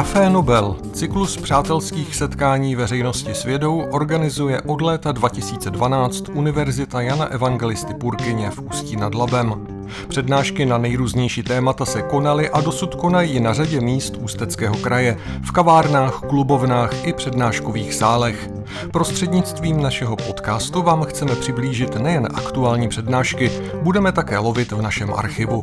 [0.00, 7.94] Café Nobel, cyklus přátelských setkání veřejnosti s vědou, organizuje od léta 2012 Univerzita Jana Evangelisty
[7.94, 9.66] Purkyně v Ústí nad Labem.
[10.08, 15.52] Přednášky na nejrůznější témata se konaly a dosud konají na řadě míst Ústeckého kraje, v
[15.52, 18.50] kavárnách, klubovnách i přednáškových sálech.
[18.92, 23.50] Prostřednictvím našeho podcastu vám chceme přiblížit nejen aktuální přednášky,
[23.82, 25.62] budeme také lovit v našem archivu.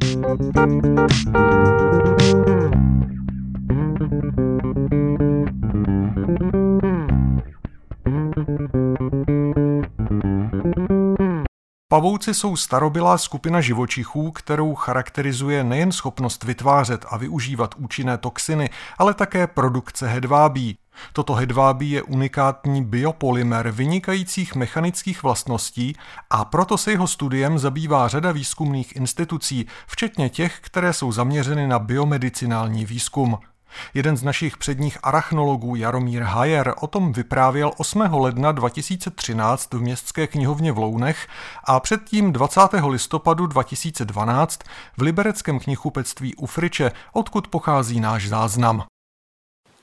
[11.97, 19.13] Pavouci jsou starobylá skupina živočichů, kterou charakterizuje nejen schopnost vytvářet a využívat účinné toxiny, ale
[19.13, 20.77] také produkce hedvábí.
[21.13, 25.95] Toto hedvábí je unikátní biopolymer vynikajících mechanických vlastností
[26.30, 31.79] a proto se jeho studiem zabývá řada výzkumných institucí, včetně těch, které jsou zaměřeny na
[31.79, 33.38] biomedicinální výzkum.
[33.93, 38.01] Jeden z našich předních arachnologů Jaromír Hajer o tom vyprávěl 8.
[38.01, 41.27] ledna 2013 v Městské knihovně v Lounech
[41.63, 42.61] a předtím 20.
[42.88, 44.59] listopadu 2012
[44.97, 48.83] v libereckém knihkupectví u Friče, odkud pochází náš záznam.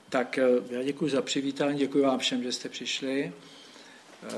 [0.09, 3.33] Tak eh, já děkuji za přivítání, děkuji vám všem, že jste přišli.
[4.23, 4.29] Eh,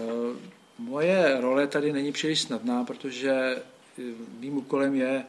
[0.78, 4.02] moje role tady není příliš snadná, protože eh,
[4.40, 5.24] mým úkolem je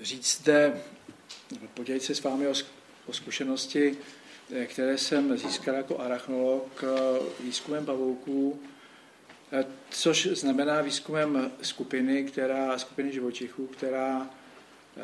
[0.00, 0.72] říct zde
[1.74, 2.54] podělit se s vámi o,
[3.06, 3.96] o zkušenosti,
[4.52, 8.60] eh, které jsem získal jako arachnolog eh, výzkumem pavouků,
[9.52, 14.30] eh, což znamená výzkumem skupiny, která, skupiny živočichů, která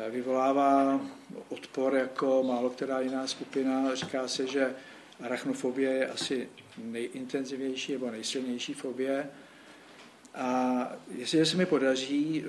[0.09, 1.01] vyvolává
[1.49, 3.95] odpor jako málo která jiná skupina.
[3.95, 4.75] Říká se, že
[5.23, 9.29] arachnofobie je asi nejintenzivnější nebo nejsilnější fobie.
[10.35, 12.43] A jestliže se mi podaří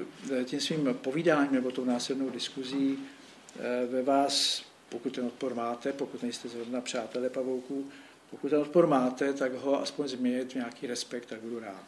[0.44, 2.98] tím svým povídáním nebo tou následnou diskuzí
[3.86, 7.90] ve vás, pokud ten odpor máte, pokud nejste zrovna přátelé pavouků,
[8.30, 11.84] pokud ten odpor máte, tak ho aspoň změnit v nějaký respekt, tak budu rád.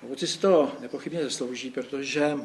[0.00, 2.36] Pavouci si to nepochybně zaslouží, protože,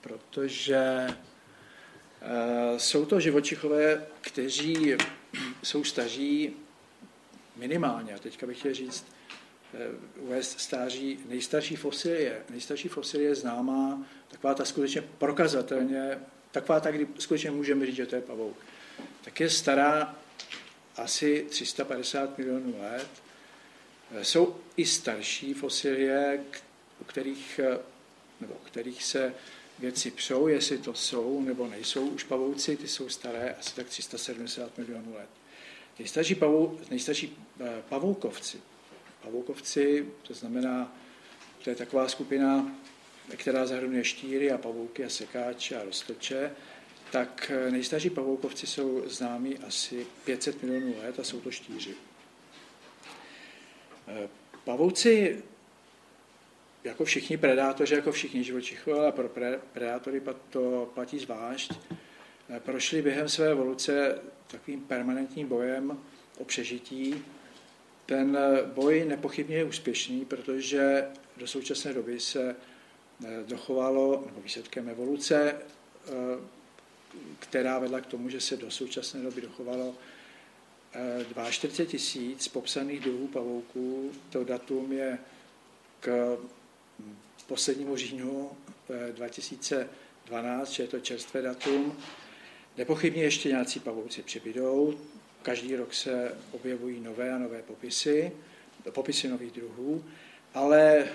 [0.00, 4.94] protože uh, jsou to živočichové, kteří
[5.62, 6.56] jsou staří
[7.56, 9.06] minimálně, a teďka bych chtěl říct,
[9.74, 12.42] uh, uvést stáří, nejstarší fosilie.
[12.50, 16.18] Nejstarší fosilie známá, taková ta skutečně prokazatelně
[16.60, 18.56] taková tak, kdy skutečně můžeme říct, že to je pavouk,
[19.24, 20.16] tak je stará
[20.96, 23.08] asi 350 milionů let.
[24.22, 26.44] Jsou i starší fosilie,
[27.00, 27.60] u kterých,
[28.40, 29.34] nebo kterých se
[29.78, 34.78] věci přou, jestli to jsou nebo nejsou už pavouci, ty jsou staré asi tak 370
[34.78, 35.28] milionů let.
[35.98, 38.60] Nejstarší, pavou, nejstarší eh, pavoukovci,
[39.22, 40.96] pavoukovci, to znamená,
[41.64, 42.76] to je taková skupina
[43.36, 46.50] která zahrnuje štíry a pavouky a sekáče a roztoče,
[47.10, 51.94] tak eh, nejstarší pavoukovci jsou známí asi 500 milionů let a jsou to štíři.
[54.08, 54.28] Eh,
[54.64, 55.42] pavouci,
[56.84, 59.28] jako všichni predátoři, jako všichni živočichové, ale pro
[59.72, 61.72] predátory to platí zvlášť,
[62.50, 65.98] eh, prošli během své evoluce takovým permanentním bojem
[66.38, 67.24] o přežití.
[68.06, 68.38] Ten
[68.74, 71.04] boj nepochybně je úspěšný, protože
[71.36, 72.56] do současné doby se
[73.46, 76.10] dochovalo, nebo výsledkem evoluce, eh,
[77.38, 79.94] která vedla k tomu, že se do současné doby dochovalo
[81.50, 84.10] 42 eh, tisíc popsaných druhů pavouků.
[84.30, 85.18] To datum je
[86.00, 86.38] k
[87.46, 88.50] poslednímu říjnu
[89.12, 91.96] 2012, že je to čerstvé datum.
[92.76, 94.98] Nepochybně ještě nějací pavouci přibydou.
[95.42, 98.32] Každý rok se objevují nové a nové popisy,
[98.90, 100.04] popisy nových druhů,
[100.54, 101.08] ale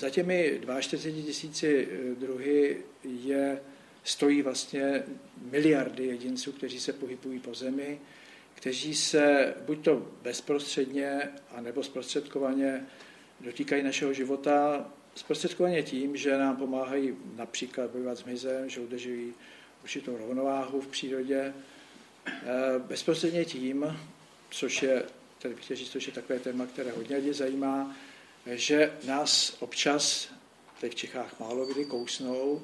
[0.00, 3.60] za těmi 42 tisíci eh, druhy je,
[4.04, 5.02] stojí vlastně
[5.50, 8.00] miliardy jedinců, kteří se pohybují po zemi,
[8.54, 12.86] kteří se buď to bezprostředně, anebo zprostředkovaně
[13.40, 19.34] dotýkají našeho života, zprostředkovaně tím, že nám pomáhají například bojovat s mizem, že udržují
[19.82, 21.54] určitou rovnováhu v přírodě,
[22.26, 22.34] eh,
[22.78, 23.98] bezprostředně tím,
[24.50, 25.02] což je,
[25.70, 27.96] říct, což je takové téma, které hodně lidí zajímá,
[28.46, 30.32] že nás občas,
[30.80, 32.62] teď v Čechách málo kdy, kousnou,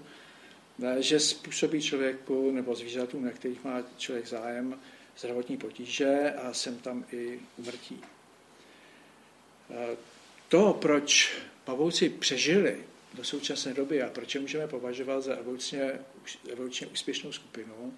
[0.99, 4.81] že způsobí člověku nebo zvířatům, na kterých má člověk zájem,
[5.19, 8.01] zdravotní potíže a sem tam i umrtí.
[10.49, 12.85] To, proč pavouci přežili
[13.15, 15.93] do současné doby a proč je můžeme považovat za evolučně,
[16.53, 17.95] evolučně úspěšnou skupinu,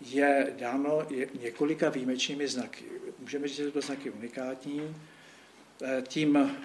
[0.00, 1.06] je dáno
[1.40, 2.84] několika výjimečnými znaky.
[3.18, 4.96] Můžeme říct, že to znaky unikátní.
[6.08, 6.56] Tím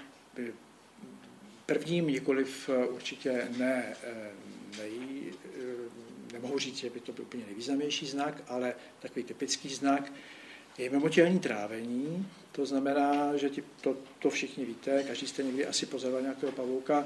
[1.65, 4.31] Prvním nikoliv eh, určitě ne eh,
[4.77, 4.99] nej,
[5.45, 10.11] eh, nemohu říct, že by to byl úplně nejvýznamnější znak, ale takový typický znak
[10.77, 12.27] je mimotělní trávení.
[12.51, 13.49] To znamená, že
[13.81, 17.05] to, to všichni víte, každý jste někdy asi pozoroval nějakého pavouka,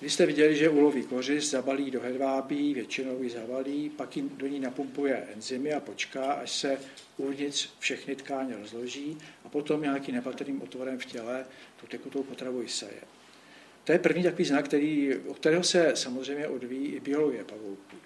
[0.00, 4.46] když jste viděli, že uloví kořist, zabalí do hedvábí, většinou ji zabalí, pak jim do
[4.46, 6.78] ní napumpuje enzymy a počká, až se
[7.16, 11.44] uvnitř všechny tkáně rozloží a potom nějakým nepatrným otvorem v těle
[11.80, 13.00] tu tekutou potravu seje.
[13.84, 17.96] To je první takový znak, který, o kterého se samozřejmě odvíjí i biologie pavouků.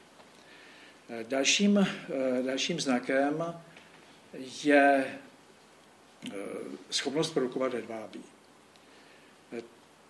[1.29, 3.55] Dalším, eh, dalším znakem
[4.64, 5.06] je
[6.26, 6.32] eh,
[6.91, 8.34] schopnost produkovat hedvábí.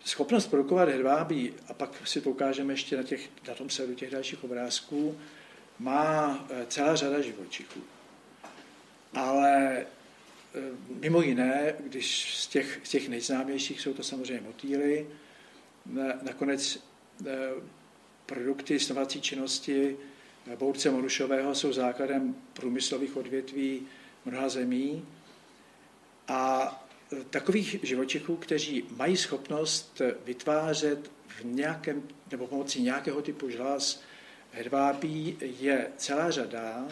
[0.05, 4.11] Schopnost produkovat hedvábí, a pak si to ukážeme ještě na, těch, na tom sedu těch
[4.11, 5.19] dalších obrázků,
[5.79, 7.81] má eh, celá řada živočichů.
[9.15, 9.87] Ale eh,
[11.01, 15.07] mimo jiné, když z těch, z těch nejznámějších jsou to samozřejmě motýly,
[16.23, 16.79] nakonec
[17.27, 17.33] eh,
[18.27, 19.97] produkty snovací činnosti
[20.57, 23.87] bource morušového jsou základem průmyslových odvětví
[24.25, 25.07] mnoha zemí
[26.29, 26.84] a
[27.31, 34.03] takových živočichů, kteří mají schopnost vytvářet v nějakém, nebo pomocí nějakého typu žláz
[34.53, 36.89] hedvábí, je celá řada,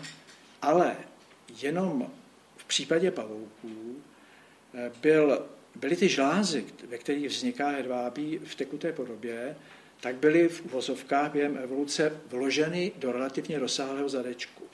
[0.62, 0.96] ale
[1.62, 2.10] jenom
[2.56, 4.02] v případě pavouků
[4.74, 9.56] eh, byl, byly ty žlázy, ve kterých vzniká hedvábí v tekuté podobě,
[10.00, 14.64] tak byly v uvozovkách během evoluce vloženy do relativně rozsáhlého zadečku.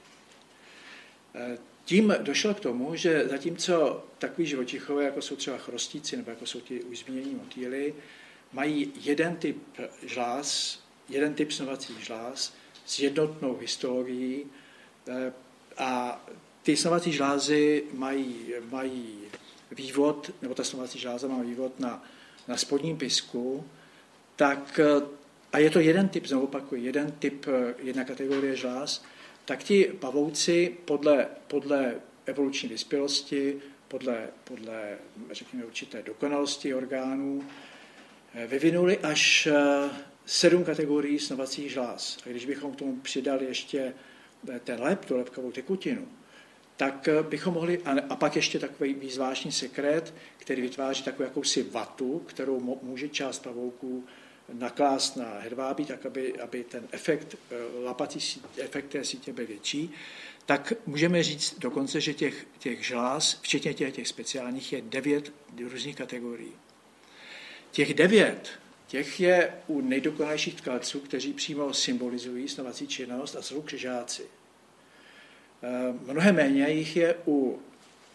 [1.88, 6.60] Tím došlo k tomu, že zatímco takový živočichové, jako jsou třeba chrostíci nebo jako jsou
[6.60, 7.94] ti už zmínění motýly,
[8.52, 9.56] mají jeden typ
[10.06, 12.54] žláz, jeden typ snovacích žláz
[12.86, 14.46] s jednotnou histologií
[15.08, 15.32] eh,
[15.78, 16.24] a
[16.62, 19.18] ty snovací žlázy mají, mají
[19.70, 22.04] vývod, nebo ta snovací žláza má vývod na,
[22.48, 23.64] na spodním pisku,
[24.36, 25.06] tak eh,
[25.52, 29.04] a je to jeden typ, znovu opakuju, jeden typ, eh, jedna kategorie žláz,
[29.48, 31.94] tak ti pavouci podle, podle
[32.26, 33.56] evoluční vyspělosti,
[33.88, 34.98] podle, podle
[35.30, 37.44] řekněme, určité dokonalosti orgánů,
[38.34, 39.90] eh, vyvinuli až eh,
[40.26, 42.18] sedm kategorií snovacích žláz.
[42.26, 43.94] A když bychom k tomu přidali ještě
[44.48, 46.08] eh, ten lep, tu lepkovou tekutinu,
[46.76, 52.78] tak bychom mohli, a pak ještě takový zvláštní sekret, který vytváří takovou jakousi vatu, kterou
[52.82, 54.04] může část pavouků
[54.52, 57.54] naklást na hedvábí, tak aby, aby ten efekt, eh,
[57.84, 59.90] lapací efekt té sítě byl větší,
[60.46, 65.32] tak můžeme říct dokonce, že těch, těch žláz, včetně těch, těch speciálních, je devět
[65.70, 66.52] různých kategorií.
[67.70, 68.50] Těch devět,
[68.86, 74.22] těch je u nejdokonalejších tkalců, kteří přímo symbolizují snovací činnost a jsou křižáci.
[75.62, 77.62] Eh, mnohem méně jich je u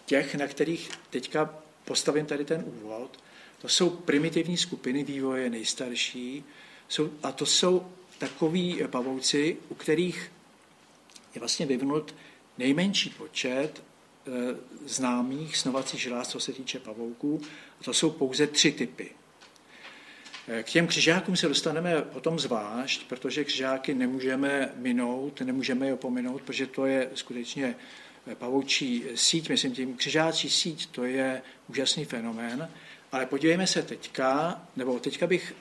[0.05, 3.19] těch, na kterých teďka postavím tady ten úvod,
[3.63, 6.43] to jsou primitivní skupiny vývoje nejstarší
[6.87, 7.87] jsou, a to jsou
[8.17, 10.31] takoví pavouci, u kterých
[11.35, 12.15] je vlastně vyvinut
[12.57, 14.31] nejmenší počet e,
[14.85, 17.41] známých snovacích žláz, co se týče pavouků.
[17.81, 19.11] A to jsou pouze tři typy.
[20.47, 26.41] E, k těm křižákům se dostaneme potom zvlášť, protože křižáky nemůžeme minout, nemůžeme je opominout,
[26.41, 27.75] protože to je skutečně
[28.33, 32.69] pavoučí síť, myslím tím křižáčí síť, to je úžasný fenomén.
[33.13, 35.53] Ale podívejme se teďka, nebo teďka bych,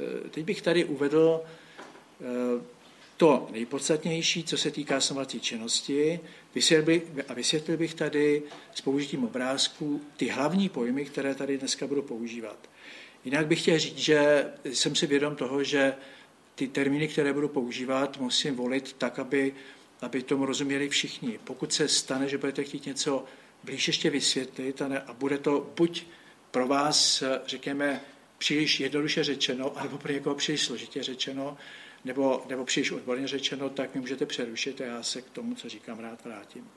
[0.00, 2.64] eh, teď bych tady uvedl eh,
[3.16, 6.20] to nejpodstatnější, co se týká somací činnosti,
[7.28, 8.42] a vysvětlil bych tady
[8.74, 12.58] s použitím obrázků ty hlavní pojmy, které tady dneska budu používat.
[13.24, 15.94] Jinak bych chtěl říct, že jsem si vědom toho, že
[16.54, 19.54] ty termíny, které budu používat, musím volit tak, aby,
[20.00, 21.38] aby tomu rozuměli všichni.
[21.44, 23.24] Pokud se stane, že budete chtít něco
[23.64, 26.04] blíž ještě vysvětlit a, ne, a bude to buď
[26.50, 28.00] pro vás, řekněme,
[28.38, 31.56] příliš jednoduše řečeno, anebo pro někoho příliš složitě řečeno,
[32.04, 35.68] nebo, nebo příliš odborně řečeno, tak mi můžete přerušit a já se k tomu, co
[35.68, 36.70] říkám, rád vrátím.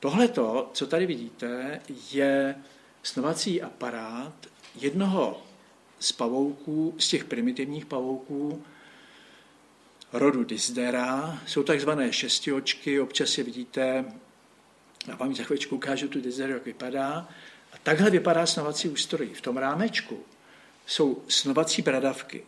[0.00, 0.28] Tohle,
[0.72, 1.80] co tady vidíte,
[2.12, 2.54] je
[3.02, 5.42] snovací aparát jednoho
[5.98, 8.64] z pavouků, z těch primitivních pavouků
[10.12, 11.42] rodu Disdera.
[11.46, 14.04] Jsou takzvané šestiočky, občas je vidíte,
[15.08, 17.28] já vám za chvíličku ukážu tu Disderu, jak vypadá.
[17.84, 19.28] Takhle vypadá snovací ústroj.
[19.34, 20.24] V tom rámečku
[20.86, 22.42] jsou snovací bradavky.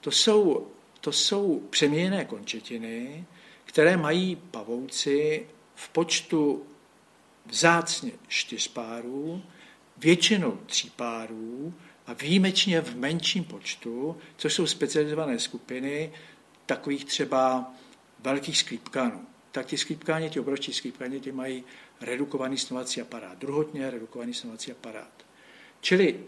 [0.00, 0.68] To jsou,
[1.00, 3.24] to jsou přeměněné končetiny,
[3.64, 6.66] které mají pavouci v počtu
[7.46, 9.42] vzácně čtyř párů,
[9.96, 11.74] většinou tří párů
[12.06, 16.12] a výjimečně v menším počtu, což jsou specializované skupiny
[16.66, 17.72] takových třeba
[18.18, 19.26] velkých sklípkanů.
[19.52, 21.64] Tak ti sklípkáni, ti obrovští sklípkáni, ty mají
[22.00, 25.12] redukovaný snovací aparát, druhotně redukovaný snovací aparát.
[25.80, 26.20] Čili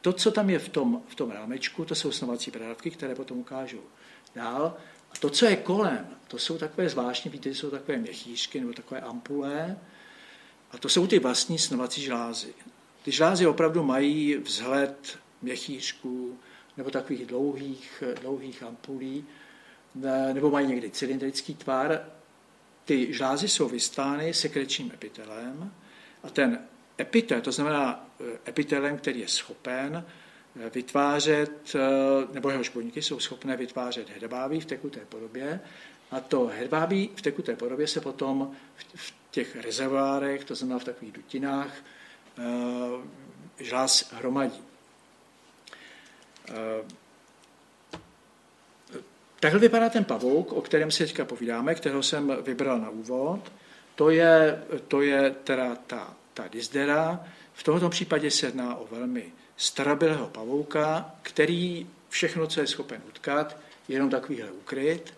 [0.00, 3.38] to, co tam je v tom, v tom rámečku, to jsou snovací bradavky, které potom
[3.38, 3.80] ukážu
[4.34, 4.76] dál.
[5.10, 9.00] A to, co je kolem, to jsou takové zvláštní, víte, jsou takové měchýřky nebo takové
[9.00, 9.78] ampule,
[10.70, 12.54] a to jsou ty vlastní snovací žlázy.
[13.02, 16.38] Ty žlázy opravdu mají vzhled měchýřků
[16.76, 19.24] nebo takových dlouhých, dlouhých ampulí,
[20.32, 22.04] nebo mají někdy cylindrický tvar.
[22.86, 25.72] Ty žlázy jsou vystány sekrečním epitelem
[26.22, 26.58] a ten
[26.98, 30.04] epitel, to znamená eh, epitelem, který je schopen
[30.66, 31.80] eh, vytvářet, eh,
[32.32, 35.60] nebo jeho šponíky jsou schopné vytvářet hedvábí v tekuté podobě
[36.10, 38.56] a to hedvábí v tekuté podobě se potom
[38.94, 41.74] v těch rezervoárech, to znamená v takových dutinách,
[43.58, 44.62] žláz hromadí.
[49.40, 53.52] Takhle vypadá ten pavouk, o kterém si teďka povídáme, kterého jsem vybral na úvod.
[53.94, 57.24] To je, to je teda ta, ta dizdera.
[57.54, 63.56] V tomto případě se jedná o velmi starobylého pavouka, který všechno, co je schopen utkat,
[63.88, 65.14] je jenom takovýhle ukryt.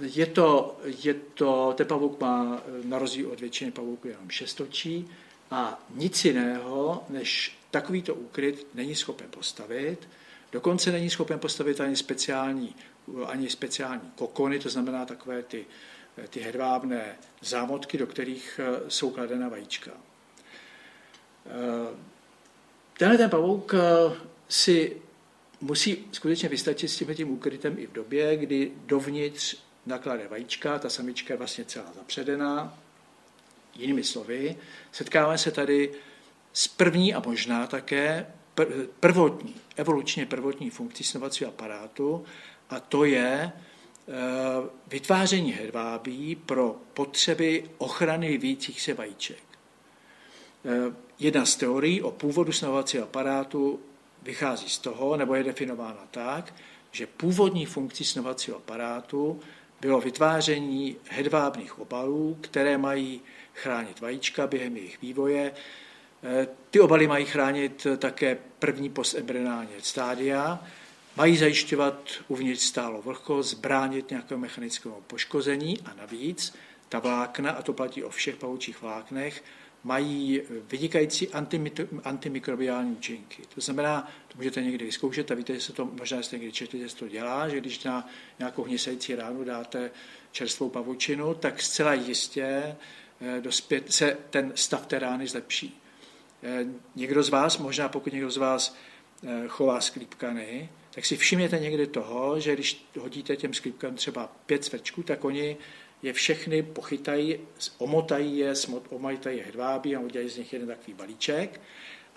[0.00, 5.08] Je to, je to, ten pavouk má na rozdíl od většiny pavouků jenom šestočí
[5.50, 10.08] a nic jiného než takovýto úkryt není schopen postavit.
[10.52, 12.74] Dokonce není schopen postavit ani speciální,
[13.26, 15.66] ani speciální kokony, to znamená takové ty,
[16.30, 19.90] ty hedvábné zámotky, do kterých eh, jsou kladena vajíčka.
[21.46, 21.96] Eh,
[22.98, 23.80] tenhle ten pavouk eh,
[24.48, 24.96] si
[25.60, 29.56] musí skutečně vystačit s tím, tím úkrytem i v době, kdy dovnitř
[29.86, 32.78] naklade vajíčka, ta samička je vlastně celá zapředená.
[33.74, 34.56] Jinými slovy,
[34.92, 35.92] setkáváme se tady
[36.52, 38.26] s první a možná také
[39.00, 42.24] prvotní, evolučně prvotní funkcí snovacího aparátu
[42.70, 44.12] a to je eh,
[44.86, 49.42] vytváření hedvábí pro potřeby ochrany vyvíjících se vajíček.
[50.64, 53.80] Eh, jedna z teorií o původu snovacího aparátu
[54.22, 56.54] vychází z toho, nebo je definována tak,
[56.90, 59.40] že původní funkcí snovacího aparátu
[59.80, 63.20] bylo vytváření hedvábných obalů, které mají
[63.54, 65.52] chránit vajíčka během jejich vývoje,
[66.70, 70.64] ty obaly mají chránit také první postembryonální stádia,
[71.16, 76.54] mají zajišťovat uvnitř stálo vlhkost, zbránit nějakého mechanického poškození a navíc
[76.88, 79.44] ta vlákna, a to platí o všech pavoučích vláknech,
[79.84, 81.28] mají vynikající
[82.04, 83.42] antimikrobiální účinky.
[83.54, 86.78] To znamená, to můžete někdy vyzkoušet a víte, že se to možná jste někdy četli,
[86.78, 89.90] že se to dělá, že když na nějakou hnisající ránu dáte
[90.32, 92.76] čerstvou pavučinu, tak zcela jistě
[93.20, 95.81] eh, dospět, se ten stav té rány zlepší.
[96.42, 98.76] Eh, někdo z vás, možná pokud někdo z vás
[99.24, 104.64] eh, chová sklípkany, tak si všimněte někdy toho, že když hodíte těm sklípkám třeba pět
[104.64, 105.56] cvrčků, tak oni
[106.02, 107.38] je všechny pochytají,
[107.78, 108.54] omotají je,
[108.88, 111.60] omotají je hedvábí a udělají z nich jeden takový balíček.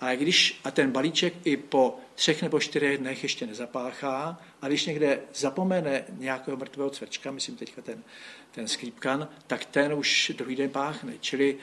[0.00, 4.86] A když a ten balíček i po třech nebo čtyřech dnech ještě nezapáchá, a když
[4.86, 8.02] někde zapomene nějakého mrtvého cvrčka, myslím teďka ten,
[8.50, 11.12] ten sklípkan, tak ten už druhý den páchne.
[11.20, 11.56] Čili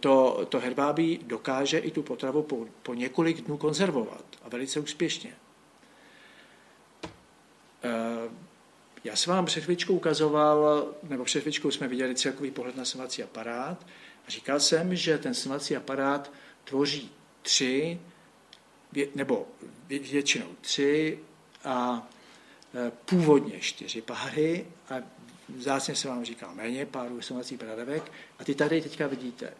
[0.00, 5.34] to, to herbábí dokáže i tu potravu po, po několik dnů konzervovat a velice úspěšně.
[7.84, 8.30] Eh,
[9.04, 13.22] já jsem vám před chvíličkou ukazoval, nebo před chvíličkou jsme viděli celkový pohled na snovací
[13.22, 13.86] aparát
[14.26, 16.32] a říkal jsem, že ten snovací aparát
[16.64, 17.10] tvoří
[17.42, 18.00] tři,
[19.14, 19.46] nebo
[19.88, 21.18] většinou tři
[21.64, 22.08] a
[22.74, 24.94] eh, původně čtyři páry a
[25.48, 29.54] vzácně se vám říká méně párů snovacích bradavek a ty tady teďka vidíte.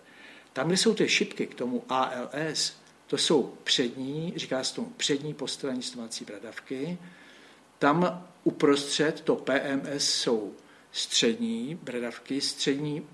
[0.58, 2.72] Tam, kde jsou ty šipky k tomu ALS,
[3.06, 6.98] to jsou přední, říká se tomu přední postranní stomací bradavky.
[7.78, 10.54] Tam uprostřed to PMS jsou
[10.92, 13.06] střední bradavky, střední,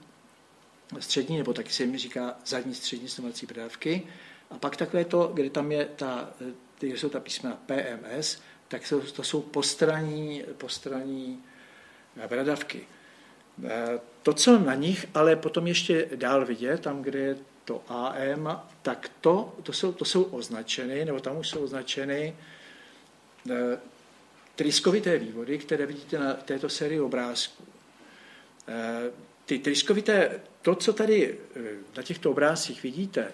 [0.99, 4.03] střední nebo taky se jim říká zadní střední stomací bradavky.
[4.51, 6.31] A pak takové to, kde tam je ta,
[6.79, 8.83] kde jsou ta písmena PMS, tak
[9.13, 11.43] to jsou postranní, postranní
[12.29, 12.87] bradavky.
[14.23, 19.11] To, co na nich ale potom ještě dál vidět, tam, kde je to AM, tak
[19.21, 22.37] to, to, jsou, to jsou označeny, nebo tam už jsou označeny
[23.51, 23.79] eh,
[24.55, 27.65] tryskovité vývody, které vidíte na této sérii obrázků.
[28.69, 29.11] Eh,
[29.45, 31.61] ty tryskovité, to, co tady eh,
[31.97, 33.33] na těchto obrázcích vidíte,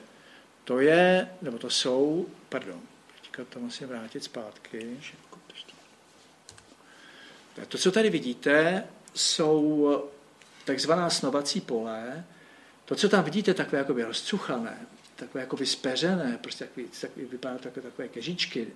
[0.64, 2.80] to je, nebo to jsou, pardon,
[3.20, 4.96] teďka to musím vrátit zpátky.
[7.68, 8.84] To, co tady vidíte,
[9.14, 10.02] jsou
[10.64, 12.24] takzvaná snovací pole.
[12.84, 14.86] To, co tam vidíte, takové jakoby rozcuchané,
[15.16, 18.66] takové jakoby speřené, prostě takový, takový, vypadá takové, takové kežičky,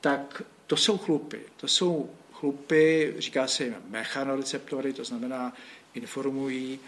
[0.00, 1.40] tak to jsou chlupy.
[1.56, 5.52] To jsou chlupy, říká se jim mechanoreceptory, to znamená
[5.94, 6.80] informují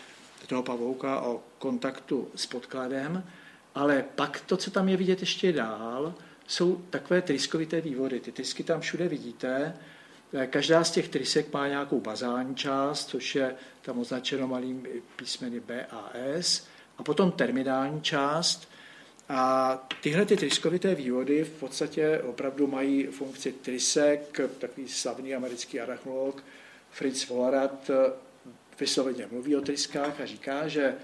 [0.46, 3.24] toho pavouka o kontaktu s podkladem,
[3.74, 6.14] ale pak to, co tam je vidět ještě dál,
[6.46, 8.20] jsou takové tryskovité vývody.
[8.20, 9.76] Ty trysky tam všude vidíte,
[10.50, 15.86] Každá z těch trysek má nějakou bazální část, což je tam označeno malým písmeny B
[15.90, 16.66] a S,
[16.98, 18.68] a potom terminální část.
[19.28, 26.42] A tyhle ty tryskovité vývody v podstatě opravdu mají funkci trysek, takový slavný americký arachnolog
[26.90, 27.90] Fritz Vollarat
[28.80, 30.94] vysloveně mluví o tryskách a říká, že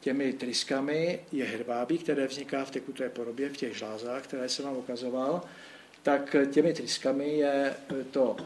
[0.00, 4.76] těmi tryskami je hedvábí, které vzniká v tekuté podobě v těch žlázách, které jsem vám
[4.76, 5.42] ukazoval,
[6.02, 7.74] tak těmi tryskami je
[8.10, 8.36] to,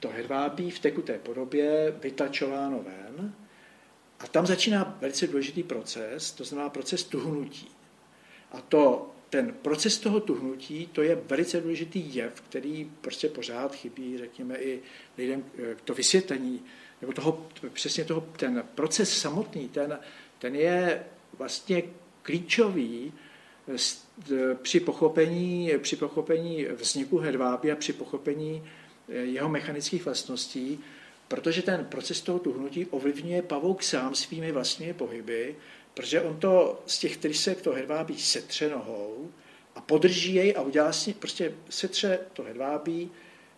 [0.00, 3.34] to hedvábí v tekuté podobě vytačováno ven
[4.18, 7.68] a tam začíná velice důležitý proces, to znamená proces tuhnutí.
[8.52, 14.18] A to, ten proces toho tuhnutí, to je velice důležitý jev, který prostě pořád chybí,
[14.18, 14.80] řekněme, i
[15.18, 15.44] lidem
[15.84, 16.62] to vysvětlení,
[17.00, 19.98] nebo toho, přesně toho, ten proces samotný, ten,
[20.38, 21.04] ten je
[21.38, 21.82] vlastně
[22.22, 23.12] klíčový
[24.62, 30.80] při pochopení, při pochopení vzniku hedváby a při pochopení eh, jeho mechanických vlastností,
[31.28, 35.56] protože ten proces toho tuhnutí ovlivňuje pavouk sám svými vlastními pohyby,
[35.94, 39.30] protože on to z těch trysek to hedvábí setře nohou
[39.74, 43.10] a podrží jej a udělá si, prostě setře to hedvábí,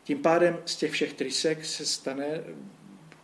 [0.05, 2.45] tím pádem z těch všech trysek se stane,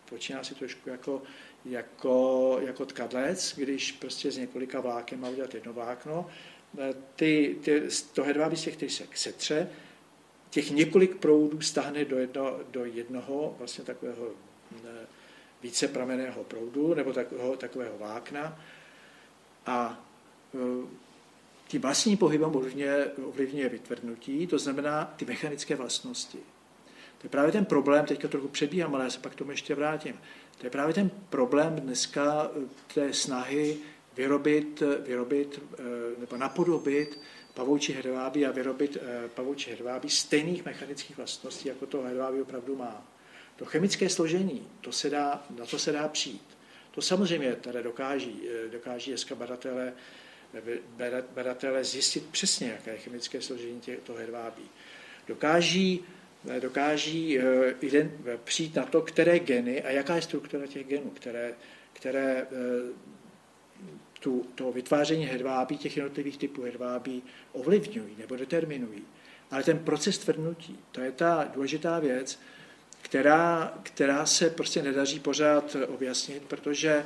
[0.08, 1.22] počíná si trošku jako
[1.64, 6.26] jako, jako tkadlec, když prostě z několika vláken má udělat jedno vlákno.
[6.78, 7.82] E, ty, ty,
[8.12, 9.68] to hedvábí z těch trysek setře,
[10.50, 15.06] těch několik proudů stáhne do, jedno, do jednoho vlastně takového e,
[15.62, 18.60] více prameného proudu nebo takového, takového vlákna
[19.66, 20.04] a
[20.54, 20.88] e,
[21.68, 26.38] tím vlastním pohybem ovlivňuje, ovlivňuje vytvrdnutí, to znamená ty mechanické vlastnosti.
[27.18, 29.74] To je právě ten problém, teďka trochu předbíhám, ale já se pak k tomu ještě
[29.74, 30.20] vrátím.
[30.58, 33.76] To je právě ten problém dneska eh, té snahy
[34.16, 35.82] vyrobit, vyrobit eh,
[36.20, 37.18] nebo napodobit
[37.59, 38.97] pavoučí hedvábí a vyrobit
[39.35, 43.07] pavoučí hedvábí stejných mechanických vlastností, jako to hedvábí opravdu má.
[43.57, 46.59] To chemické složení, to se dá, na to se dá přijít.
[46.90, 48.42] To samozřejmě tady dokáží,
[48.73, 49.92] dokáží dneska badatelé,
[51.35, 54.71] badatelé zjistit přesně, jaké je chemické složení těchto hedvábí.
[55.29, 56.05] Dokáží
[56.61, 61.55] dokáží eh, přijít na to, které geny a jaká je struktura těch genů, které,
[61.92, 62.47] které eh,
[64.20, 69.02] tu, to vytváření hedvábí, těch jednotlivých typů hedvábí ovlivňují nebo determinují.
[69.50, 72.40] Ale ten proces tvrdnutí, to je ta důležitá věc,
[73.02, 77.04] která, která se prostě nedaří pořád objasnit, protože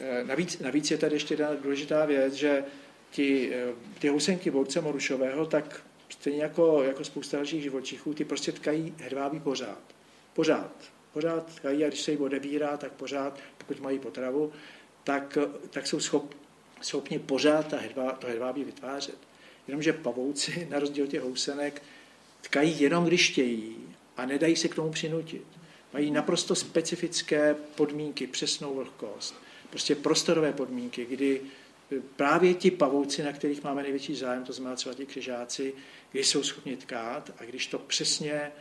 [0.00, 2.64] eh, navíc, navíc je tady ještě jedna důležitá věc, že
[3.10, 3.52] ti,
[3.98, 9.40] ty housenky borce Morušového, tak stejně jako, jako spousta dalších živočichů, ty prostě tkají hedvábí
[9.40, 9.82] pořád.
[10.34, 10.72] Pořád.
[11.12, 14.52] Pořád tkají a když se jim odebírá, tak pořád, pokud mají potravu,
[15.04, 15.38] tak,
[15.70, 16.34] tak jsou schop,
[16.80, 19.18] schopni pořád ta hedvá, to hedvábí vytvářet.
[19.68, 21.82] Jenomže pavouci, na rozdíl těch housenek,
[22.40, 23.76] tkají jenom, když chtějí
[24.16, 25.44] a nedají se k tomu přinutit.
[25.92, 29.34] Mají naprosto specifické podmínky, přesnou vlhkost,
[29.70, 31.40] prostě prostorové podmínky, kdy
[32.16, 35.74] právě ti pavouci, na kterých máme největší zájem, to znamená třeba ti křižáci,
[36.12, 38.52] když jsou schopni tkát a když to přesně,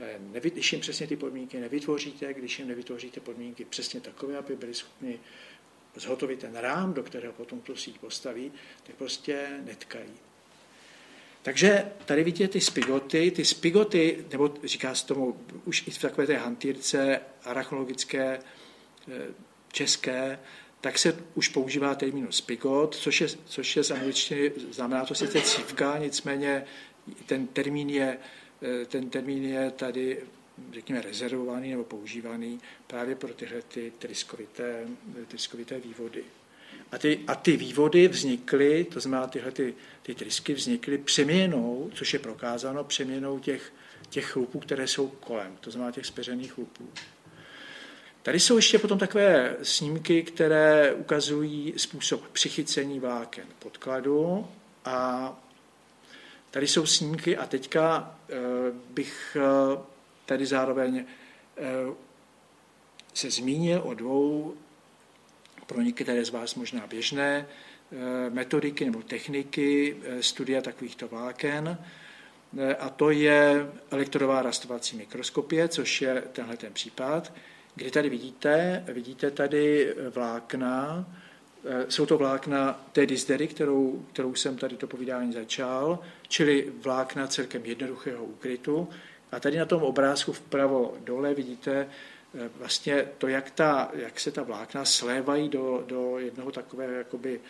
[0.00, 4.74] eh, když jim přesně ty podmínky nevytvoříte, když jim nevytvoříte podmínky přesně takové, aby byli
[4.74, 5.18] schopni
[5.96, 8.52] zhotovit ten rám, do kterého potom tu síť postaví,
[8.82, 10.10] tak prostě netkají.
[11.42, 13.30] Takže tady vidíte ty spigoty.
[13.30, 18.38] Ty spigoty, nebo říká se tomu už i v takové té hantýrce arachnologické
[19.08, 19.12] eh,
[19.72, 20.38] české,
[20.80, 25.40] tak se už používá termín spigot, což je, což je z angličtiny, znamená to sice
[25.40, 26.64] cívka, nicméně
[27.26, 28.18] ten termín je,
[28.62, 30.22] eh, ten termín je tady
[30.72, 34.86] řekněme, rezervovaný nebo používaný právě pro tyhle ty tryskovité,
[35.28, 36.24] tryskovité vývody.
[36.92, 42.12] A ty, a ty vývody vznikly, to znamená tyhle ty, ty trysky vznikly přeměnou, což
[42.12, 43.72] je prokázáno, přeměnou těch,
[44.08, 46.88] těch chlupů, které jsou kolem, to znamená těch speřených chlupů.
[48.22, 54.46] Tady jsou ještě potom takové snímky, které ukazují způsob přichycení vláken podkladu
[54.84, 55.32] a
[56.50, 58.34] tady jsou snímky a teďka eh,
[58.90, 59.93] bych eh,
[60.26, 61.04] tady zároveň
[61.56, 61.62] eh,
[63.14, 64.54] se zmínil o dvou
[65.66, 67.46] pro některé z vás možná běžné
[68.28, 71.78] metodiky nebo techniky studia takovýchto vláken.
[72.78, 77.32] A to je elektrodová rastovací mikroskopie, což je tenhle ten případ,
[77.74, 81.06] kdy tady vidíte, vidíte tady vlákna,
[81.64, 87.26] eh, jsou to vlákna té dizdery, kterou, kterou jsem tady to povídání začal, čili vlákna
[87.26, 88.88] celkem jednoduchého úkrytu.
[89.32, 91.88] A tady na tom obrázku vpravo dole vidíte
[92.34, 97.40] eh, vlastně to, jak, ta, jak se ta vlákna slévají do, do jednoho takového jakoby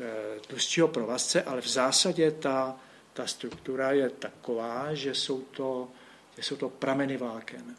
[0.00, 2.76] eh, tlustšího provazce, ale v zásadě ta,
[3.12, 5.88] ta struktura je taková, že jsou to,
[6.36, 7.76] že jsou to prameny vláken.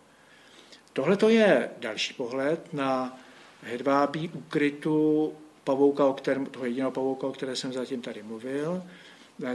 [0.94, 3.20] Tohle to je další pohled na
[3.64, 5.34] hedvábí ukrytu
[5.64, 8.84] pavouka, o kterém, toho jediného pavouka, o které jsem zatím tady mluvil.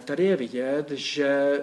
[0.04, 1.60] Tady je vidět, že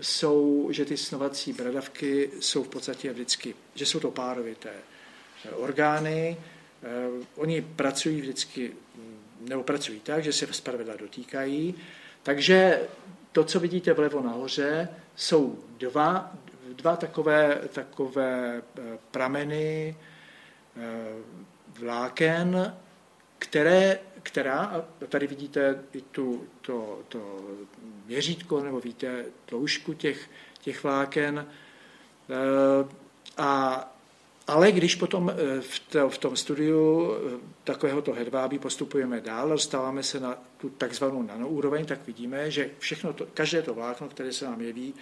[0.00, 4.72] jsou, že ty snovací bradavky jsou v podstatě vždycky, že jsou to párovité
[5.56, 6.36] orgány.
[6.82, 8.72] Eh, oni pracují vždycky,
[9.40, 11.74] nebo pracují tak, že se zpravidla dotýkají.
[12.22, 12.80] Takže
[13.32, 16.32] to, co vidíte vlevo nahoře, jsou dva,
[16.72, 19.96] dva takové, takové eh, prameny
[20.76, 20.82] eh,
[21.78, 22.76] vláken,
[23.38, 27.40] které, která, tady vidíte i tu, to, to
[28.08, 31.46] měřítko, nebo víte tloušku těch, těch vláken,
[32.30, 32.88] eh,
[33.36, 33.84] a,
[34.46, 37.12] ale když potom v, to, v tom studiu
[37.64, 43.26] takovéhoto hedvábí postupujeme dál, dostáváme se na tu takzvanou nanoúroveň, tak vidíme, že všechno to,
[43.34, 44.94] každé to vlákno, které se nám jeví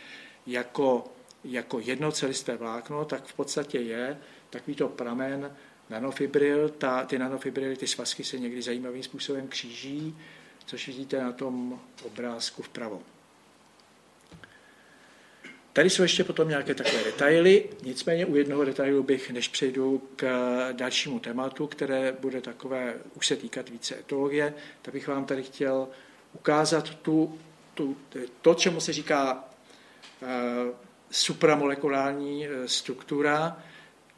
[0.47, 1.05] jako
[1.47, 4.19] jako jednocelistvé vlákno, tak v podstatě je
[4.51, 5.57] takovýto pramen
[5.91, 6.69] nanofibril.
[6.69, 10.17] Ta, ty nanofibrily, ty svazky se někdy zajímavým způsobem kříží,
[10.67, 13.03] což vidíte na tom obrázku vpravo.
[15.73, 20.27] Tady jsou ještě potom nějaké takové detaily, nicméně u jednoho detailu bych, než přejdu k
[20.73, 25.89] dalšímu tématu, které bude takové, už se týkat více etologie, tak bych vám tady chtěl
[26.33, 27.39] ukázat tu,
[27.75, 27.97] tu,
[28.43, 29.45] to, čemu se říká
[30.23, 30.27] eh,
[31.11, 33.63] supramolekulární eh, struktura.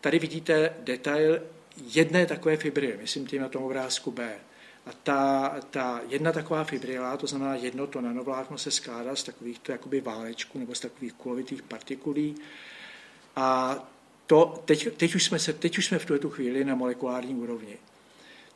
[0.01, 1.43] Tady vidíte detail
[1.77, 4.39] jedné takové fibrily, myslím tím na tom obrázku B.
[5.03, 10.01] Ta, ta jedna taková fibrila, to znamená jedno to nanovlákno, se skládá z takovýchto jakoby
[10.01, 12.35] válečků nebo z takových kulovitých partikulí.
[13.37, 13.79] A
[14.27, 17.77] to, teď, teď, už jsme se, teď už jsme v tuto chvíli na molekulární úrovni.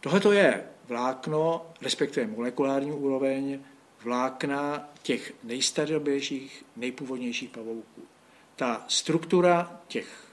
[0.00, 3.60] Tohle je vlákno, respektive molekulární úroveň
[4.02, 8.02] vlákna těch nejstarobějších, nejpůvodnějších pavouků
[8.62, 10.24] ta struktura těch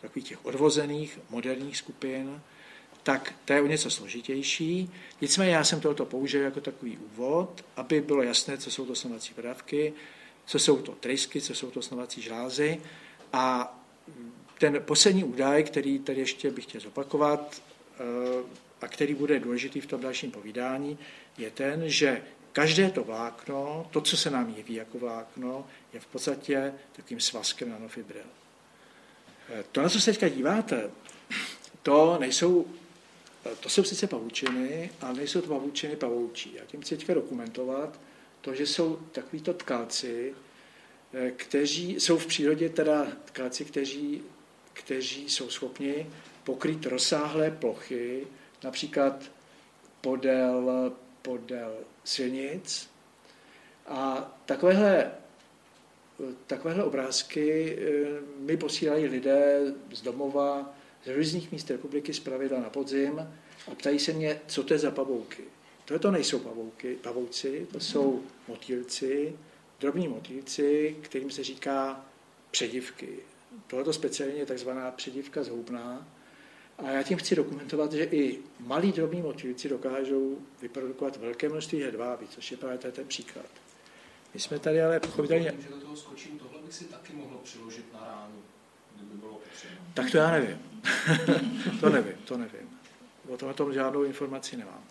[0.00, 2.40] takových těch odvozených moderních skupin,
[3.06, 4.90] tak to je o něco složitější.
[5.20, 9.34] Nicméně já jsem tohoto použil jako takový úvod, aby bylo jasné, co jsou to snovací
[9.34, 9.92] podávky,
[10.46, 12.80] co jsou to trysky, co jsou to snovací žlázy.
[13.32, 13.74] A
[14.58, 18.02] ten poslední údaj, který tady ještě bych chtěl zopakovat eh,
[18.80, 20.98] a který bude důležitý v tom dalším povídání,
[21.38, 26.06] je ten, že každé to vlákno, to, co se nám jeví jako vlákno, je v
[26.06, 28.26] podstatě takovým svazkem nanofibril.
[29.48, 30.90] Eh, to, na co se teďka díváte,
[31.82, 32.66] to nejsou,
[33.60, 36.54] to jsou sice pavučiny, ale nejsou to pavučiny pavoučí.
[36.54, 38.00] Já tím chci teďka dokumentovat
[38.40, 40.34] to, že jsou takovýto tkalci,
[41.14, 44.22] eh, kteří jsou v přírodě teda tkalci, kteří,
[44.72, 46.06] kteří jsou schopni
[46.44, 48.26] pokrýt rozsáhlé plochy,
[48.64, 49.30] například
[50.00, 52.90] podél, podél silnic.
[53.86, 55.10] A takovéhle
[56.46, 59.60] takovéhle obrázky eh, mi posílají lidé
[59.92, 60.74] z domova,
[61.06, 63.18] z různých míst republiky z pravidla na podzim
[63.72, 65.42] a ptají se mě, co to je za pavouky.
[65.84, 69.36] Tohle to nejsou pavouky, pavouci, to jsou motýlci,
[69.80, 72.04] drobní motýlci, kterým se říká
[72.50, 73.08] předivky.
[73.66, 76.08] Tohle speciálně je takzvaná předivka zhoubná.
[76.78, 82.26] A já tím chci dokumentovat, že i malí drobní motýlci dokážou vyprodukovat velké množství hedvábí,
[82.28, 83.46] což je právě ten příklad.
[84.34, 85.54] My jsme tady ale pochopitelně...
[85.58, 88.42] Že do toho skočím, tohle bych si taky mohl přiložit na ránu,
[88.96, 89.74] kdyby bylo potřeba.
[89.94, 90.58] Tak to já nevím.
[91.80, 92.70] to nevím, to nevím.
[93.28, 94.84] O tom, tom žádnou informaci nemám.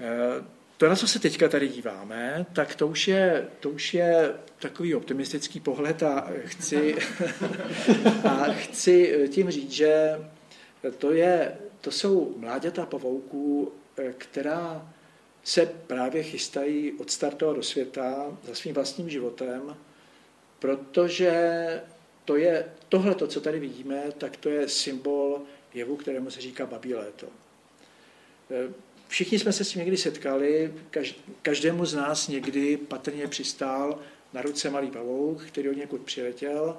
[0.00, 0.44] Eh,
[0.76, 4.94] to, na co se teďka tady díváme, tak to už je, to už je takový
[4.94, 6.96] optimistický pohled a chci,
[8.24, 10.20] a chci tím říct, že
[10.98, 14.92] to, je, to jsou mláďata pavouků, eh, která
[15.44, 19.76] se právě chystají odstartovat do světa za svým vlastním životem,
[20.58, 21.32] protože
[22.24, 25.42] to je tohle, co tady vidíme, tak to je symbol
[25.74, 27.26] jevu, kterému se říká babí léto.
[28.50, 28.72] E,
[29.08, 30.74] všichni jsme se s tím někdy setkali,
[31.42, 33.98] každému z nás někdy patrně přistál
[34.32, 36.78] na ruce malý pavouk, který od někud přiletěl.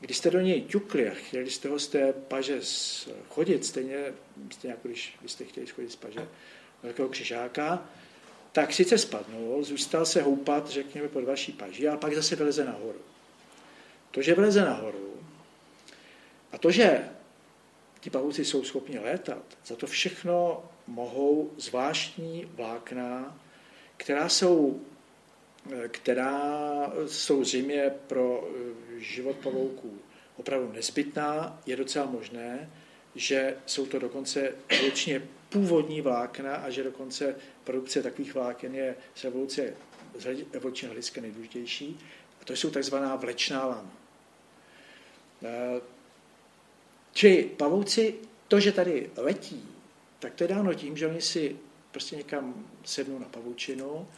[0.00, 2.60] Když jste do něj ťukli a chtěli jste ho z té paže
[3.28, 4.04] chodit, stejně,
[4.52, 6.28] stejně jako když byste chtěli schodit z paže,
[6.82, 7.88] velkého křižáka,
[8.52, 12.98] tak sice spadnul, zůstal se houpat, řekněme, pod vaší paží, a pak zase vyleze nahoru.
[14.10, 15.08] To, že vyleze nahoru
[16.52, 17.08] a to, že
[18.00, 23.40] ti pavouci jsou schopni létat, za to všechno mohou zvláštní vlákna,
[23.96, 24.80] která jsou,
[25.88, 29.98] která jsou zimě pro eh, život pavouků
[30.36, 32.70] opravdu nezbytná, je docela možné,
[33.14, 39.24] že jsou to dokonce většině původní vlákna a že dokonce produkce takových vláken je z
[39.24, 39.74] evoluce
[40.14, 41.98] z evolučního hlediska nejdůležitější.
[42.48, 43.92] To jsou takzvaná vlečná lana.
[45.42, 45.80] E,
[47.12, 48.14] Čili pavouci,
[48.48, 49.68] to, že tady letí,
[50.18, 51.56] tak to je dáno tím, že oni si
[51.90, 54.08] prostě někam sednou na pavučinu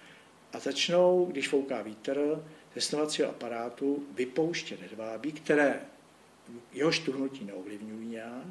[0.53, 5.81] a začnou, když fouká vítr, ze snovacího aparátu vypouštět hedvábí, které
[6.73, 8.47] jehož tuhnutí neovlivňují nějak,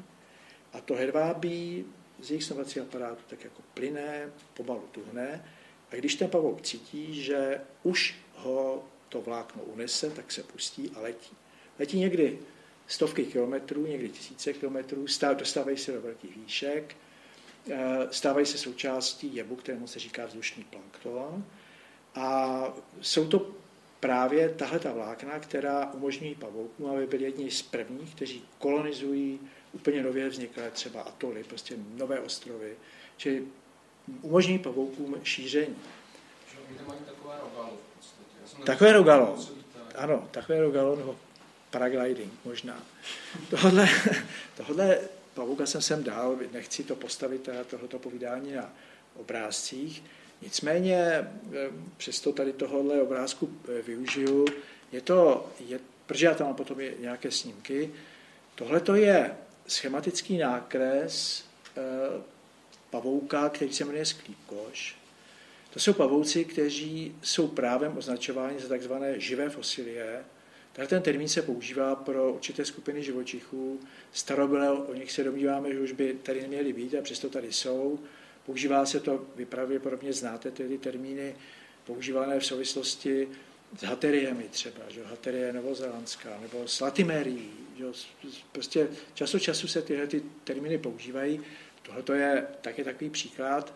[0.72, 1.84] a to hedvábí
[2.18, 5.44] z jejich snovacího aparátu tak jako plyne, pomalu tuhne,
[5.92, 11.00] a když ten pavouk cítí, že už ho to vlákno unese, tak se pustí a
[11.00, 11.36] letí.
[11.78, 12.38] Letí někdy
[12.86, 15.06] stovky kilometrů, někdy tisíce kilometrů,
[15.38, 16.96] dostávají se do velkých výšek,
[17.70, 17.76] eh,
[18.10, 21.44] stávají se součástí jebu, kterému se říká vzdušný plankton.
[22.14, 22.62] A
[23.00, 23.50] jsou to
[24.00, 29.40] právě tahle ta vlákna, která umožňují pavoukům, aby byli jedni z prvních, kteří kolonizují
[29.72, 32.76] úplně nově vzniklé třeba atoly, prostě nové ostrovy,
[33.16, 33.44] čili
[34.22, 35.76] umožní pavoukům šíření.
[38.64, 39.38] Takové rogalo.
[39.94, 41.16] Ano, takové rogalo, nebo
[41.70, 42.82] paragliding možná.
[43.50, 43.88] Tohle,
[44.56, 44.98] tohle
[45.34, 48.72] pavouka jsem sem dal, nechci to postavit, tohoto povídání na
[49.16, 50.02] obrázcích.
[50.42, 51.28] Nicméně eh,
[51.96, 54.46] přesto tady tohohle obrázku eh, využiju.
[54.92, 57.90] Je to, je, protože já tam mám potom nějaké snímky,
[58.54, 61.44] tohle to je schematický nákres
[61.76, 61.80] eh,
[62.90, 64.99] pavouka, který se jmenuje sklípkoš.
[65.70, 70.24] To jsou pavouci, kteří jsou právem označováni za takzvané živé fosilie.
[70.72, 73.80] Tady ten termín se používá pro určité skupiny živočichů.
[74.12, 77.98] Starobylé, o nich se domníváme, že už by tady neměly být a přesto tady jsou.
[78.46, 81.36] Používá se to, vy pravděpodobně znáte tedy termíny
[81.84, 83.28] používané v souvislosti
[83.78, 87.50] s hateriemi třeba, že haterie novozelandská, nebo s latimerií.
[87.78, 87.84] Že?
[88.52, 91.40] Prostě čas od času se tyhle ty termíny používají.
[91.82, 93.74] Tohle je taky takový příklad.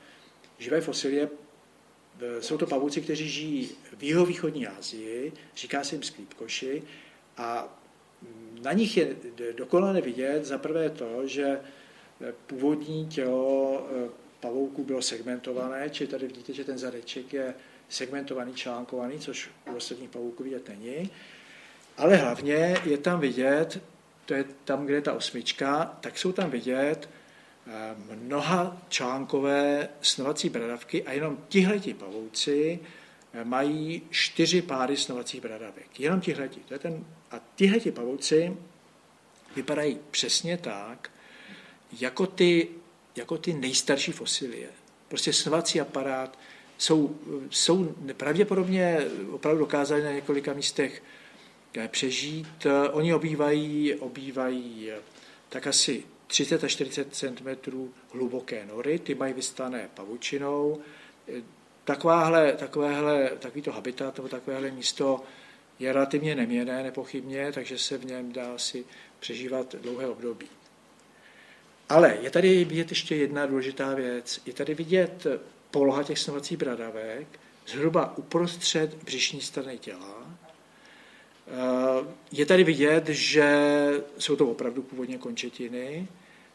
[0.59, 1.29] Živé fosilie
[2.41, 6.83] jsou to pavouci, kteří žijí v jihovýchodní Asii, říká se jim sklípkoši
[7.37, 7.79] a
[8.63, 9.17] na nich je
[9.57, 11.61] dokonale vidět za prvé to, že
[12.47, 14.09] původní tělo e,
[14.41, 17.55] pavouků bylo segmentované, či tady vidíte, že ten zadeček je
[17.89, 21.11] segmentovaný, článkovaný, což u ostatních pavouků vidět není.
[21.97, 23.81] Ale hlavně je tam vidět,
[24.27, 27.24] to je tam, kde je ta osmička, tak jsou tam vidět eh,
[28.15, 32.81] mnoha článkové snovací bradavky a jenom tihleti pavouci
[33.33, 36.01] eh, mají čtyři páry snovacích bradavek.
[36.01, 36.61] Jenom tihleti.
[36.61, 38.57] To je ten, a tihleti pavouci
[39.57, 41.11] vypadají přesně tak,
[42.01, 42.69] jako ty
[43.17, 44.69] jako ty nejstarší fosilie.
[45.09, 46.39] Prostě snovací aparát
[46.79, 47.19] jsou,
[47.51, 48.99] jsou pravděpodobně
[49.31, 51.03] opravdu dokázali na několika místech
[51.75, 52.67] eh, přežít.
[52.93, 54.99] Oni obývají, obývají eh,
[55.49, 60.81] tak asi 30 až 40 cm hluboké nory, ty mají vystané pavučinou.
[61.29, 61.43] Eh,
[61.85, 65.25] takováhle, takovéhle, takovýto habitat nebo takovéhle místo
[65.79, 68.85] je relativně neměné, nepochybně, takže se v něm dá si
[69.21, 70.49] přežívat dlouhé období.
[71.89, 74.41] Ale je tady vidět ještě jedna důležitá věc.
[74.47, 75.27] Je tady vidět
[75.71, 80.39] poloha těch snovacích bradavek zhruba uprostřed břišní strany těla.
[81.49, 83.47] Eh, je tady vidět, že
[84.19, 86.09] jsou to opravdu původně končetiny,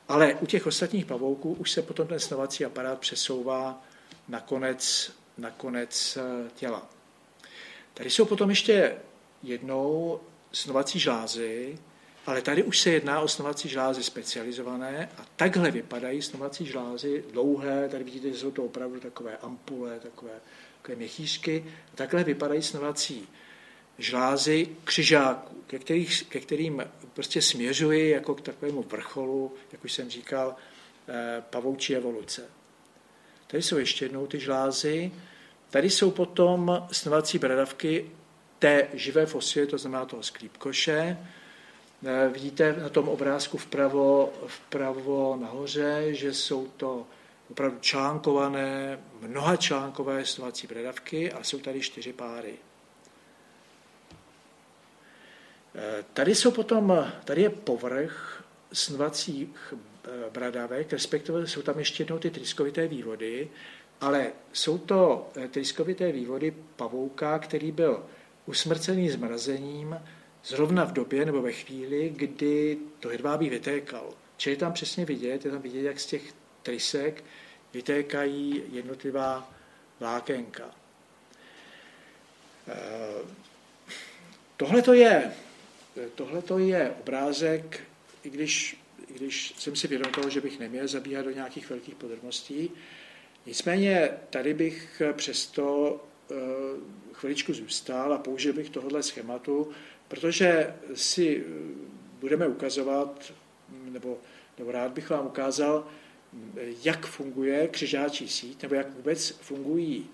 [0.08, 3.84] ale u těch ostatních pavouků už se potom ten snovací aparát přesouvá
[4.28, 6.90] na konec, na konec eh, těla.
[7.94, 8.96] Tady jsou potom ještě
[9.44, 10.20] jednou
[10.52, 11.78] snovací žlázy,
[12.26, 17.90] ale tady už se jedná o snovací žlázy specializované a takhle vypadají snovací žlázy dlouhé,
[17.90, 20.32] tady vidíte, že jsou to opravdu takové ampule, takové,
[20.82, 21.66] takové měchýšky.
[21.96, 23.28] Takhle vypadají snovací
[24.00, 26.84] žlázy křižáků, ke, kterých, ke kterým
[27.14, 30.56] prostě směřuji jako k takovému vrcholu, jak už jsem říkal,
[31.10, 32.50] eh, pavoučí evoluce.
[33.48, 35.12] Tady jsou ještě jednou ty žlázy.
[35.70, 38.12] Tady jsou potom snovací bradavky
[38.60, 41.18] té živé fosilie, to znamená toho sklípkoše,
[42.06, 47.08] Eh, vidíte na tom obrázku vpravo, vpravo nahoře, že jsou to
[47.52, 52.54] opravdu článkované, mnoha článkové stovací bradavky a jsou tady čtyři páry.
[55.69, 55.69] Eh,
[56.14, 62.30] tady jsou potom, tady je povrch snovacích eh, bradavek, respektive jsou tam ještě jednou ty
[62.30, 63.50] tryskovité vývody,
[64.02, 68.06] ale jsou to tryskovité vývody pavouka, který byl
[68.46, 70.00] usmrcený zmrazením
[70.46, 74.14] zrovna v době nebo ve chvíli, kdy to hedvábí vytékal.
[74.38, 77.24] Čili je tam přesně vidět, je tam vidět, jak z těch trysek
[77.74, 79.52] vytékají jednotlivá
[80.00, 80.72] vlákenka.
[82.68, 83.26] Eh,
[84.58, 85.32] tohle to je,
[86.16, 87.84] tohle to je obrázek,
[88.24, 91.96] i když, i když jsem si vědom toho, že bych neměl zabíhat do nějakých velkých
[91.96, 92.72] podrobností,
[93.46, 95.98] nicméně tady bych přesto
[96.32, 96.36] eh,
[97.14, 99.72] chviličku zůstal a použil bych tohle schématu
[100.10, 101.44] protože si eh,
[102.20, 103.34] budeme ukazovat
[103.70, 104.18] nebo,
[104.58, 105.88] nebo rád bych vám ukázal,
[106.84, 110.10] jak funguje křižáčí síť, nebo jak vůbec fungují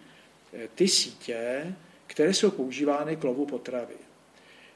[0.54, 1.76] eh, ty sítě,
[2.08, 3.96] které jsou používány k lovu potravy.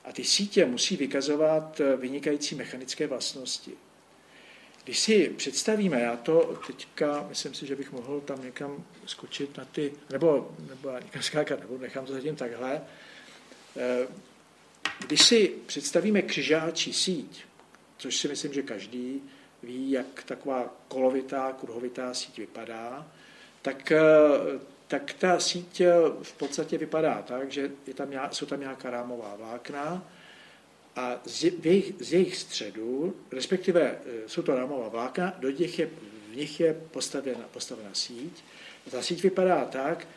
[0.10, 3.72] A ty sítě musí vykazovat eh, vynikající mechanické vlastnosti.
[4.84, 9.66] Když si představíme, já to teďka, myslím si, že bych mohl tam někam skočit na
[9.66, 12.82] ty, nebo, nebo někam skákat, nebo nechám to zatím takhle.
[13.78, 14.08] Eh,
[15.08, 17.46] když si představíme křižáčí síť,
[17.98, 19.22] což si myslím, že každý
[19.64, 23.12] ví, jak taková kolovitá, kruhovitá síť vypadá,
[23.62, 24.00] tak, eh,
[24.90, 25.82] tak ta síť
[26.22, 30.04] v podstatě vypadá tak, že je tam, jsou tam nějaká rámová vlákna,
[31.00, 33.98] a z jejich, z jejich středu, respektive e,
[34.28, 35.90] jsou to rámová vlákna, do nich je,
[36.32, 38.44] v nich je postavena, postavena síť.
[38.88, 40.08] A ta síť vypadá tak,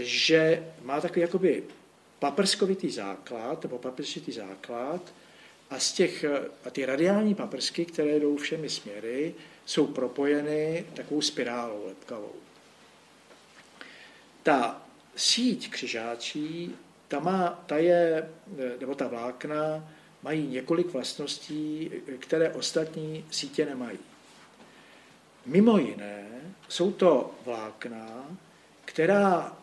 [0.00, 1.64] že má takový jakoby
[2.18, 5.14] paprskovitý základ, nebo paprskovitý základ,
[5.70, 9.34] a, z těch, e, a ty radiální paprsky, které jdou všemi směry,
[9.66, 12.32] jsou propojeny takovou spirálou lepkavou.
[14.48, 14.80] Ta
[15.16, 16.76] síť křižáčí,
[17.08, 18.28] ta, má, ta je,
[18.80, 19.88] nebo ta vlákna,
[20.22, 23.98] mají několik vlastností, které ostatní sítě nemají.
[25.46, 26.28] Mimo jiné
[26.68, 28.36] jsou to vlákna,
[28.84, 29.56] která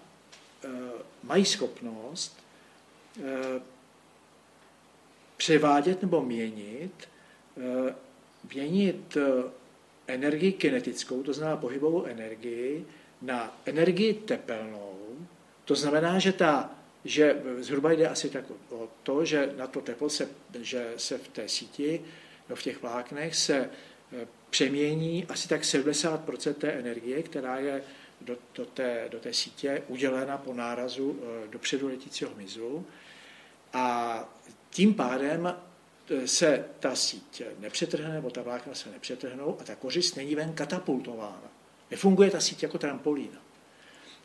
[0.63, 0.67] e,
[1.23, 2.37] mají schopnost
[3.23, 3.61] e,
[5.37, 7.09] převádět nebo měnit,
[7.57, 7.95] e,
[8.53, 9.17] měnit
[10.07, 12.85] energii kinetickou, to znamená pohybovou energii,
[13.21, 14.95] na energii tepelnou.
[15.65, 16.75] To znamená, že ta
[17.05, 21.27] že zhruba jde asi tak o to, že na to teplo se, že se v
[21.27, 22.01] té síti,
[22.49, 23.69] no v těch vláknech se e,
[24.49, 27.83] přemění asi tak 70% té energie, která je
[28.21, 32.85] do, do, té, do té sítě udělena po nárazu e, do předu letícího hmyzu.
[33.73, 34.17] A
[34.69, 35.55] tím pádem
[36.09, 40.53] e, se ta síť nepřetrhne, nebo ta vlákna se nepřetrhnou a ta kořist není ven
[40.53, 41.54] katapultována.
[41.91, 43.41] Nefunguje ta síť jako trampolína.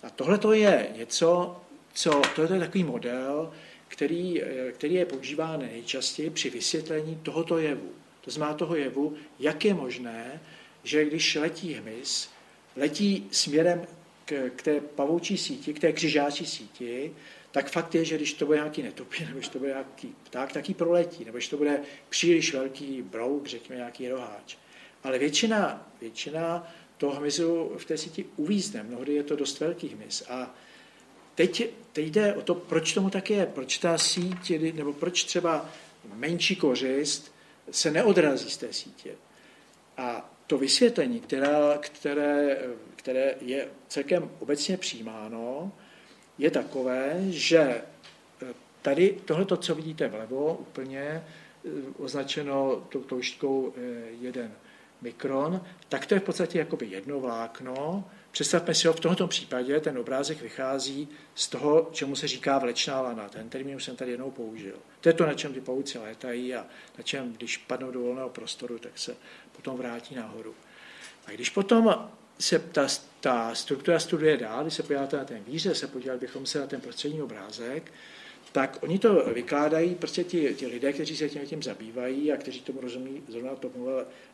[0.03, 1.61] A tohle to je něco,
[1.93, 3.53] co, to je takový model,
[3.89, 4.43] který,
[4.73, 7.91] který je používán nejčastěji při vysvětlení tohoto jevu.
[8.21, 10.41] To znamená toho jevu, jak je možné,
[10.85, 12.31] že když letí hmyz,
[12.77, 13.87] letí směrem
[14.25, 17.13] k, k té pavoučí síti, k té křižáčí síti,
[17.51, 20.53] tak fakt je, že když to bude nějaký netopí, nebo když to bude nějaký pták,
[20.53, 24.57] tak ji proletí, nebo když to bude příliš velký brouk, řekněme nějaký roháč.
[25.03, 30.23] Ale většina, většina toho hmyzu v té síti uvízne, mnohdy je to dost velký hmyz.
[30.29, 30.55] A
[31.35, 35.71] Teď, teď jde o to, proč tomu tak je, proč ta síť, nebo proč třeba
[36.15, 37.35] menší kořist
[37.71, 39.11] se neodrazí z té sítě.
[39.97, 42.59] A to vysvětlení, která, které,
[42.97, 45.73] které je celkem obecně přijímáno,
[46.39, 47.83] je takové, že
[48.83, 51.23] tady tohleto, co vidíte vlevo, úplně eh,
[51.99, 53.75] označeno tou touštkou
[54.21, 54.51] 1 eh,
[55.03, 59.81] mikron, tak to je v podstatě jakoby jedno vlákno, Představme si ho, v tomto případě
[59.81, 63.29] ten obrázek vychází z toho, čemu se říká vlečná lana.
[63.29, 64.77] Ten termín už jsem tady jednou použil.
[65.01, 66.67] To je to, na čem ty pavouci létají a
[66.99, 69.17] na čem, když padnou do volného prostoru, tak se
[69.57, 70.55] potom vrátí nahoru.
[71.27, 72.87] A když potom se ta,
[73.21, 76.67] ta struktura studuje dál, když se podíváte na ten víře, se podívali bychom se na
[76.67, 77.93] ten prostřední obrázek,
[78.53, 82.61] tak oni to vykládají, prostě ti, ti lidé, kteří se tím, tím zabývají a kteří
[82.61, 83.87] tomu rozumí zrovna tomu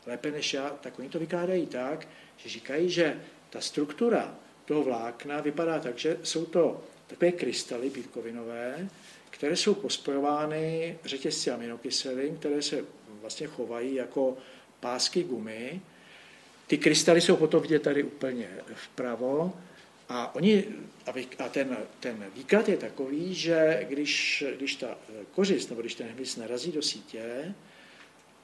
[0.06, 5.40] lépe než já, tak oni to vykládají tak, že říkají, že ta struktura toho vlákna
[5.40, 8.88] vypadá tak, že jsou to takové krystaly bílkovinové,
[9.30, 12.84] které jsou pospojovány řetězci aminokyselin, které se
[13.20, 14.36] vlastně chovají jako
[14.80, 15.80] pásky gumy.
[16.66, 19.52] Ty krystaly jsou potom vidět tady úplně vpravo
[20.08, 20.64] a, oni,
[21.38, 24.98] a ten, ten výklad je takový, že když, když ta
[25.32, 27.54] kořist nebo když ten hmyz narazí do sítě,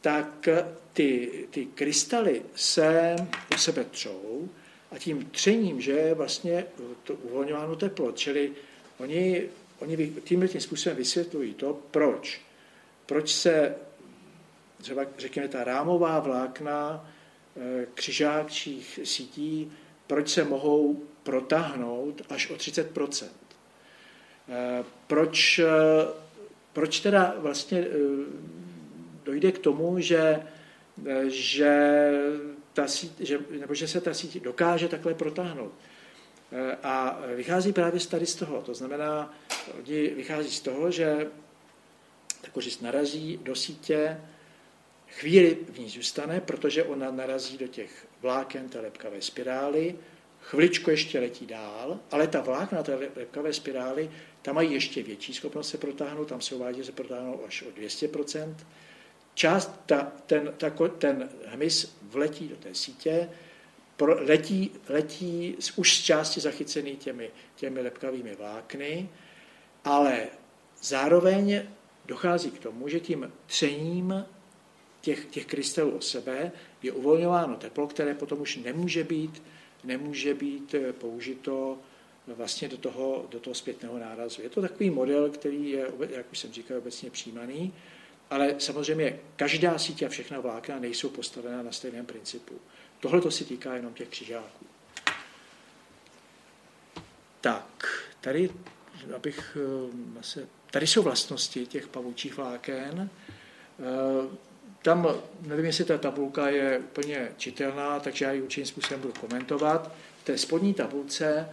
[0.00, 0.48] tak
[0.92, 3.16] ty, ty krystaly se
[3.54, 4.48] u sebe třou
[4.90, 6.66] a tím třením, že je vlastně
[7.02, 8.12] to uvolňováno teplo.
[8.12, 8.52] Čili
[8.98, 9.48] oni,
[9.78, 12.40] oni tímhle tím způsobem vysvětlují to, proč.
[13.06, 13.74] Proč se
[14.82, 17.10] třeba, řekněme, ta rámová vlákna
[17.56, 19.72] eh, křižáčích sítí,
[20.06, 25.66] proč se mohou protáhnout až o 30 eh, proč, eh,
[26.72, 27.86] proč teda vlastně
[29.24, 30.42] dojde k tomu, že,
[31.26, 32.12] že
[32.72, 35.72] ta síť, že, nebo že se ta síť dokáže takhle protáhnout.
[36.82, 38.62] A vychází právě z tady z toho.
[38.62, 39.34] To znamená,
[39.78, 41.30] oni vychází z toho, že
[42.40, 44.20] ta kořist narazí do sítě,
[45.08, 49.94] chvíli v ní zůstane, protože ona narazí do těch vláken té lepkavé spirály,
[50.42, 54.10] chviličku ještě letí dál, ale ta vlákna té lepkavé spirály,
[54.42, 57.70] tam mají ještě větší schopnost se protáhnout, tam se uvádí, že se protáhnou až o
[57.70, 58.54] 200%,
[59.34, 63.28] část, ta, ten, ta, ten hmyz vletí do té sítě,
[63.96, 69.08] pro, letí, letí už z části zachycený těmi, těmi lepkavými vlákny,
[69.84, 70.26] ale
[70.82, 71.62] zároveň
[72.06, 74.24] dochází k tomu, že tím třením
[75.00, 79.42] těch, těch krystalů o sebe je uvolňováno teplo, které potom už nemůže být,
[79.84, 81.78] nemůže být eh, použito
[82.26, 84.42] vlastně do toho, do toho zpětného nárazu.
[84.42, 87.74] Je to takový model, který je, jak už jsem říkal, obecně přijímaný,
[88.30, 92.54] ale samozřejmě každá síť a všechna vlákna nejsou postavená na stejném principu.
[93.00, 94.66] Tohle to se týká jenom těch křižáků.
[97.40, 97.86] Tak,
[98.20, 98.50] tady,
[99.16, 99.56] abych,
[100.38, 103.10] eh, tady jsou vlastnosti těch pavoučích vláken.
[104.82, 105.08] Eh, tam,
[105.46, 109.92] nevím, jestli ta tabulka je úplně čitelná, takže já ji určitým způsobem budu komentovat.
[110.22, 111.48] V té spodní tabulce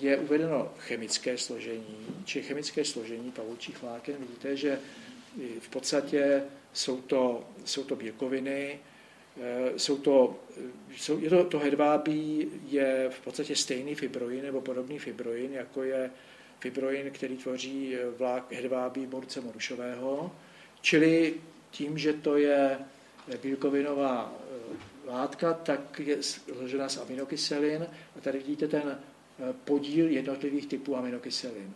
[0.00, 4.14] je uvedeno chemické složení, či chemické složení pavoučích vláken.
[4.18, 4.78] Vidíte, že
[5.60, 6.42] v podstatě
[6.72, 8.80] jsou to, jsou to bílkoviny,
[9.40, 10.40] eh, jsou to,
[10.96, 16.10] jsou, je to, to hedvábí je v podstatě stejný fibroin nebo podobný fibroin, jako je
[16.60, 20.32] fibroin, který tvoří vlák hedvábí borce morušového,
[20.80, 21.34] čili
[21.72, 22.78] tím, že to je
[23.42, 30.66] bílkovinová eh, látka, tak je složena z aminokyselin a tady vidíte ten eh, podíl jednotlivých
[30.66, 31.74] typů aminokyselin.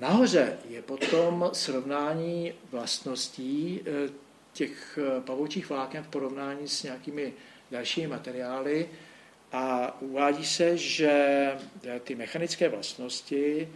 [0.00, 4.12] Nahoře je potom srovnání vlastností eh,
[4.52, 7.32] těch pavoučích vláken v porovnání s nějakými
[7.70, 8.88] dalšími materiály
[9.52, 11.54] a uvádí se, že
[12.04, 13.68] ty mechanické vlastnosti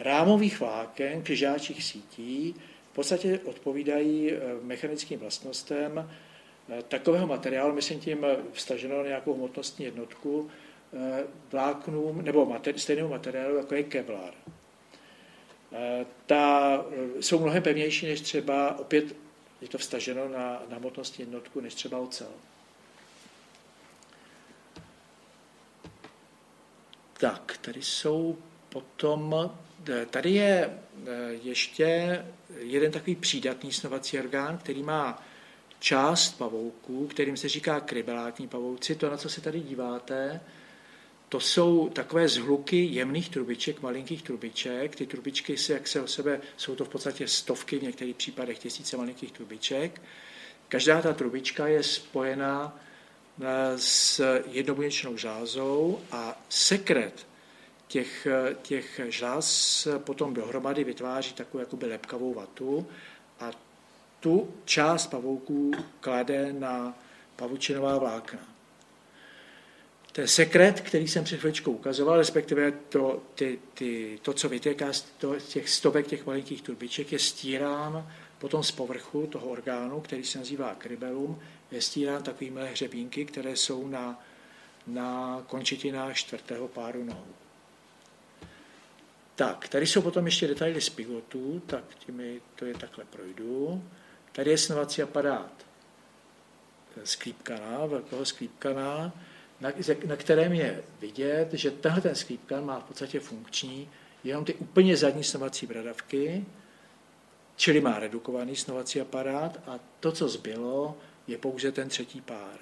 [0.00, 2.54] rámových vláken křižáčích sítí
[2.92, 6.10] v podstatě odpovídají eh, mechanickým vlastnostem
[6.68, 10.50] eh, takového materiálu, myslím tím vstaženo na nějakou hmotnostní jednotku,
[10.92, 14.34] eh, vláknům nebo materi- stejného materiálu, jako je Kevlar.
[16.26, 16.84] Ta,
[17.20, 19.04] jsou mnohem pevnější než třeba, opět
[19.60, 22.30] je to vstaženo na, na hmotnostní jednotku, než třeba ocel.
[27.18, 28.38] Tak, tady jsou
[28.68, 29.50] potom
[30.10, 31.10] Tady je eh,
[31.42, 32.18] ještě
[32.58, 35.22] jeden takový přídatný snovací orgán, který má
[35.78, 38.94] část pavouků, kterým se říká krybelátní pavouci.
[38.94, 40.40] To, na co se tady díváte,
[41.28, 44.96] to jsou takové zhluky jemných trubiček, malinkých trubiček.
[44.96, 48.58] Ty trubičky, se, jak se o sebe, jsou to v podstatě stovky, v některých případech
[48.58, 50.02] tisíce malinkých trubiček.
[50.68, 52.78] Každá ta trubička je spojená
[53.40, 53.44] eh,
[53.76, 57.26] s jednobuněčnou žázou a sekret
[57.94, 58.26] těch,
[58.62, 62.86] těch žláz potom dohromady vytváří takovou jakoby lepkavou vatu
[63.40, 63.50] a
[64.20, 65.70] tu část pavouků
[66.00, 66.98] klade na
[67.36, 68.38] pavučinová vlákna.
[70.12, 75.04] Ten sekret, který jsem před chvíličkou ukazoval, respektive to, ty, ty, to co vytéká z
[75.48, 80.74] těch stovek těch malinkých turbiček, je stírán potom z povrchu toho orgánu, který se nazývá
[80.74, 81.38] krybelum,
[81.70, 84.24] je stírán takovými hřebínky, které jsou na,
[84.86, 87.43] na končetinách čtvrtého páru nohou.
[89.34, 93.84] Tak, tady jsou potom ještě detaily z pivotů, tak těmi to je takhle projdu.
[94.32, 95.66] Tady je snovací aparát
[97.04, 99.12] sklípkaná, velkého sklípkaná,
[99.60, 99.70] na,
[100.06, 103.88] na kterém je vidět, že tenhle ten sklípkan má v podstatě funkční
[104.24, 106.44] jenom ty úplně zadní snovací bradavky,
[107.56, 112.58] čili má redukovaný snovací aparát a to, co zbylo, je pouze ten třetí pár.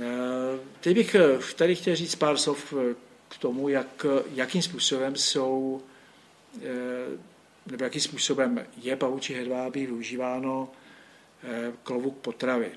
[0.00, 2.74] Eh, teď bych eh, tady chtěl říct pár slov
[3.28, 5.82] k tomu, jak, jakým způsobem jsou,
[6.62, 7.18] eh,
[7.66, 10.68] nebo jakým způsobem je pavučí hedvábí využíváno
[11.42, 12.70] eh, k potravy.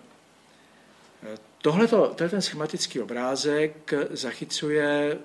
[1.23, 5.17] Eh, Tohle ten schematický obrázek zachycuje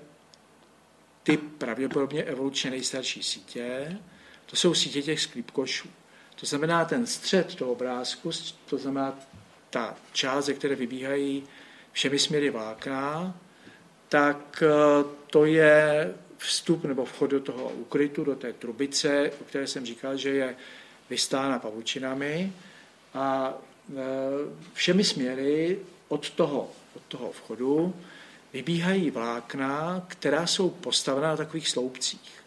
[1.23, 3.99] ty pravděpodobně evolučně nejstarší sítě.
[4.47, 5.89] To jsou sítě těch sklípkošů.
[6.41, 8.31] To znamená ten střed toho obrázku,
[8.67, 9.19] to znamená
[9.71, 11.45] ta část, ze které vybíhají
[11.93, 13.35] všemi směry vlákna,
[14.09, 19.67] tak eh, to je vstup nebo vchod do toho ukrytu, do té trubice, o které
[19.67, 20.57] jsem říkal, že je
[21.11, 22.53] vystána pavučinami
[23.15, 23.55] a
[23.91, 23.95] eh,
[24.75, 25.79] všemi směry
[26.09, 27.95] od toho, od toho vchodu
[28.53, 32.45] vybíhají vlákna, která jsou postavena na takových sloupcích.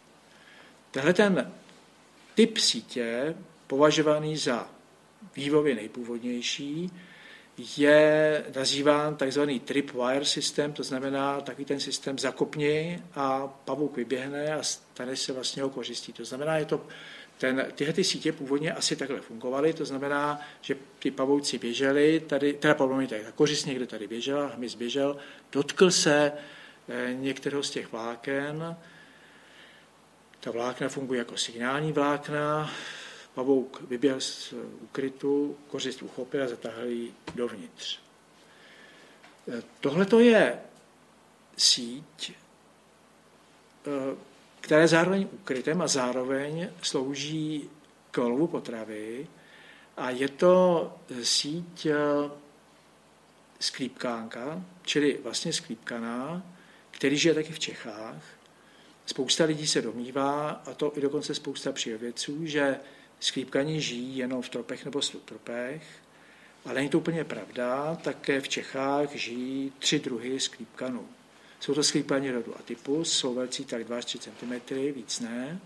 [0.92, 1.52] Tenhle ten
[2.36, 3.36] typ sítě,
[3.68, 4.70] považovaný za
[5.36, 6.92] vývojově nejpůvodnější,
[7.78, 14.64] je nazýván takzvaný tripwire systém, to znamená takový ten systém zakopni a pavouk vyběhne a
[14.64, 16.14] stane se vlastně ho kořistí.
[16.14, 16.88] To znamená, je to
[17.38, 22.54] ten, tyhle ty sítě původně asi takhle fungovaly, to znamená, že ty pavouci běželi, tady,
[22.54, 25.18] teda pavouci, tak kořist někde tady běžel, hmyz běžel,
[25.52, 26.32] dotkl se
[26.90, 28.76] eh, některého z těch vláken,
[30.40, 32.72] Ta vlákna fungují jako signální vlákna,
[33.40, 38.00] pavouk vyběhl z ukrytu, kořist uchopil a zatáhl ji dovnitř.
[39.80, 40.60] Tohle to je
[41.58, 44.16] síť, eh,
[44.62, 47.70] která je zároveň ukrytem a zároveň slouží
[48.12, 49.28] k lovu potravy
[49.98, 50.54] a je to
[51.24, 51.96] síť eh,
[53.60, 56.44] sklípkánka, čili vlastně sklípkaná,
[56.92, 58.24] který žije taky v Čechách.
[59.06, 62.80] Spousta lidí se domnívá, a to i dokonce spousta přírodovědců, že
[63.20, 65.84] sklípkaní žijí jenom v tropech nebo subtropech,
[66.66, 71.08] ale není to úplně pravda, také v Čechách žijí tři druhy sklípkanů.
[71.60, 75.60] Jsou to sklípani rodu Atypus, jsou velcí tak 2 3 cm, víc ne.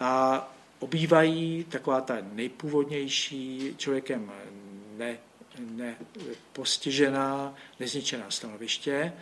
[0.00, 4.32] A obývají taková ta nejpůvodnější člověkem
[4.96, 5.18] ne,
[5.58, 9.12] nepostižená, nezničená stanoviště.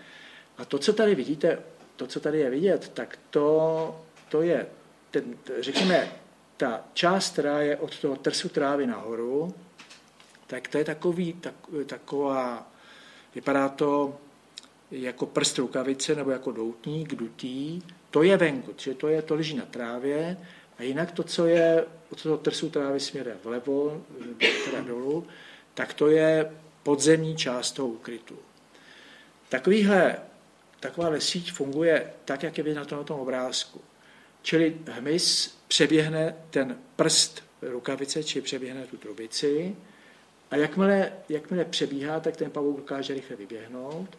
[0.59, 1.59] A to, co tady vidíte,
[1.97, 4.67] to, co tady je vidět, tak to, to je,
[5.11, 6.13] ten, řekněme,
[6.61, 9.55] ta část, která je od toho trsu trávy nahoru,
[10.47, 11.55] tak to je takový, tak,
[11.87, 12.73] taková,
[13.35, 14.19] vypadá to
[14.91, 19.57] jako prst rukavice nebo jako doutník, dutý, to je venku, čili to, je, to leží
[19.57, 20.37] na trávě
[20.79, 24.05] a jinak to, co je od toho trsu trávy směrem vlevo,
[24.65, 25.27] teda dolů,
[25.75, 26.53] tak to je
[26.83, 28.39] podzemní část toho úkrytu.
[29.49, 30.17] Takovýhle,
[30.81, 33.81] taková síť funguje tak, jak je vidět na tom, na tom obrázku.
[34.43, 39.77] Čili hmyz přeběhne ten prst rukavice, či přeběhne tu trubici.
[40.51, 44.19] A jakmile, jakmile přebíhá, tak ten pavouk dokáže rychle vyběhnout,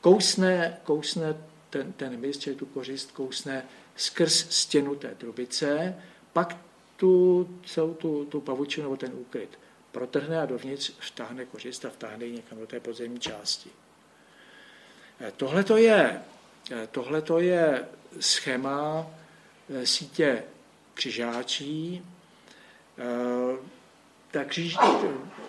[0.00, 1.36] kousne, kousne
[1.70, 3.64] ten, ten hmyz, čili tu kořist, kousne
[3.96, 5.94] skrz stěnu té trubice,
[6.32, 6.56] pak
[6.96, 9.58] tu celou tu, tu pavučinu nebo ten úkryt
[9.92, 13.70] protrhne a dovnitř vtáhne kořist a vtáhne ji někam do té podzemní části.
[15.20, 16.20] Eh, tohle to je,
[16.70, 17.84] eh, tohleto je
[18.20, 19.06] schéma
[19.70, 20.42] eh, sítě
[20.98, 22.04] křižáčí.
[24.30, 24.76] Ta křiž,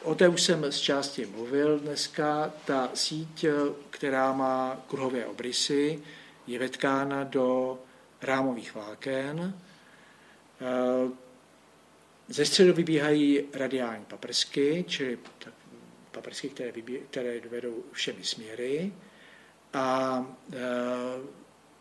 [0.03, 2.53] o té už jsem z části mluvil dneska.
[2.65, 3.45] Ta síť,
[3.89, 6.03] která má kruhové obrysy,
[6.47, 7.79] je vetkána do
[8.21, 9.59] rámových vláken.
[12.27, 15.17] Ze středu vybíhají radiální paprsky, čili
[16.11, 18.93] paprsky, které, vybí, které vedou všemi směry.
[19.73, 20.25] A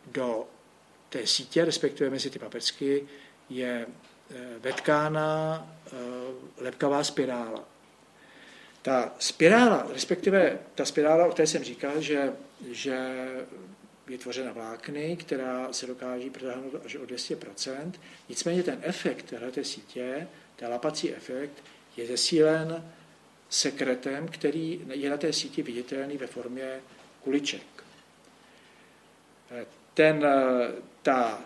[0.07, 0.47] do
[1.09, 3.09] té sítě, respektive mezi ty paprsky,
[3.51, 5.97] je e, vetkána e,
[6.63, 7.65] lepkavá spirála.
[8.83, 12.33] Ta spirála, respektive ta spirála, o té jsem říkal, že,
[12.71, 12.99] že
[14.09, 17.93] je tvořena vlákny, která se dokáží protáhnout až o 200%.
[18.29, 21.63] Nicméně ten efekt této sítě, ten lapací efekt,
[21.97, 22.93] je zesílen
[23.49, 26.81] sekretem, který je na té síti viditelný ve formě
[27.25, 27.63] kuliček.
[29.95, 30.27] Ten,
[31.03, 31.41] ta,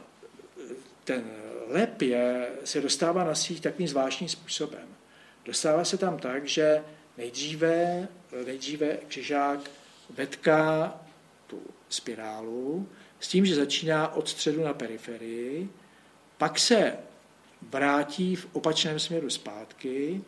[1.04, 1.24] ten
[1.66, 4.88] lep je, se dostává na síť takovým zvláštním způsobem.
[5.44, 6.84] Dostává se tam tak, že
[7.18, 8.08] nejdříve,
[8.46, 9.60] nejdříve křižák
[10.10, 10.94] vetká
[11.46, 12.88] tu spirálu
[13.20, 15.68] s tím, že začíná od středu na periferii,
[16.38, 16.96] pak se
[17.62, 20.22] vrátí v opačném směru zpátky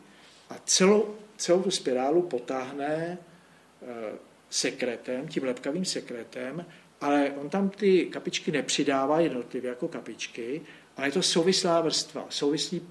[0.50, 4.12] a celou, celou tu spirálu potáhne eh,
[4.50, 6.66] sekretem, tím lepkavým sekretem,
[7.04, 10.62] ale on tam ty kapičky nepřidává jednotlivě jako kapičky,
[10.96, 12.88] ale je to souvislá vrstva, souvislý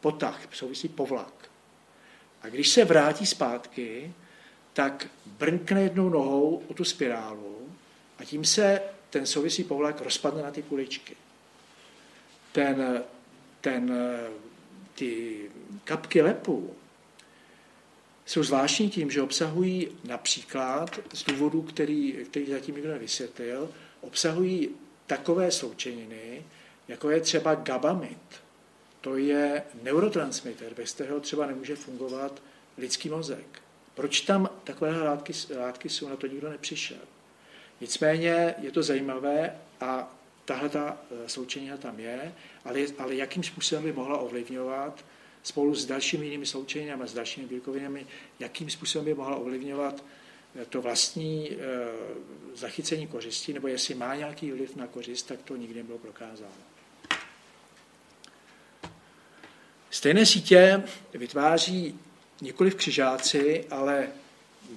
[0.00, 1.50] potah, souvislý povlak.
[2.42, 4.12] A když se vrátí zpátky,
[4.72, 7.68] tak brnkne jednou nohou o tu spirálu
[8.18, 11.16] a tím se ten souvisí povlak rozpadne na ty kuličky.
[12.52, 13.04] Ten,
[13.60, 13.92] ten,
[14.94, 15.40] ty
[15.84, 16.74] kapky lepů
[18.26, 23.70] jsou zvláštní tím, že obsahují například z důvodu, který, který zatím nikdo nevysvětlil,
[24.00, 24.68] obsahují
[25.06, 26.44] takové sloučeniny,
[26.88, 28.18] jako je třeba gabamid.
[29.00, 32.42] To je neurotransmitter, bez kterého třeba nemůže fungovat
[32.78, 33.62] lidský mozek.
[33.94, 36.98] Proč tam takové látky, látky jsou, na to nikdo nepřišel.
[37.80, 43.84] Nicméně je to zajímavé a tahle ta eh, sloučenina tam je, ale, ale jakým způsobem
[43.84, 45.04] by mohla ovlivňovat
[45.42, 48.06] spolu s dalšími jinými sloučeninami, s dalšími bílkovinami,
[48.38, 50.04] jakým způsobem by mohla ovlivňovat
[50.62, 51.56] eh, to vlastní e,
[52.54, 56.72] zachycení kořisti, nebo jestli má nějaký vliv na kořist, tak to nikdy nebylo prokázáno.
[59.90, 60.82] Stejné sítě
[61.14, 61.98] vytváří
[62.40, 64.08] nikoli v křižáci, ale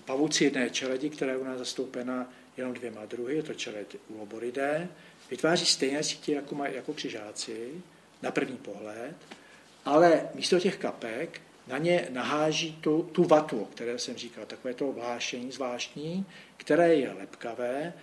[0.06, 4.88] pavouci jedné čeledi, která je u nás zastoupena jenom dvěma druhy, je to čeled uloboridé,
[5.30, 7.72] vytváří stejné sítě jako, jako křižáci
[8.22, 9.16] na první pohled,
[9.86, 14.74] ale místo těch kapek na ně naháží tu, tu vatu, o které jsem říkal, takové
[14.74, 16.26] to vlášení zvláštní,
[16.58, 17.94] které je lepkavé,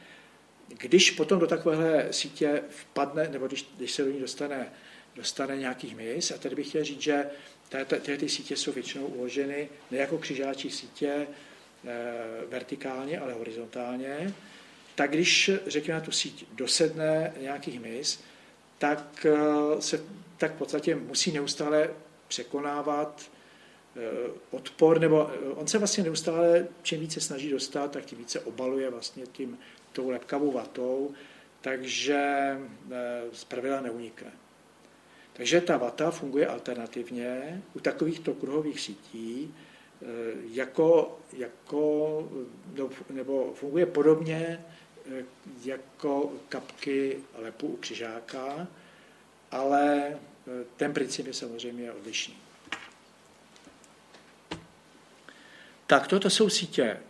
[0.78, 4.72] Když potom do takovéhle sítě vpadne, nebo když, když se do ní dostane,
[5.16, 7.26] dostane nějaký hmyz, a tady bych chtěl říct, že
[7.68, 11.26] tyhle ty sítě jsou většinou uloženy ne jako křižáčí sítě e,
[12.48, 14.34] vertikálně, ale horizontálně,
[14.94, 18.20] tak když, řekněme, na tu síť dosedne nějaký hmyz,
[18.78, 20.04] tak e, se
[20.42, 21.90] tak v podstatě musí neustále
[22.28, 23.30] překonávat
[23.96, 28.90] e, odpor, nebo on se vlastně neustále, čím více snaží dostat, tak tím více obaluje
[28.90, 29.58] vlastně tím,
[29.92, 31.10] tou lepkavou vatou,
[31.60, 32.20] takže
[33.32, 34.32] z pravidla neunikne.
[35.32, 40.06] Takže ta vata funguje alternativně u takovýchto kruhových sítí, eh,
[40.52, 42.28] jako, jako,
[43.10, 44.64] nebo funguje podobně
[45.12, 45.24] eh,
[45.64, 48.66] jako kapky lepu u křižáka,
[49.52, 50.31] ale eh,
[50.76, 52.34] ten princip je samozřejmě odlišný.
[55.86, 57.00] Tak toto jsou sítě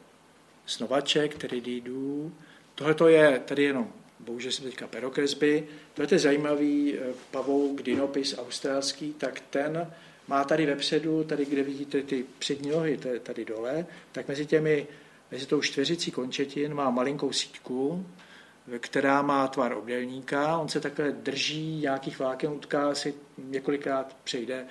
[0.66, 2.34] snovaček, terididů.
[2.74, 9.12] Tohle je tady jenom bohužel jsem teďka perokresby, to je zajímavý eh, pavouk, dinopis australský,
[9.12, 9.92] tak ten
[10.28, 14.86] má tady vepředu, tady kde vidíte ty přední nohy, tady dole, tak mezi těmi,
[15.30, 18.06] mezi tou čtveřicí končetin má malinkou síťku,
[18.78, 24.66] která má tvar obdélníka, on se takhle drží nějakých vláken, utká si několikrát přejde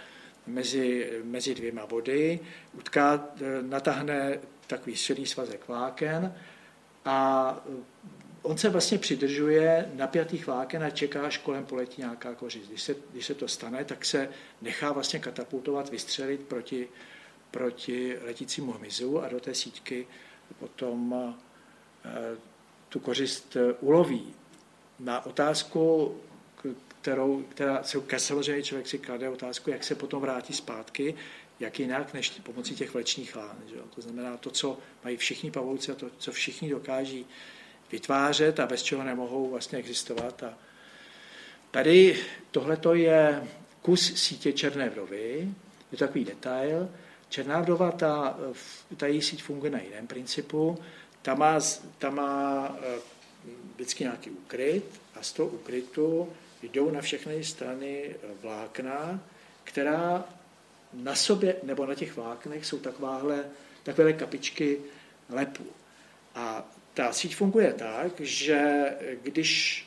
[0.47, 2.39] mezi, mezi dvěma body,
[2.73, 6.35] utká, eh, natáhne takový silný svazek vláken
[7.05, 7.57] a
[8.41, 12.69] on se vlastně přidržuje napjatých vláken a čeká, až kolem poletí nějaká kořist.
[12.69, 14.29] Když se, když se to stane, tak se
[14.61, 16.87] nechá vlastně katapultovat, vystřelit proti,
[17.51, 20.07] proti letícímu hmyzu a do té síťky
[20.59, 21.35] potom
[22.05, 22.37] eh,
[22.91, 24.33] tu kořist eh, uloví.
[24.99, 26.15] Na otázku,
[27.01, 31.15] kterou, která se samozřejmě člověk si klade otázku, jak se potom vrátí zpátky,
[31.59, 33.57] jak jinak než pomocí těch vlečních lán.
[33.65, 33.75] Že?
[33.95, 37.25] To znamená to, co mají všichni pavouci a to, co všichni dokáží
[37.91, 40.43] vytvářet a bez čeho nemohou vlastně existovat.
[40.43, 40.57] A
[41.71, 42.19] tady
[42.51, 43.47] tohle je
[43.81, 45.51] kus sítě Černé vdovy,
[45.91, 46.89] je takový detail.
[47.29, 48.37] Černá vdova, ta,
[48.97, 50.77] ta její síť funguje na jiném principu.
[51.21, 51.59] Ta má,
[51.97, 52.99] ta má eh,
[53.75, 59.19] vždycky nějaký úkryt a z toho úkrytu jdou na všechny strany vlákna,
[59.63, 60.25] která
[60.93, 63.45] na sobě nebo na těch vláknech jsou takováhle,
[63.83, 64.81] takové kapičky
[65.29, 65.65] lepu.
[66.35, 68.83] A ta síť funguje tak, že
[69.23, 69.85] když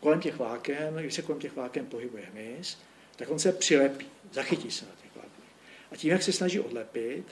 [0.00, 2.78] kolem těch vláken, když se kolem těch vláken pohybuje hmyz,
[3.16, 5.48] tak on se přilepí, zachytí se na těch vláknech.
[5.92, 7.24] A tím, jak se snaží odlepit,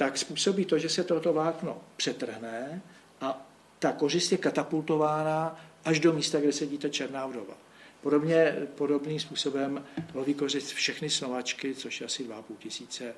[0.00, 2.82] tak způsobí to, že se toto vlákno přetrhne
[3.20, 3.46] a
[3.78, 7.54] ta kořist je katapultována až do místa, kde sedí ta černá vdova.
[8.00, 9.84] Podobně, podobným způsobem
[10.14, 13.14] loví kořist všechny snovačky, což je asi 2,5 tisíce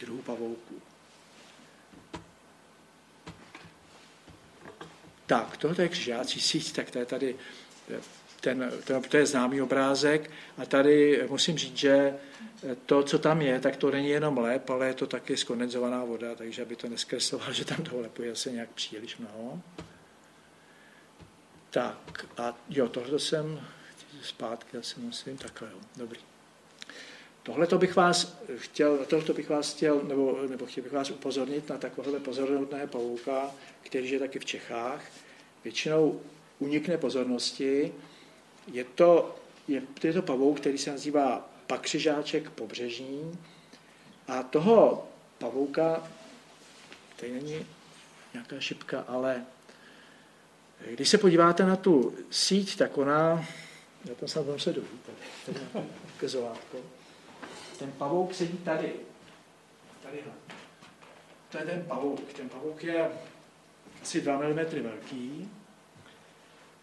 [0.00, 0.74] druhů pavouků.
[5.26, 7.36] Tak, tohle je křižácí síť, tak to je tady
[8.44, 12.14] ten, to, to je známý obrázek a tady musím říct, že
[12.86, 16.34] to, co tam je, tak to není jenom lep, ale je to taky skondenzovaná voda,
[16.34, 19.60] takže aby to neskresloval, že tam toho lepu je asi nějak příliš mnoho.
[21.70, 23.60] Tak a jo, tohle jsem
[24.22, 26.20] zpátky asi musím, takhle jo, dobrý.
[27.42, 31.68] Tohle to bych vás chtěl, tohle bych vás chtěl, nebo, nebo chtěl bych vás upozornit
[31.68, 33.50] na takovéhle pozornutného pavouka,
[33.82, 35.04] který je taky v Čechách.
[35.64, 36.20] Většinou
[36.58, 37.92] unikne pozornosti.
[38.72, 39.36] Je to,
[39.68, 43.38] je, je to pavouk, který se nazývá pakřižáček pobřežní.
[44.28, 45.08] A toho
[45.38, 46.10] pavouka,
[47.16, 47.66] tady není
[48.32, 49.44] nějaká šipka, ale
[50.90, 53.46] když se podíváte na tu síť, tak ona,
[54.04, 55.12] já tam se se dovíte,
[56.70, 56.82] tady
[57.78, 58.92] ten pavouk sedí tady.
[60.02, 60.18] Tady.
[61.50, 62.32] To je ten pavouk.
[62.32, 63.10] Ten pavouk je
[64.02, 65.50] asi 2 mm velký.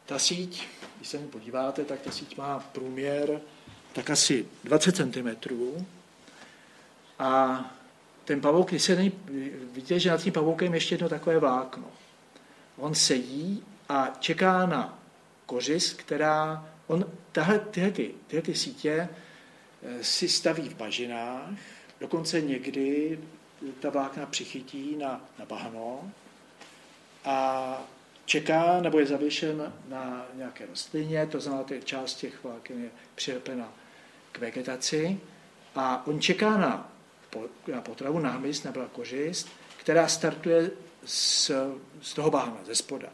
[0.06, 3.42] Ta síť, když se mi podíváte, tak ta síť má průměr
[3.94, 5.30] tak asi 20 cm.
[7.20, 7.62] A
[8.26, 9.12] ten pavouk, když se není,
[9.74, 11.84] vidíte, že nad tím pavoukem ještě jedno takové vlákno.
[12.78, 15.00] On sedí a čeká na
[15.46, 19.10] kořist, která, on, tahle, tyhle, ty, tyhle ty sítě
[19.84, 21.50] Eh, si staví v bažinách,
[22.00, 23.20] dokonce někdy
[23.80, 26.12] ta vlákna přichytí na, na bahno
[27.26, 27.78] a
[28.32, 33.74] čeká nebo je zavěšen na nějaké rostlině, to znamená, že část těch vláken je přilepena
[34.32, 35.20] k vegetaci
[35.76, 36.94] a on čeká na,
[37.68, 40.72] na potravu, na hmyz nebo na kořist, která startuje
[41.06, 41.52] z,
[42.02, 43.10] z toho bahna, ze spoda.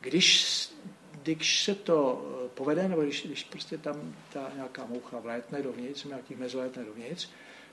[0.00, 0.70] Když
[1.22, 1.98] když se to
[2.44, 7.28] eh, povede, nebo když, když prostě tam ta nějaká moucha vlétne dovnitř, nějaký mezolétne dovnitř,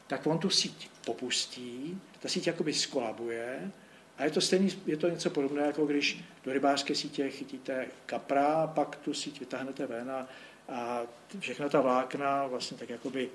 [0.07, 3.71] tak on tu síť popustí, ta síť jakoby skolabuje
[4.17, 8.67] A je to, stejný, je to něco podobné, jako když do rybářské sítě chytíte kapra,
[8.67, 10.27] pak tu síť vytáhnete ven a,
[10.69, 11.01] a
[11.39, 13.29] všechna ta vlákna vlastně tak jakoby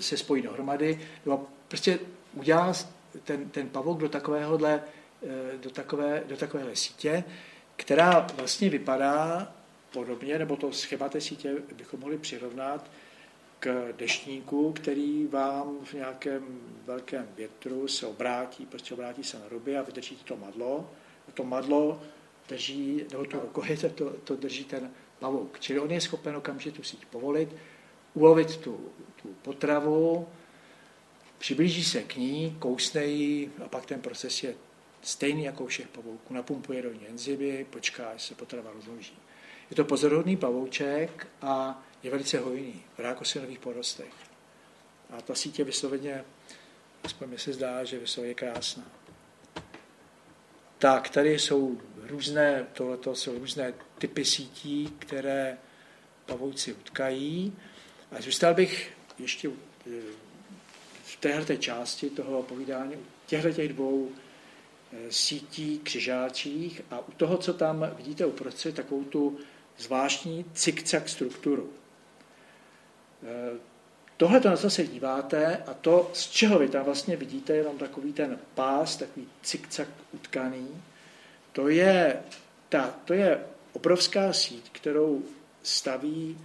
[0.00, 1.08] se spojí dohromady.
[1.26, 1.98] No prostě
[2.34, 2.72] udělá
[3.24, 4.82] ten, ten pavouk do takovéhohle,
[5.22, 7.24] eh, do takové, do takovéhle sítě,
[7.76, 9.52] která vlastně vypadá
[9.92, 12.90] podobně, nebo to schéma té sítě bychom mohli přirovnat
[13.58, 19.76] k deštníku, který vám v nějakém velkém větru se obrátí, prostě obrátí se na ruby
[19.76, 20.90] a vydrží to madlo.
[21.28, 22.02] A to madlo
[22.48, 25.60] drží, nebo to rukojete, to, to drží ten pavouk.
[25.60, 27.48] Čili on je schopen okamžitě tu síť povolit,
[28.14, 28.80] ulovit tu,
[29.22, 30.28] tu potravu,
[31.38, 34.54] přiblíží se k ní, kousne ji a pak ten proces je
[35.02, 36.34] stejný jako u všech pavouků.
[36.34, 39.18] Napumpuje do ní enzymy, počká, až se potrava rozloží.
[39.70, 44.12] Je to pozorodný pavouček a je velice hojný v rákosinových porostech.
[45.10, 46.24] A ta sítě vysloveně,
[47.04, 48.84] aspoň mi se zdá, že vysloveně krásná.
[50.78, 55.58] Tak, tady jsou různé, tohleto jsou různé typy sítí, které
[56.26, 57.56] pavouci utkají.
[58.12, 59.90] A zůstal bych ještě eh,
[61.04, 64.10] v téhle části toho povídání u těchto těch dvou
[64.92, 69.38] eh, sítí křižáčích a u toho, co tam vidíte uprostřed, takovou tu
[69.78, 71.72] zvláštní cikcak strukturu.
[73.22, 73.58] Eh,
[74.16, 78.12] tohle, na co se díváte a to, z čeho vy tam vlastně vidíte, jenom takový
[78.12, 80.82] ten pás, takový cikcak utkaný,
[81.52, 82.22] to je,
[82.68, 85.22] ta, to je obrovská síť, kterou
[85.62, 86.38] staví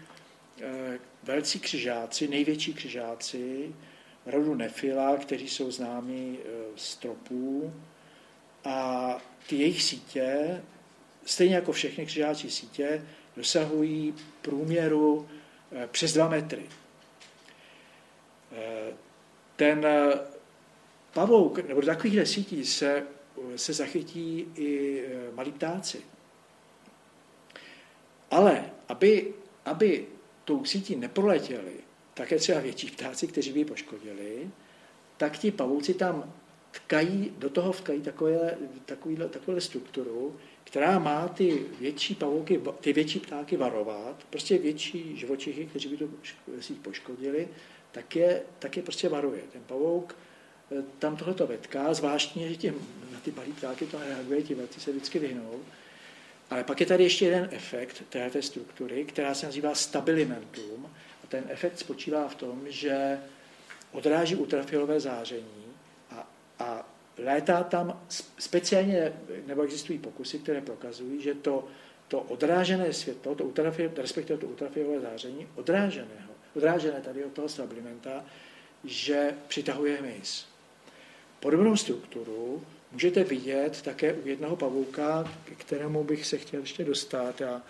[0.61, 3.75] eh, velcí křižáci, největší křižáci
[4.25, 7.73] rodu Nefila, kteří jsou známí eh, z tropů.
[8.65, 9.17] A
[9.47, 10.61] ty jejich sítě,
[11.25, 13.05] stejně jako všechny křižáci sítě,
[13.37, 15.27] dosahují průměru
[15.87, 16.63] přes dva metry.
[18.51, 18.93] Eh,
[19.55, 20.19] ten eh,
[21.13, 23.07] pavouk, nebo do takovýchhle sítí se,
[23.55, 25.03] se zachytí i
[25.33, 26.01] malí ptáci.
[28.31, 29.33] Ale aby,
[29.65, 30.07] aby
[30.45, 31.73] tou sítí neproletěli
[32.13, 34.51] také třeba větší ptáci, kteří by ji poškodili,
[35.17, 36.33] tak ti pavouci tam
[36.73, 38.57] tkají, do toho vtkají takové,
[39.29, 45.89] takovou strukturu, která má ty větší pavouky, ty větší ptáky varovat, prostě větší živočichy, kteří
[45.89, 46.07] by to
[46.59, 47.47] síť poškodili,
[47.91, 49.41] tak je, tak je prostě varuje.
[49.51, 50.15] Ten pavouk
[50.71, 52.75] eh, tam tohleto vetká, zvláštně, že těm,
[53.11, 55.59] na ty malé ptáky to reaguje, ti velcí se vždycky vyhnou.
[56.49, 60.89] Ale pak je tady ještě jeden efekt této struktury, která se nazývá stabilimentum.
[61.23, 63.19] A ten efekt spočívá v tom, že
[63.91, 65.62] odráží ultrafialové záření
[67.17, 68.01] létá tam
[68.39, 69.13] speciálně,
[69.47, 71.67] nebo existují pokusy, které prokazují, že to,
[72.07, 78.25] to odrážené světlo, to ultrafi, respektive to ultrafialové záření, odráženého, odrážené tady od toho stabilimenta,
[78.83, 80.45] že přitahuje hmyz.
[81.39, 87.41] Podobnou strukturu můžete vidět také u jednoho pavouka, k kterému bych se chtěl ještě dostat.
[87.41, 87.61] A,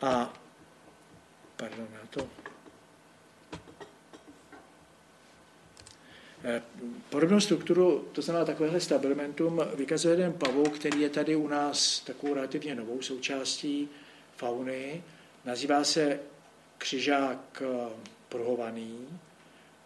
[0.00, 0.40] a
[1.56, 2.28] pardon, já to
[7.10, 12.34] podobnou strukturu, to znamená takovéhle stabilimentum, vykazuje jeden pavouk, který je tady u nás takovou
[12.34, 13.88] relativně novou součástí
[14.36, 15.02] fauny.
[15.44, 16.20] Nazývá se
[16.78, 17.88] křižák eh,
[18.28, 19.08] prohovaný.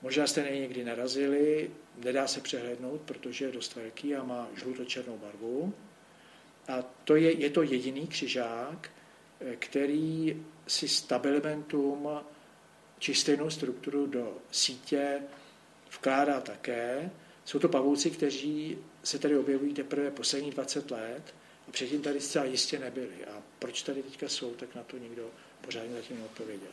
[0.03, 1.71] Možná jste na někdy narazili,
[2.05, 5.75] nedá se přehlednout, protože je dost velký a má žluto-černou barvu.
[6.69, 8.91] A to je, je to jediný křižák,
[9.41, 12.09] eh, který si stabilimentum
[12.99, 13.15] či
[13.49, 15.21] strukturu do sítě
[15.97, 17.11] vkládá také.
[17.45, 21.35] Jsou to pavouci, kteří se tady objevují teprve poslední 20 let
[21.69, 23.25] a předtím tady zcela jistě nebyli.
[23.25, 25.31] A proč tady teďka jsou, tak na to nikdo
[25.61, 26.71] pořádně zatím neodpověděl.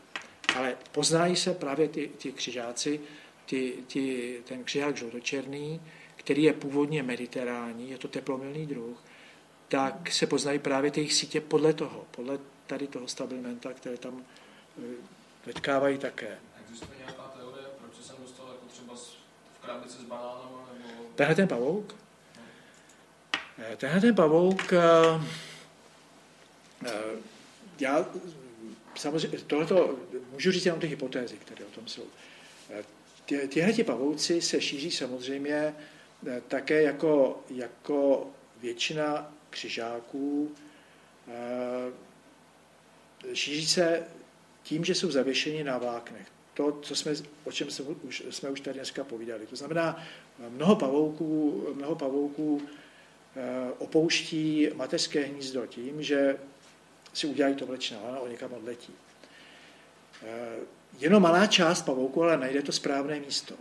[0.55, 2.99] Ale poznají se právě ty, ty křižáci,
[3.45, 5.81] ty, ty, ten křižák žlutočerný,
[6.15, 9.03] který je původně mediterální, je to teplomilný druh,
[9.67, 14.21] tak se poznají právě ty jejich sítě podle toho, podle tady toho stabilmenta, které tam
[14.79, 14.81] eh,
[15.45, 16.37] vetkávají také.
[16.61, 17.24] Existuje nějaká
[19.65, 20.01] krabice s?
[20.01, 21.09] Nebo...
[21.15, 21.95] Tenhle ten pavouk?
[23.57, 25.21] Eh, tenhle ten pavouk, eh,
[26.85, 26.91] eh,
[27.79, 28.05] já
[28.95, 29.99] samozřejmě, tohleto,
[30.31, 32.03] můžu říct jenom ty hypotézy, které o tom jsou.
[33.25, 35.75] Tyhle ti pavouci se šíří samozřejmě
[36.47, 38.29] také jako, jako
[38.61, 40.55] většina křižáků.
[43.33, 44.03] Šíří se
[44.63, 48.61] tím, že jsou zavěšeni na vláknech to, co jsme, o čem jsme už, jsme už
[48.61, 49.45] tady dneska povídali.
[49.45, 50.03] To znamená,
[50.49, 52.61] mnoho pavouků, mnoho pavouků
[53.35, 56.37] eh, opouští mateřské hnízdo tím, že
[57.13, 58.93] si udělají to vlečné lano a někam odletí.
[60.23, 60.55] Eh,
[60.99, 63.55] jenom malá část pavouků ale najde to správné místo.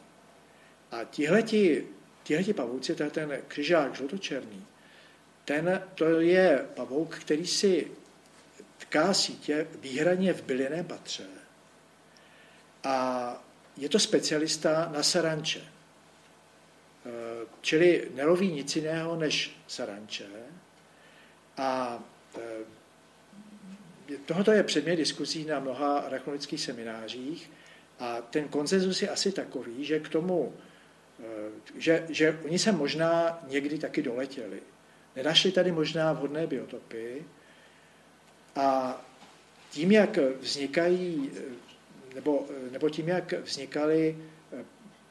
[0.90, 1.86] A tihleti
[2.22, 4.66] tihle pavouci, to je ten křižák žlutočerný,
[5.45, 7.90] ten, to je pavouk, který si
[8.78, 11.24] tká sítě výhradně v bylinném patře
[12.85, 13.37] a
[13.76, 15.61] je to specialista na saranče.
[15.61, 15.64] E,
[17.61, 20.26] čili neloví nic jiného než saranče
[21.57, 21.99] a
[22.39, 22.41] e,
[24.26, 27.51] tohoto je předmět diskuzí na mnoha arachnologických seminářích
[27.99, 30.55] a ten konsenzus je asi takový, že k tomu,
[31.20, 31.24] e,
[31.80, 34.62] že, že oni se možná někdy taky doletěli.
[35.16, 37.24] Nenašli tady možná vhodné biotopy
[38.57, 39.01] a
[39.70, 41.30] tím, jak vznikají,
[42.15, 44.19] nebo, nebo tím, jak vznikaly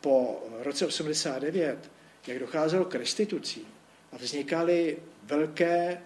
[0.02, 1.92] po roce 89,
[2.28, 3.66] jak docházelo k restitucím
[4.12, 6.00] a vznikaly velké e,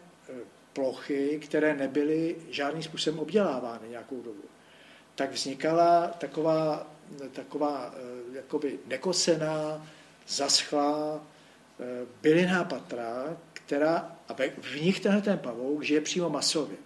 [0.74, 4.44] plochy, které nebyly žádným způsobem obdělávány nějakou dobu,
[5.16, 6.92] tak vznikala taková,
[7.34, 7.94] taková
[8.34, 9.88] jakoby nekosená,
[10.28, 11.22] zaschlá
[12.22, 16.78] bylinná patra, která, a v nich tenhle ten pavouk žije přímo masově.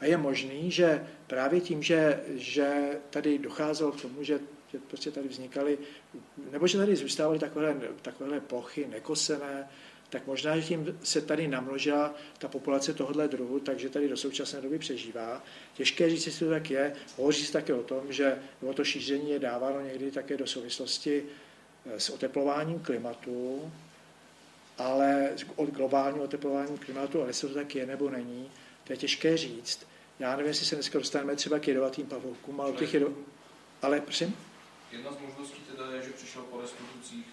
[0.00, 4.40] A je možný, že právě tím, že, že tady docházelo k tomu, že,
[4.72, 5.78] že prostě tady vznikaly,
[6.50, 9.68] nebo že tady zůstávaly takovéhle, takovéhle plochy nekosené,
[10.10, 14.60] tak možná, že tím se tady namnožila ta populace tohohle druhu, takže tady do současné
[14.60, 15.42] doby přežívá.
[15.74, 16.94] Těžké říct, jestli to tak je.
[17.16, 18.38] Hovoří se také o tom, že
[18.74, 21.24] to šíření je dáváno někdy také do souvislosti
[21.86, 23.72] eh, s oteplováním klimatu,
[24.78, 28.50] ale od globálního oteplování klimatu, ale jestli to tak je nebo není,
[28.84, 29.86] to je těžké říct.
[30.18, 33.12] Já nevím, jestli se dneska dostaneme třeba k jedovatým pavoukům, ale těch jedo...
[33.82, 34.36] Ale prosím?
[34.92, 37.26] Jedna z možností teda je, že přišel po restitucích.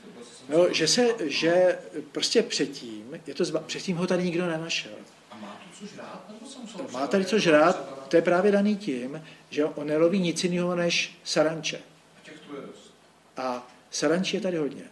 [0.49, 1.79] No, že se, že
[2.11, 4.91] prostě předtím, je to zba, předtím ho tady nikdo nenašel.
[5.32, 6.25] A má to co žrát?
[6.27, 10.43] Nebo musel má tady co žrát, to je právě daný tím, že on neloví nic
[10.43, 11.77] jiného než saranče.
[11.77, 12.93] A těch tu je dost.
[13.38, 14.84] A saranči je tady hodně.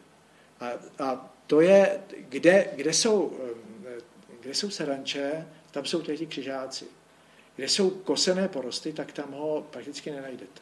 [0.59, 0.69] A,
[1.03, 3.37] a to je, kde, kde, jsou,
[3.85, 4.01] eh,
[4.41, 6.85] kde jsou saranče, tam jsou ti křižáci.
[7.59, 10.61] Kde jsou kosené porosty, tak tam ho prakticky nenajdete.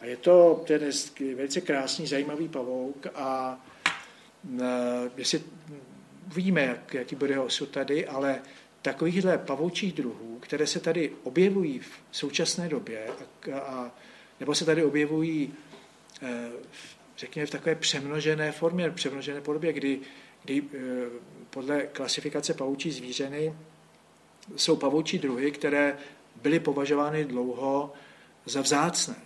[0.00, 0.90] A je to ten
[1.34, 3.60] velice krásný, zajímavý pavouk a
[4.60, 5.42] eh, jestli
[6.30, 8.42] uvidíme, jak, jaký bude osud tady, ale
[8.82, 13.06] takovýchhle pavoučích druhů, které se tady objevují v současné době,
[13.52, 13.94] a, a,
[14.40, 15.54] nebo se tady objevují
[16.22, 16.50] e,
[17.18, 20.00] řekněme v takové přemnožené formě, přemnožené podobě, kdy,
[20.42, 20.80] kdy e,
[21.50, 23.54] podle klasifikace pavoučí zvířeny
[24.56, 25.98] jsou pavoučí druhy, které
[26.42, 27.92] byly považovány dlouho
[28.44, 29.16] za vzácné.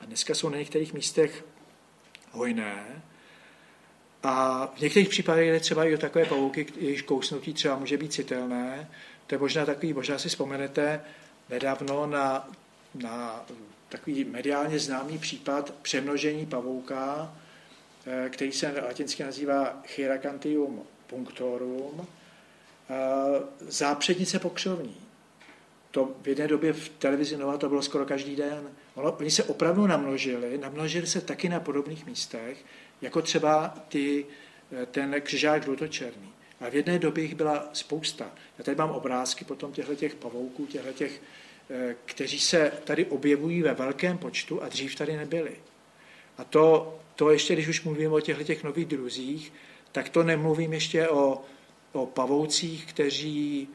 [0.00, 1.44] A dneska jsou na některých místech
[2.30, 3.02] hojné.
[4.22, 8.12] A v některých případech je třeba i o takové pavouky, jejichž kousnutí třeba může být
[8.12, 8.90] citelné.
[9.26, 11.00] To je možná takový, možná si vzpomenete
[11.50, 12.50] nedávno na,
[12.94, 13.46] na
[13.88, 17.34] takový mediálně známý případ přemnožení pavouka,
[18.06, 22.06] eh, který se latinsky nazývá Chiracantium punctorum,
[23.60, 24.96] zápřednice pokřovní.
[25.90, 28.70] To v jedné době v televizi Nova to bylo skoro každý den.
[28.94, 32.64] Oni se opravdu namnožili, namnožili se taky na podobných místech,
[33.02, 34.26] jako třeba ty,
[34.82, 36.32] eh, ten křižák žlutočerný.
[36.60, 38.30] A v jedné době jich byla spousta.
[38.58, 41.20] Já tady mám obrázky potom těchto těch pavouků, těchto těch
[41.70, 45.56] Eh, kteří se tady objevují ve velkém počtu a dřív tady nebyli.
[46.38, 49.52] A to, to ještě, když už mluvím o těchto těch nových druzích,
[49.92, 51.42] tak to nemluvím ještě o,
[51.92, 53.68] o pavoucích, kteří,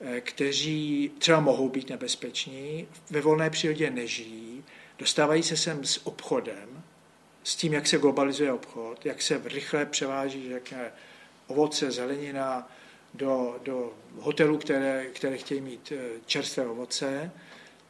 [0.00, 4.64] eh, kteří třeba mohou být nebezpeční, ve volné přírodě nežijí,
[4.98, 6.82] dostávají se sem s obchodem,
[7.44, 10.92] s tím, jak se globalizuje obchod, jak se rychle převáží jaké
[11.46, 12.70] ovoce, zelenina,
[13.14, 17.30] do, do hotelů, které, které chtějí mít eh, čerstvé ovoce,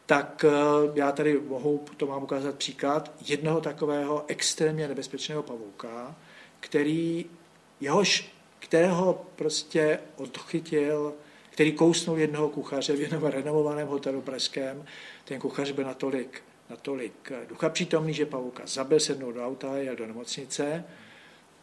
[0.07, 0.51] tak eh,
[0.95, 6.17] já tady mohu, to mám ukázat příklad, jednoho takového extrémně nebezpečného pavouka,
[6.61, 7.27] který,
[7.81, 11.15] jehož, kterého prostě odchytil,
[11.51, 14.85] který kousnul jednoho kuchaře v jednom renovovaném hotelu pražském.
[15.25, 19.97] Ten kuchař byl natolik, natolik eh, ducha přítomný, že pavouka zabil, sednul do auta, jel
[19.97, 20.85] do nemocnice,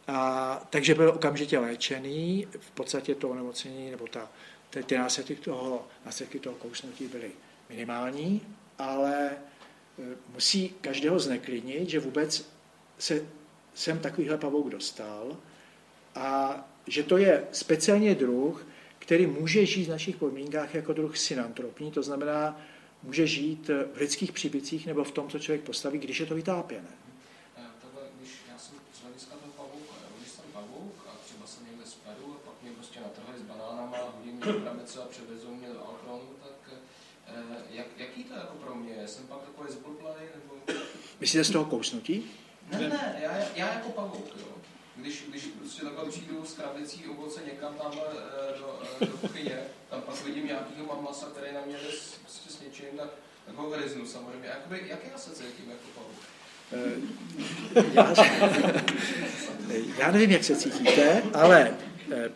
[0.08, 4.28] a, takže byl okamžitě léčený, v podstatě to onemocnění, nebo ta,
[4.70, 7.30] ty, ty následky toho, následky toho kousnutí byly
[7.68, 9.36] minimální, ale e,
[10.34, 12.48] musí každého zneklidnit, že vůbec
[12.98, 13.26] se
[13.74, 15.36] sem takovýhle pavouk dostal.
[16.14, 18.66] A že to je speciálně druh,
[18.98, 22.60] který může žít v našich podmínkách jako druh synantropní, to znamená,
[23.02, 26.88] může žít v lidských příbycích nebo v tom, co člověk postaví, když je to vytápěné.
[34.52, 36.78] kramice a převezou mě do Alkronu, tak
[37.28, 37.32] eh,
[37.70, 39.08] jak, jaký to jako pro mě?
[39.08, 40.80] Jsem pak takový zblblej, nebo...
[41.20, 42.30] Myslíte z toho kousnutí?
[42.70, 44.55] Ne, ne, já, já jako pavouk, jo.
[44.96, 49.58] Když, když prostě takhle přijdu s krabicí ovoce někam tam eh, do, eh, do kuchyně,
[49.90, 53.08] tam pak vidím nějakýho mamlasa, který na mě jde s, prostě s něčím, tak,
[53.46, 54.48] tak ho griznu samozřejmě.
[54.48, 56.16] Jakoby, jak já se cítím jako pavouk?
[57.94, 58.14] Já,
[59.98, 61.74] já nevím, jak se cítíte, ale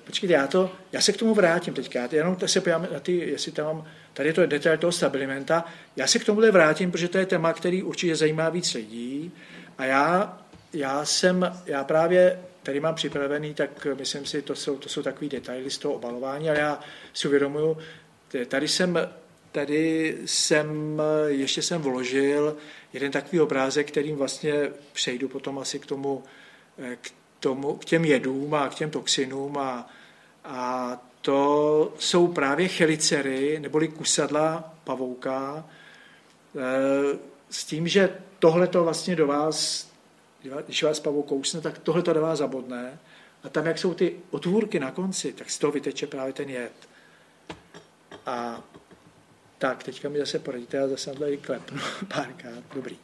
[0.05, 2.09] počkejte, já, to, já se k tomu vrátím teďka.
[2.13, 5.65] Jenom se pojďme na ty, jestli tam mám, tady je to detail toho stabilimenta.
[5.97, 9.33] Já se k tomu vrátím, protože to je téma, který určitě zajímá víc lidí.
[9.79, 10.39] A já,
[10.73, 15.29] já jsem, já právě tady mám připravený, tak myslím si, to jsou, to jsou takový
[15.29, 16.81] detaily z toho obalování, ale já
[17.15, 17.79] si uvědomuju,
[18.49, 18.99] tady jsem,
[19.53, 22.57] tady jsem, ještě jsem vložil
[22.93, 26.25] jeden takový obrázek, kterým vlastně přejdu potom asi k tomu,
[27.01, 29.91] k, tomu, k těm jedům a k těm toxinům a,
[30.45, 35.65] a to jsou právě chelicery, neboli kusadla pavouka,
[37.51, 39.89] s tím, že tohle to vlastně do vás
[40.43, 42.99] když vás pavou kousne, tak tohle to do vás zabodne.
[43.43, 46.72] A tam, jak jsou ty otvůrky na konci, tak z toho vyteče právě ten jed.
[48.26, 48.62] A
[49.59, 51.80] tak, teďka mi zase poradíte, já zase tady klepnu
[52.14, 52.99] párkrát, dobrý.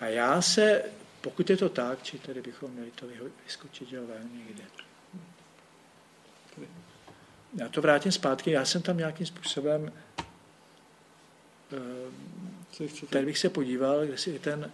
[0.00, 0.82] A já se,
[1.20, 3.06] pokud je to tak, či tady bychom měli to
[3.44, 4.62] vyskočit, že ven někde.
[7.54, 9.92] Já to vrátím zpátky, já jsem tam nějakým způsobem,
[11.72, 14.72] eh, tady bych se podíval, kde si je ten,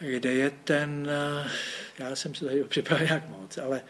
[0.00, 1.50] kde je ten, eh,
[1.98, 3.80] já jsem se tady připravil jak moc, ale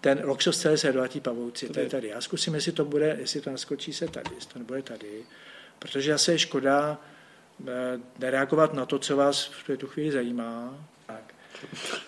[0.00, 2.08] ten Loxos celé jedovatí pavouci, to je tady.
[2.08, 5.24] Já zkusím, jestli to bude, jestli to naskočí se tady, jestli to nebude tady,
[5.78, 6.98] protože asi je škoda
[7.68, 7.72] eh,
[8.18, 10.86] nereagovat na to, co vás v tu chvíli zajímá.
[11.06, 11.34] Tak.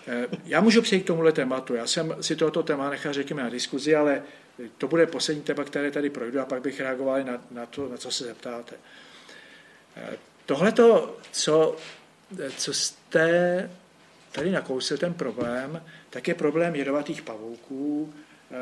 [0.07, 1.75] Eh, já můžu přejít k tomuhle tématu.
[1.75, 4.23] Já jsem si tohoto téma nechal, řekněme, na diskuzi, ale
[4.77, 7.97] to bude poslední téma, které tady projdu a pak bych reagoval na, na to, na
[7.97, 8.75] co se zeptáte.
[10.45, 10.73] Tohle,
[11.31, 11.77] co
[12.57, 13.69] co jste
[14.31, 18.13] tady nakousil ten problém, tak je problém jedovatých pavouků,
[18.51, 18.55] eh,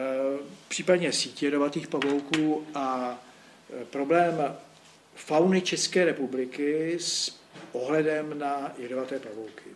[0.67, 3.17] případně sítě jedovatých pavouků a
[3.81, 4.55] eh, problém
[5.15, 7.39] fauny České republiky s
[7.71, 9.69] ohledem na jedovaté pavouky.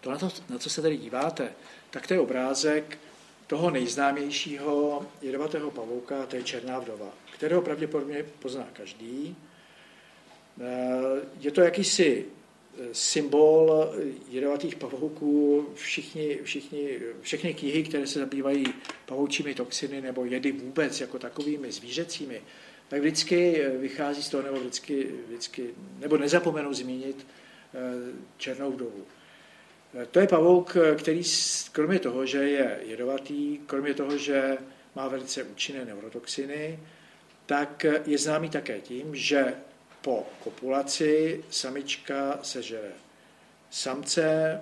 [0.00, 1.52] To, na, to, na co se tady díváte,
[1.90, 2.98] tak to je obrázek
[3.46, 9.36] toho nejznámějšího jedovatého pavouka, to je černá vdova, kterého pravděpodobně pozná každý.
[10.60, 13.90] Eh, je to jakýsi eh, symbol
[14.28, 18.64] jedovatých pavouků, všichni, všichni, všechny knihy, které se zabývají
[19.06, 22.42] pavoučími toxiny nebo jedy vůbec jako takovými zvířecími,
[22.88, 27.26] tak vždycky eh, vychází z toho, nebo vždycky, vždycky nebo nezapomenou zmínit
[28.36, 29.04] černou vdovu.
[30.10, 31.22] To je pavouk, který
[31.72, 34.58] kromě toho, že je jedovatý, kromě toho, že
[34.94, 36.78] má velice účinné neurotoxiny,
[37.46, 39.54] tak je známý také tím, že
[40.04, 42.92] po kopulaci samička sežere
[43.70, 44.60] samce,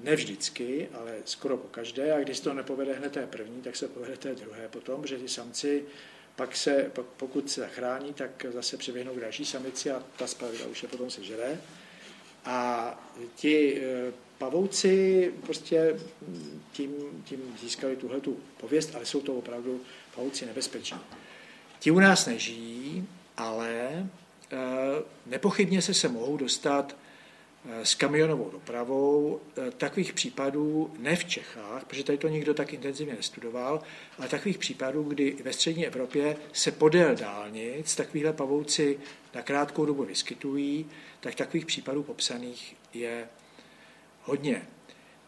[0.00, 3.76] ne vždycky, ale skoro po každé, a když se to nepovede hned té první, tak
[3.76, 5.84] se povede té druhé potom, že ty samci
[6.36, 10.82] pak se, pokud se zachrání, tak zase přeběhnou k další samici a ta zpravidla už
[10.82, 11.60] je potom sežere.
[12.44, 16.00] A ti e, pavouci prostě
[16.72, 16.92] tím,
[17.24, 19.80] tím získali tuhle tu pověst, ale jsou to opravdu
[20.14, 20.98] pavouci nebezpeční.
[21.78, 24.06] Ti u nás nežijí, ale
[25.26, 26.96] nepochybně se se mohou dostat
[27.68, 29.40] eh, s kamionovou dopravou.
[29.56, 33.82] Eh, takových případů ne v Čechách, protože tady to nikdo tak intenzivně nestudoval,
[34.18, 38.98] ale takových případů, kdy ve střední Evropě se podél dálnic takovýhle pavouci
[39.34, 40.86] na krátkou dobu vyskytují,
[41.20, 43.28] tak takových případů popsaných je
[44.22, 44.62] hodně.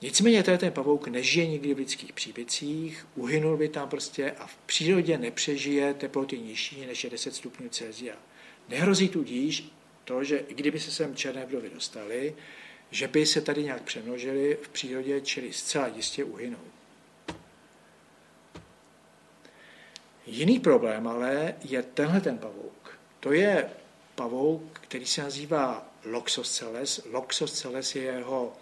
[0.02, 5.18] Nicméně ten pavouk nežije nikdy v lidských příbycích, uhynul by tam prostě a v přírodě
[5.18, 8.16] nepřežije teploty nižší než je 10 stupňů Celsia.
[8.72, 9.72] Nehrozí tudíž
[10.04, 12.34] to, že kdyby se sem černé vdovy dostaly,
[12.90, 16.64] že by se tady nějak přemnožili v přírodě, čili zcela jistě uhynou.
[20.26, 22.98] Jiný problém ale je tenhle ten pavouk.
[23.20, 23.70] To je
[24.14, 27.00] pavouk, který se nazývá Loxosceles.
[27.10, 28.52] Loxosceles je jeho,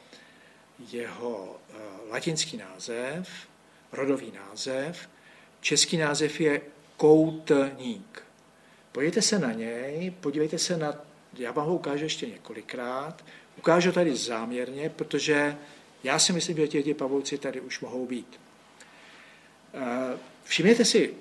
[0.92, 1.76] jeho uh,
[2.10, 3.28] latinský název,
[3.92, 5.08] rodový název.
[5.60, 6.60] Český název je
[6.96, 8.29] koutník.
[8.92, 10.94] Pojďte se na něj, podívejte se na,
[11.38, 13.24] já vám ho ukážu ještě několikrát,
[13.58, 15.56] ukážu tady záměrně, protože
[16.04, 18.40] já si myslím, že ti pavouci tady už mohou být.
[19.74, 21.14] Eh, všimněte si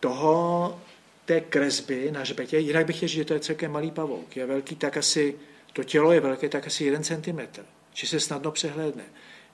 [0.00, 0.80] toho,
[1.24, 4.36] té kresby na hřbetě, jinak bych říct, že to je celkem malý pavouk.
[4.36, 5.38] Je velký tak asi,
[5.72, 9.04] to tělo je velké tak asi 1 cm, či se snadno přehlédne.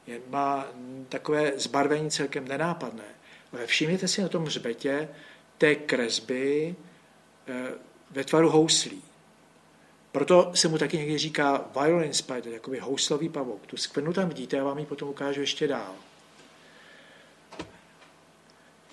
[0.07, 0.69] Je, má
[1.09, 3.05] takové zbarvení celkem nenápadné.
[3.53, 5.09] Ale všimněte si na tom hřbetě
[5.59, 6.75] té kresby,
[8.11, 9.03] ve tvaru houslí.
[10.13, 13.67] Proto se mu taky někdy říká violin spider, jakoby houslový pavouk.
[13.67, 15.95] Tu skvrnu tam vidíte, já vám ji potom ukážu ještě dál.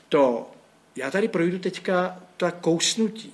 [0.09, 0.51] To,
[0.95, 3.33] já tady projdu teďka ta kousnutí.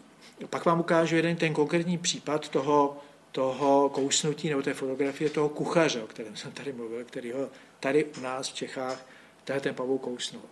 [0.49, 2.97] Pak vám ukážu jeden ten konkrétní případ toho,
[3.31, 7.49] toho kousnutí nebo té fotografie toho kuchaře, o kterém jsem tady mluvil, který ho
[7.79, 9.05] tady u nás v Čechách
[9.43, 10.43] tenhle ten pavouk kousnul.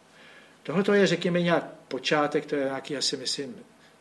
[0.63, 3.55] Tohle je, řekněme, nějak počátek, to je nějaký asi, myslím,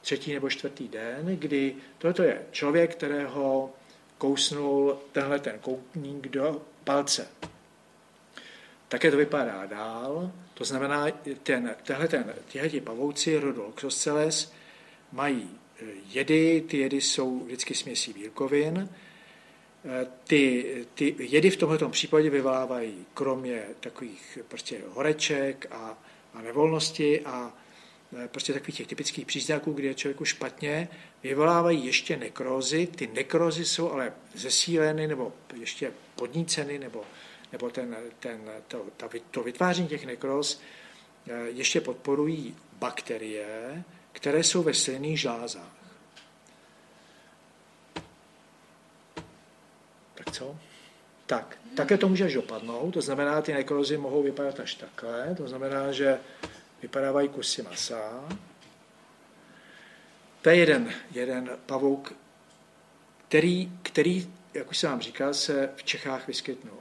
[0.09, 3.70] třetí nebo čtvrtý den, kdy tohle je člověk, kterého
[4.18, 7.28] kousnul tenhle ten koutník do palce.
[8.88, 11.06] Také to vypadá dál, to znamená,
[11.42, 14.52] ten, tenhle ten, tihle pavouci rodu Oxosceles
[15.12, 15.50] mají
[15.82, 18.88] eh, jedy, ty jedy jsou vždycky směsí bílkovin,
[19.84, 25.98] eh, ty, ty jedy v tomto případě vyvolávají kromě takových prostě horeček a,
[26.34, 27.52] a nevolnosti a
[28.26, 30.88] prostě takových těch typických příznaků, kdy je člověku špatně,
[31.22, 32.86] vyvolávají ještě nekrózy.
[32.86, 37.04] Ty nekrózy jsou ale zesíleny nebo ještě podníceny, nebo,
[37.52, 40.61] nebo ten, ten, to, ta, to vytváření těch nekróz
[41.28, 45.78] eh, ještě podporují bakterie, které jsou ve slinných žlázách.
[50.14, 50.56] Tak co?
[51.26, 55.92] Tak, také to může dopadnout, to znamená, ty nekrozy mohou vypadat až takhle, to znamená,
[55.92, 56.18] že
[56.83, 58.29] vypadávají kusy masa.
[60.43, 62.14] To je jeden, jeden pavouk,
[63.29, 66.79] který, který, jak už jsem vám říkal, se v Čechách vyskytnul.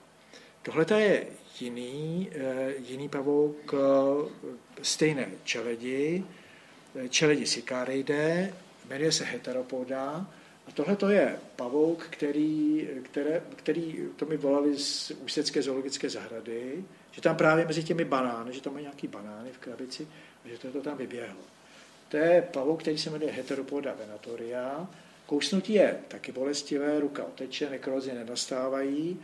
[0.62, 1.28] Tohle je
[1.60, 6.24] jiný, eh, jiný pavouk eh, stejné čeledi,
[7.10, 8.54] čeledi Sicaridae,
[8.90, 10.28] jmenuje se heteropoda,
[10.68, 16.84] a tohle je pavouk, který, které, který to mi volali z Ústecké zoologické zahrady,
[17.18, 20.08] že tam právě mezi těmi banány, že tam mají nějaký banány v krabici
[20.46, 21.42] a že to, to tam vyběhlo.
[22.10, 24.88] To je pavouk, který se jmenuje Heteropoda venatoria.
[25.26, 29.20] Kousnutí je taky bolestivé, ruka oteče, nekrozy nenastávají.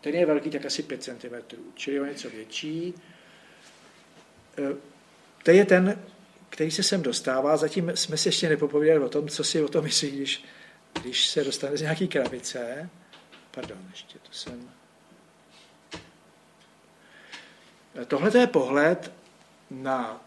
[0.00, 2.94] Ten je velký tak asi 5 cm, čili o něco větší.
[4.58, 4.76] E,
[5.42, 6.02] to je ten,
[6.50, 7.56] který se sem dostává.
[7.56, 10.44] Zatím jsme se ještě nepopověděli o tom, co si o tom myslí, když,
[11.02, 12.90] když se dostane z nějaký krabice.
[13.50, 14.75] Pardon, ještě to jsem...
[18.04, 19.12] Tohle je pohled
[19.70, 20.20] na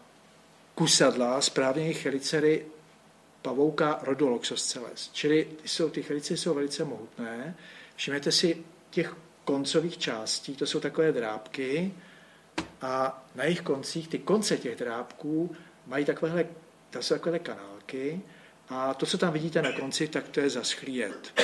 [0.74, 2.66] kusadla správně chelicery
[3.42, 5.10] pavouka rodu Loxosceles.
[5.12, 7.56] Čili jsou, ty chelice jsou velice mohutné.
[7.96, 11.94] Všimněte si těch koncových částí, to jsou takové drábky
[12.82, 15.56] a na jejich koncích, ty konce těch drábků
[15.86, 16.46] mají takovéhle,
[16.90, 18.20] to jsou takové kanálky
[18.68, 21.42] a to, co tam vidíte na konci, tak to je zaschlý jed.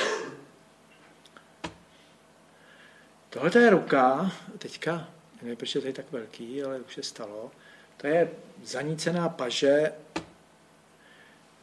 [3.31, 5.09] Tohle je ruka, teďka
[5.43, 7.51] nevím, proč je tady tak velký, ale už se stalo.
[7.97, 8.31] To je
[8.65, 9.93] zanícená paže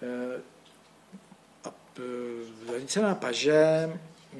[0.01, 0.41] eh,
[1.65, 4.39] eh, zanícená paže eh,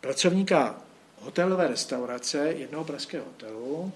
[0.00, 0.82] pracovníka
[1.20, 3.92] hotelové restaurace jednoho pražského hotelu,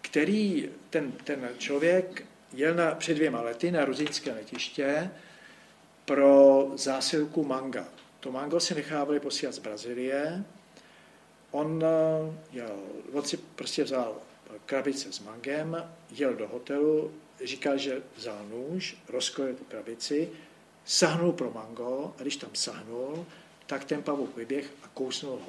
[0.00, 5.10] který ten, ten člověk jel na, před dvěma lety na ruzinské letiště
[6.04, 7.88] pro zásilku manga.
[8.20, 10.44] To mango si nechávali posílat z Brazílie
[11.56, 12.76] On eh, jel,
[13.12, 14.16] on si prostě vzal
[14.66, 17.12] krabice s mangem, jel do hotelu,
[17.44, 20.30] říkal, že vzal nůž, rozkojil tu krabici,
[20.84, 23.26] sahnul pro mango a když tam sahnul,
[23.66, 25.48] tak ten pavouk vyběh a kousnul ho.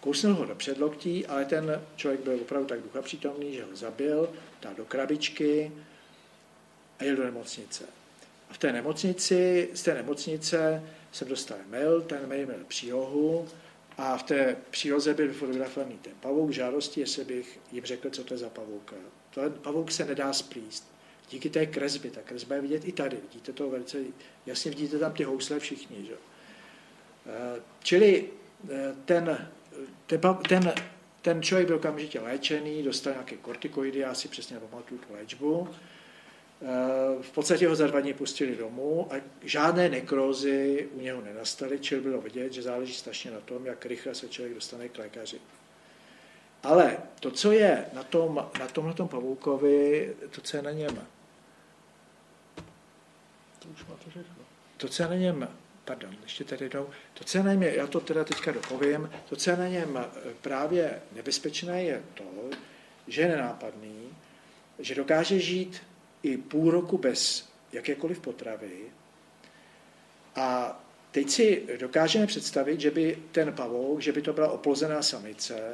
[0.00, 4.28] Kousnul ho do předloktí, ale ten člověk byl opravdu tak ducha přítomný, že ho zabil,
[4.62, 5.72] dal do krabičky
[6.98, 7.84] a jel do nemocnice.
[8.50, 10.82] A v té nemocnici, z té nemocnice
[11.12, 13.48] jsem dostal mail, ten mail měl přílohu,
[13.98, 18.34] a v té příloze byl fotografovaný ten pavouk žádosti, jestli bych jim řekl, co to
[18.34, 18.96] je za pavouka.
[19.30, 20.92] To pavouk se nedá splíst.
[21.30, 23.16] Díky té kresbě, ta kresba je vidět i tady.
[23.16, 23.98] Vidíte to velice,
[24.46, 26.04] jasně vidíte tam ty housle všichni.
[26.06, 26.14] Že?
[27.26, 28.30] Eh, čili
[28.70, 29.48] eh, ten,
[30.06, 30.72] ten, ten,
[31.22, 35.68] ten člověk byl okamžitě léčený, dostal nějaké kortikoidy, já si přesně pamatuju tu léčbu.
[36.62, 41.78] Eh, v podstatě ho za dva dny pustili domů a žádné nekrozy u něho nenastaly,
[41.78, 45.40] čili bylo vidět, že záleží strašně na tom, jak rychle se člověk dostane k lékaři.
[46.62, 51.06] Ale to, co je na tom, na tomhle tom pavoukovi, to, co je na něm,
[53.58, 54.44] to už máte všechno.
[54.76, 55.48] To, co je na něm,
[55.84, 59.36] pardon, ještě tady jednou, to, co je na něm, já to teda teďka dopovím, to,
[59.36, 60.06] co je na něm
[60.40, 62.24] právě nebezpečné, je to,
[63.06, 64.16] že je nenápadný,
[64.78, 65.82] že dokáže žít
[66.22, 68.78] i půl roku bez jakékoliv potravy.
[70.36, 70.80] A
[71.10, 75.72] teď si dokážeme představit, že by ten pavouk, že by to byla oplozená samice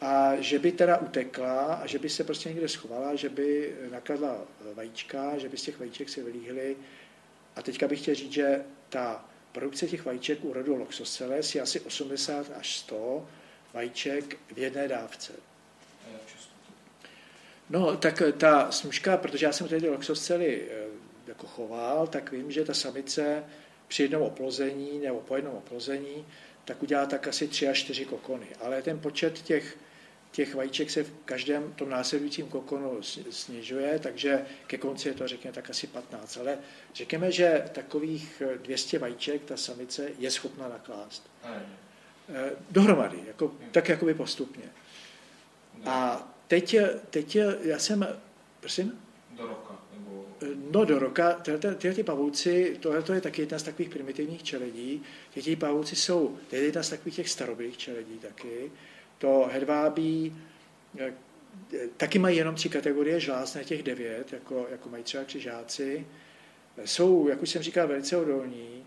[0.00, 4.38] a že by teda utekla a že by se prostě někde schovala, že by nakladla
[4.74, 6.76] vajíčka, že by z těch vajíček si vylíhly
[7.56, 11.80] A teďka bych chtěl říct, že ta produkce těch vajíček u rodu Loxoceles je asi
[11.80, 13.28] 80 až 100
[13.72, 15.32] vajíček v jedné dávce.
[17.70, 20.84] No, tak ta smužka, protože já jsem tady loxoscely eh,
[21.26, 23.44] jako choval, tak vím, že ta samice
[23.88, 26.26] při jednom oplození nebo po jednom oplození,
[26.64, 28.46] tak udělá tak asi tři až čtyři kokony.
[28.60, 29.78] Ale ten počet těch,
[30.30, 35.54] těch vajíček se v každém tom následujícím kokonu snižuje, takže ke konci je to, řekněme,
[35.54, 36.36] tak asi 15.
[36.36, 36.58] Ale
[36.94, 41.30] řekněme, že takových 200 vajíček ta samice je schopna naklást.
[42.28, 44.64] Eh, dohromady, jako, tak jakoby postupně.
[45.86, 46.76] A teď,
[47.10, 48.06] teď já jsem,
[48.60, 48.92] prosím?
[49.36, 49.78] Do roka.
[49.98, 50.26] Nebo...
[50.70, 55.02] No do roka, tyhle, ty pavouci, tohle je taky jedna z takových primitivních čeledí.
[55.34, 58.72] Tyhle pavouci jsou, to je jedna z takových těch starobylých čeledí taky.
[59.18, 60.36] To hedvábí,
[60.98, 61.12] eh,
[61.96, 66.06] taky mají jenom tři kategorie žlázné, těch devět, jako, jako mají třeba křižáci.
[66.84, 68.84] Jsou, jak už jsem říkal, velice odolní.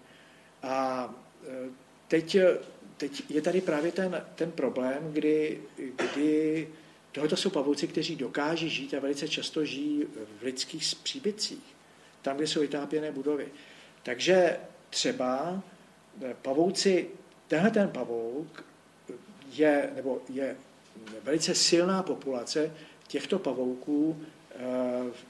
[0.63, 1.09] A
[1.47, 1.69] eh,
[2.07, 2.37] teď,
[2.97, 5.61] teď je tady právě ten, ten problém, kdy,
[5.95, 6.67] kdy
[7.11, 10.03] Tohle jsou pavouci, kteří dokáží žít a velice často žijí
[10.39, 11.75] v lidských příbytcích,
[12.21, 13.47] tam, kde jsou vytápěné budovy.
[14.03, 14.59] Takže
[14.89, 15.63] třeba
[16.21, 17.07] eh, pavouci,
[17.47, 18.65] tenhle ten pavouk
[19.51, 20.57] je, nebo je
[21.23, 22.73] velice silná populace
[23.07, 24.57] těchto pavouků eh,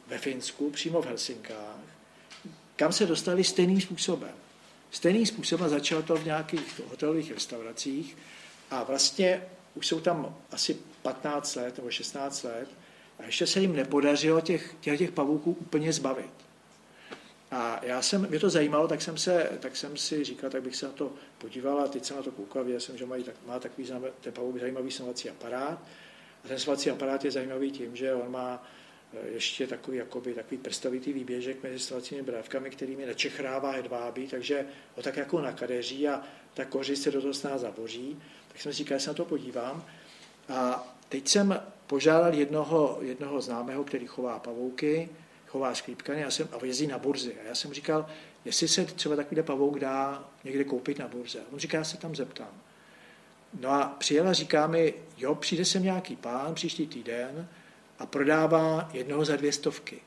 [0.08, 1.80] ve Finsku, přímo v Helsinkách,
[2.76, 4.32] kam se dostali stejným způsobem.
[4.92, 8.18] Stejným způsobem začalo to v nějakých hotelových restauracích
[8.72, 9.44] a vlastně
[9.76, 10.78] už jsou tam asi
[11.08, 12.70] 15 let nebo 16 let
[13.20, 16.32] a ještě se jim nepodařilo těch, těch, těch pavouků úplně zbavit.
[17.52, 20.76] A já jsem, mě to zajímalo, tak jsem, se, tak jsem si říkal, tak bych
[20.76, 23.36] se na to podíval a teď jsem na to koukal, viděl jsem, že mají, tak,
[23.46, 23.88] má takový
[24.22, 25.80] ten pavouk zajímavý snovací aparát.
[26.46, 28.64] A ten snovací aparát je zajímavý tím, že on má
[29.14, 34.66] e, ještě takový, jakoby, takový prstovitý výběžek mezi snovacími brávkami, kterými nečechrává hedvábí, takže
[34.96, 36.24] ho tak jako nakadeří a
[36.54, 38.20] ta kořist se do toho sná zaboří.
[38.48, 39.86] Tak jsem si říkal, že se na to podívám.
[40.50, 45.10] A teď jsem požádal jednoho, jednoho známého, který chová pavouky,
[45.48, 47.36] chová sklípkany a, jsem, a jezdí na burzy.
[47.44, 48.06] A já jsem říkal,
[48.46, 51.40] jestli se třeba takovýhle pavouk dá někde koupit na burze.
[51.52, 52.62] On říká, já se tam zeptám.
[53.60, 57.48] No a přijela říká mi, jo, přijde sem nějaký pán příští týden
[58.00, 60.00] a prodává jednoho za dvě stovky.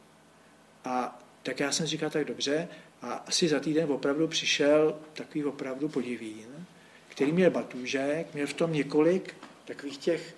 [0.85, 2.69] A tak já jsem říkal, tak dobře.
[3.03, 6.67] A asi za týden opravdu přišel takový opravdu podivín,
[7.09, 10.35] který měl batůžek, měl v tom několik takových těch,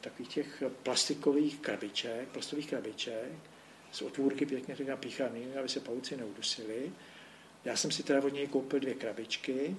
[0.00, 3.32] takových těch plastikových krabiček, plastových krabiček,
[3.92, 6.92] z otvůrky pěkně tak napíchaný, aby se pauci neudusili.
[7.64, 9.76] Já jsem si teda od něj koupil dvě krabičky,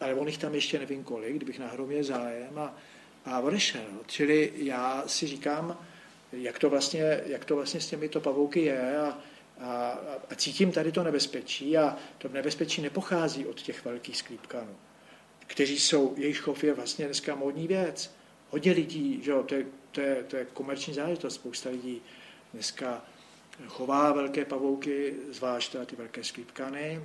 [0.00, 2.76] ale on jich tam ještě nevím kolik, kdybych náhodou měl zájem a,
[3.24, 3.88] a odešel.
[4.06, 5.86] Čili já si říkám,
[6.32, 9.18] jak to vlastně, jak to vlastně s těmito pavouky je a,
[9.60, 9.98] a,
[10.30, 14.76] a cítím tady to nebezpečí a to nebezpečí nepochází od těch velkých sklípkanů
[15.48, 18.14] kteří jsou, jejich chov je vlastně dneska módní věc.
[18.50, 22.02] Hodně lidí, že jo, to, je, to, je, to je komerční záležitost, spousta lidí
[22.54, 23.04] dneska
[23.66, 27.00] chová velké pavouky, zvlášť ty velké sklípkany,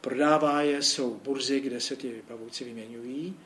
[0.00, 3.36] prodává je, jsou burzy, kde se ty pavouci vyměňují,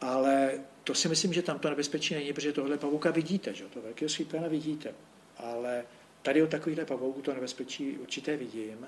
[0.00, 3.64] ale to si myslím, že tam to nebezpečí není, protože tohle pavouka vidíte, že?
[3.64, 4.94] to velkého sklípkana vidíte,
[5.36, 5.84] ale
[6.22, 8.86] tady o takovýchhle pavouku to nebezpečí určité vidím.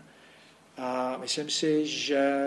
[0.77, 2.47] A myslím si, že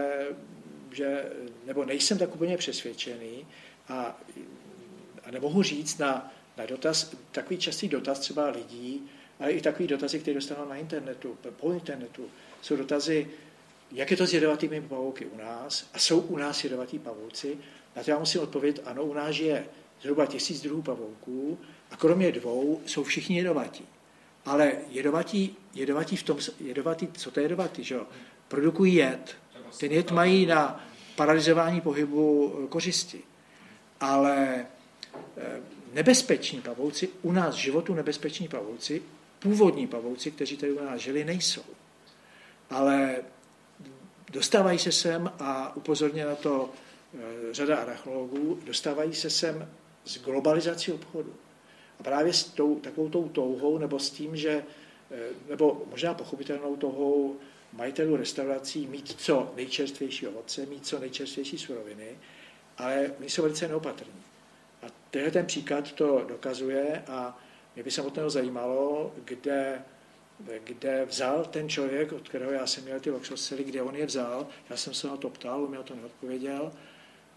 [0.95, 1.25] že,
[1.65, 3.47] nebo nejsem tak úplně přesvědčený
[3.89, 4.17] a,
[5.23, 9.09] a nemohu říct na, na dotaz, takový častý dotaz třeba lidí,
[9.39, 12.29] ale i takový dotazy, které dostanou na internetu, po internetu,
[12.61, 13.27] jsou dotazy,
[13.91, 17.57] jak je to s jedovatými pavouky u nás a jsou u nás jedovatí pavouci.
[17.95, 19.65] Na to já musím odpovědět, ano, u nás je
[20.01, 21.59] zhruba tisíc druhů pavouků
[21.91, 23.85] a kromě dvou jsou všichni jedovatí.
[24.45, 28.07] Ale jedovatí, jedovatí v tom, jedovatí, co to je jedovatí, že jo?
[28.47, 29.35] Produkují jed,
[29.79, 30.85] ten jed mají na
[31.15, 33.23] paralizování pohybu kořisti.
[33.99, 34.65] Ale
[35.37, 35.61] eh,
[35.93, 39.01] nebezpeční pavouci, u nás životu nebezpeční pavouci,
[39.39, 41.63] původní pavouci, kteří tady u nás žili, nejsou.
[42.69, 43.15] Ale
[44.31, 47.19] dostávají se sem a upozorně na to eh,
[47.51, 49.69] řada arachnologů, dostávají se sem
[50.05, 51.33] z globalizací obchodu.
[51.99, 54.63] A právě s tou, takovou tou touhou, nebo s tím, že,
[55.49, 57.37] nebo možná pochopitelnou touhou
[57.75, 62.17] majitelů restaurací mít co nejčerstvější ovoce, mít co nejčerstvější suroviny,
[62.77, 64.23] ale oni jsou velice neopatrní.
[64.83, 67.37] A tenhle ten příklad to dokazuje a
[67.75, 69.81] mě by samotného zajímalo, kde,
[70.63, 74.47] kde vzal ten člověk, od kterého já jsem měl ty loxosely, kde on je vzal.
[74.69, 76.71] Já jsem se na to ptal, on mi o to neodpověděl.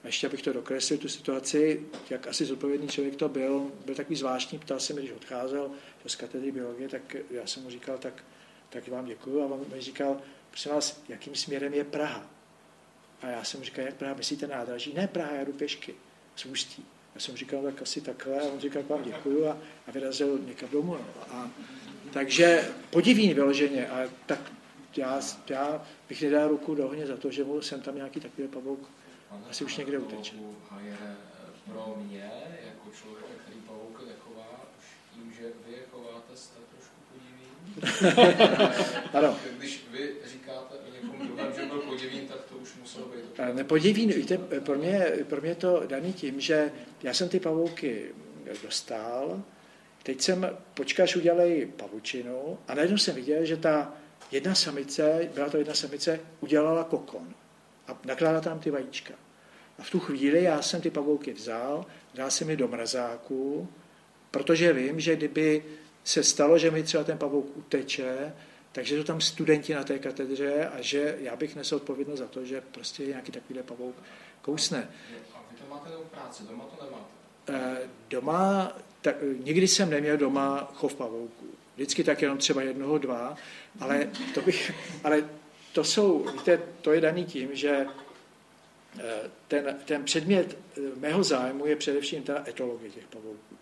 [0.05, 4.17] A ještě abych to dokreslil, tu situaci, jak asi zodpovědný člověk to byl, byl takový
[4.17, 5.71] zvláštní, ptal se mi, když odcházel
[6.07, 8.25] z katedry biologie, tak já jsem mu říkal, tak
[8.71, 9.43] tak vám děkuju.
[9.43, 10.21] A on mi říkal,
[10.51, 12.38] prosím vás, jakým směrem je Praha?
[13.23, 14.93] A já jsem říkal, jak Praha, myslíte nádraží?
[14.95, 15.95] Ne, Praha, já jdu pěšky
[16.37, 16.87] z Ústí.
[17.15, 18.41] Já jsem říkal, tak asi takhle.
[18.41, 20.93] A on říkal, vám děkuju a, a vyrazil někam domů.
[20.93, 21.35] No.
[21.35, 21.51] A,
[22.13, 23.89] takže podivín vyloženě.
[23.89, 24.53] A tak
[24.97, 28.49] já, já bych nedal ruku do ohně za to, že mu jsem tam nějaký takový
[28.49, 28.91] pavouk
[29.51, 30.37] asi už někde uteče.
[31.67, 32.31] Pro mě,
[32.67, 36.78] jako člověka, který pavouk chová, už tím, že vy je chováte, jste.
[39.13, 39.37] ano.
[39.59, 43.55] Když vy říkáte o někom druhém, že byl podivín, tak to už muselo být.
[43.55, 46.73] Nepodivín, víte, pro mě, pro mě to daný tím, že
[47.03, 48.05] já jsem ty pavouky
[48.63, 49.43] dostal,
[50.03, 53.93] teď jsem, počkáš, udělej pavučinu a najednou jsem viděl, že ta
[54.31, 57.35] jedna samice, byla to jedna samice, udělala kokon
[57.89, 59.15] a nakládala tam ty vajíčka.
[59.79, 63.69] A v tu chvíli já jsem ty pavouky vzal, dal jsem je do mrazáku,
[64.31, 65.65] protože vím, že kdyby
[66.09, 68.35] se stalo, že mi třeba ten pavouk uteče,
[68.73, 72.45] takže jsou tam studenti na té katedře a že já bych nesl odpovědnost za to,
[72.45, 73.95] že prostě nějaký takovýhle pavouk
[74.43, 74.89] kousne.
[75.35, 77.05] A vy to máte práci, doma to nemáte?
[77.49, 81.47] Eh, doma, tak, nikdy jsem neměl doma chov pavouků.
[81.75, 83.37] Vždycky tak jenom třeba jednoho, dva,
[83.81, 84.73] ale to, bych,
[85.05, 85.25] ale
[85.73, 87.87] to jsou, víte, to je daný tím, že
[88.99, 93.58] eh, ten, ten předmět eh, mého zájmu je především ta etologie těch pavouků.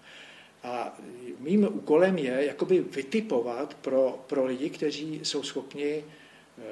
[0.66, 0.92] A
[1.38, 6.62] mým úkolem je jakoby vytipovat pro, pro lidi, kteří jsou schopni eh,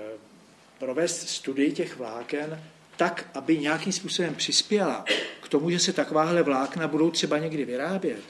[0.79, 2.63] provést studii těch vláken
[2.97, 5.05] tak, aby nějakým způsobem přispěla
[5.41, 8.23] k tomu, že se takováhle vlákna budou třeba někdy vyrábět,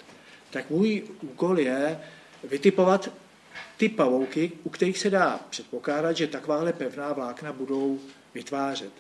[0.51, 2.01] tak můj úkol je
[2.45, 3.11] vytipovat
[3.77, 8.01] ty pavouky, u kterých se dá předpokládat, že takováhle pevná vlákna budou
[8.35, 8.93] vytvářet.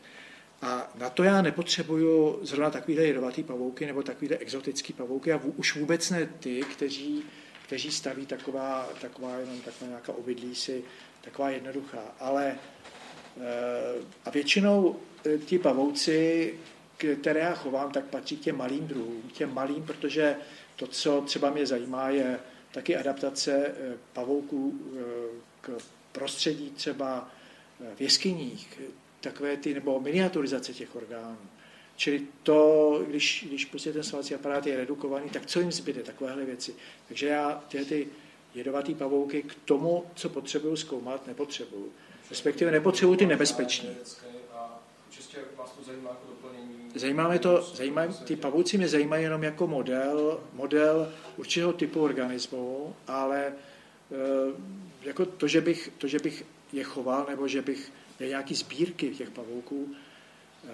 [0.64, 5.76] A na to já nepotřebuju zrovna takovýhle jedovatý pavouky nebo takovýhle exotický pavouky a už
[5.76, 7.22] vůbec ne ty, kteří,
[7.66, 10.84] kteří staví taková, taková jenom taková nějaká obydlí si,
[11.20, 12.14] taková jednoduchá.
[12.20, 12.56] Ale
[13.36, 14.96] eh, a většinou
[15.26, 16.54] eh, ti pavouci,
[17.20, 20.36] které já chovám, tak patří k těm malým druhům, těm malým, protože
[20.76, 22.38] to, co třeba mě zajímá, je
[22.72, 24.80] taky adaptace eh, pavouků
[25.60, 25.70] k
[26.12, 27.30] prostředí třeba
[27.96, 28.80] v jeskyních,
[29.24, 31.38] takové ty, nebo miniaturizace těch orgánů.
[31.96, 36.44] Čili to, když, když prostě ten svalací aparát je redukovaný, tak co jim zbyde, takovéhle
[36.44, 36.74] věci.
[37.08, 38.08] Takže já tyhle ty
[38.54, 41.92] jedovatý pavouky k tomu, co potřebuju zkoumat, nepotřebuju.
[42.30, 43.94] Respektive nepotřebuju ty nebezpečné.
[46.94, 53.46] Zajímá to, zajímá, ty pavouci mě zajímají jenom jako model, model určitého typu organismu, ale
[53.46, 53.52] e,
[55.02, 59.30] jako to, že bych, to, že bych je choval, nebo že bych nějaký sbírky těch
[59.30, 59.94] pavouků,
[60.64, 60.70] eh,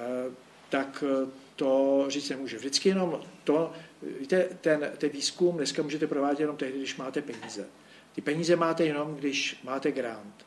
[0.68, 2.56] tak eh, to říct nemůže.
[2.56, 3.72] Vždycky jenom to,
[4.20, 7.66] víte, ten, ten výzkum dneska můžete provádět jenom tehdy, když máte peníze.
[8.12, 10.46] Ty peníze máte jenom, když máte grant.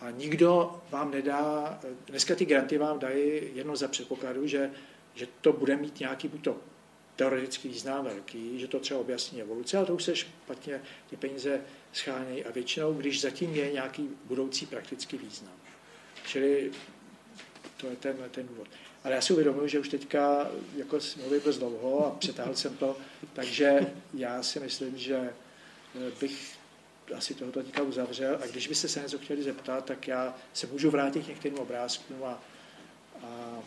[0.00, 4.70] A nikdo vám nedá, dneska ty granty vám dají jenom za předpokladu, že,
[5.14, 6.56] že to bude mít nějaký buď to
[7.16, 11.60] teoretický význam velký, že to třeba objasní evoluce, ale to už se špatně ty peníze
[11.92, 15.61] schánějí a většinou, když zatím je nějaký budoucí praktický význam.
[16.26, 16.72] Čili
[17.76, 18.68] to je ten, ten důvod.
[19.04, 22.96] Ale já si uvědomuji, že už teďka jako mluvím dost dlouho a přetáhl jsem to,
[23.32, 26.58] takže já si myslím, že eh, bych
[27.16, 30.90] asi tohoto teďka uzavřel a když byste se něco chtěli zeptat, tak já se můžu
[30.90, 32.42] vrátit k některým obrázkům a,
[33.22, 33.58] a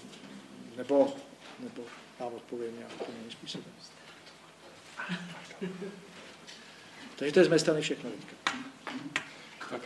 [0.78, 1.16] nebo,
[1.60, 1.84] nebo
[2.20, 3.74] vám odpovím nějakým jiným způsobem.
[7.16, 8.36] Takže to je z mé strany všechno teďka.
[9.70, 9.82] Tak.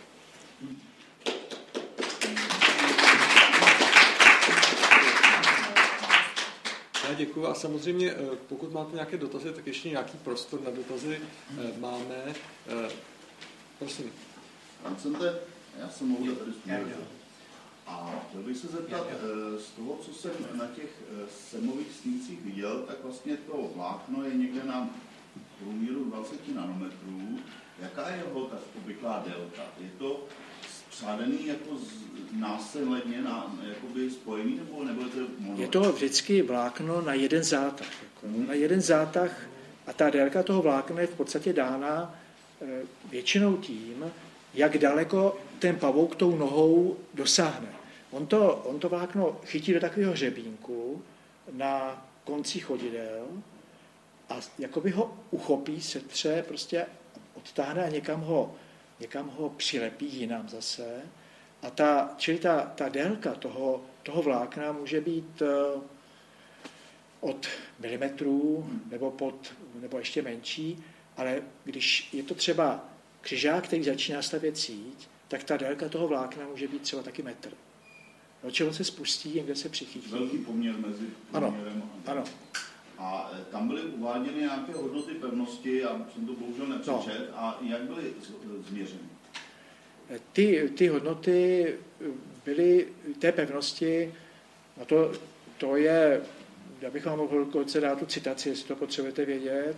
[7.09, 11.21] Já děkuji a samozřejmě, eh, pokud máte nějaké dotazy, tak ještě nějaký prostor na dotazy
[11.21, 12.35] eh, máme.
[12.67, 12.89] Eh,
[13.79, 14.11] prosím.
[14.81, 15.39] Francente,
[15.79, 16.51] já jsem mohl tady
[17.87, 19.07] A chtěl bych se zeptat,
[19.59, 20.89] z toho, co jsem na těch
[21.49, 24.89] semových snímcích viděl, tak vlastně to vlákno je někde na
[25.59, 27.39] průměru 20 nanometrů.
[27.79, 29.61] Jaká je jeho ta obvyklá délka?
[29.79, 30.25] Je to
[30.99, 31.69] spřádený jako
[32.39, 35.61] následně na, jakoby spojený, nebo, nebo je to mono?
[35.61, 37.87] Je to vždycky vlákno na jeden zátah.
[38.03, 38.47] Jako, hmm.
[38.47, 39.47] Na jeden zátah
[39.87, 42.15] a ta délka toho vlákna je v podstatě dána
[42.61, 44.11] e, většinou tím,
[44.53, 47.69] jak daleko ten pavouk tou nohou dosáhne.
[48.11, 51.01] On to, on to vlákno chytí do takového hřebínku
[51.51, 53.27] na konci chodidel
[54.29, 56.85] a jakoby ho uchopí, setře, prostě
[57.35, 58.55] odtáhne a někam ho
[58.99, 61.01] někam ho přilepí jinam zase.
[61.61, 65.81] A ta, čili ta, ta délka toho, toho vlákna může být eh,
[67.19, 67.47] od
[67.79, 70.83] milimetrů nebo, pod, nebo ještě menší,
[71.17, 72.85] ale když je to třeba
[73.21, 77.51] křižák, který začíná stavět síť tak ta délka toho vlákna může být třeba taky metr.
[78.43, 80.11] No, čeho se spustí, někde se přichýtí.
[80.11, 82.23] Velký poměr mezi poměrem ano, ano.
[82.99, 87.39] A e, tam byly uváděny nějaké hodnoty pevnosti, já jsem to bohužel nepřečet, no.
[87.39, 88.13] a jak byly
[88.69, 89.09] změřeny?
[90.33, 91.75] Ty, ty hodnoty
[92.45, 92.87] byly
[93.19, 94.13] té pevnosti,
[94.81, 95.11] a to,
[95.57, 96.21] to je,
[96.81, 97.47] já bych vám mohl
[97.79, 99.75] dát tu citaci, jestli to potřebujete vědět,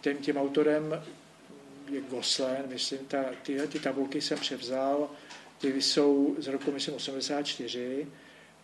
[0.00, 1.02] tím, tím autorem
[1.90, 5.10] je Goslen, myslím, ta, ty, ty tabulky jsem převzal,
[5.58, 8.06] ty jsou z roku, myslím, 84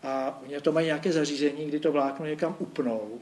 [0.02, 3.20] a oni to mají nějaké zařízení, kdy to vlákno někam upnou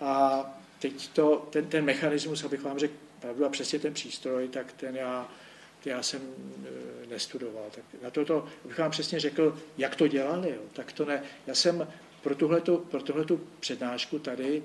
[0.00, 0.44] a
[0.78, 4.96] teď to, ten, ten mechanismus, abych vám řekl pravdu a přesně ten přístroj, tak ten
[4.96, 5.28] já,
[5.84, 7.64] já jsem e, nestudoval.
[7.70, 11.22] Tak na toto, abych vám přesně řekl, jak to dělali, jo, tak to ne.
[11.46, 11.88] Já jsem
[12.22, 14.62] pro tuhletu, pro tuhletu přednášku tady,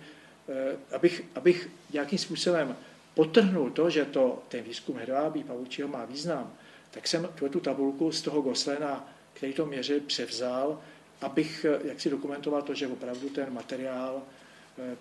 [0.49, 2.77] e, abych, abych nějakým způsobem
[3.13, 6.53] potrhnul to, že to, ten výzkum hedvábí pavučího má význam,
[6.91, 10.81] tak jsem tu tabulku z toho Goslena, který to měřil, převzal,
[11.21, 14.21] abych e, jak si dokumentoval to, že opravdu ten materiál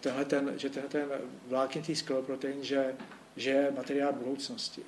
[0.01, 1.09] tenhle ten, že tenhle ten
[1.47, 2.95] vláknitý skleroprotein, že,
[3.37, 4.83] že je materiál budoucnosti.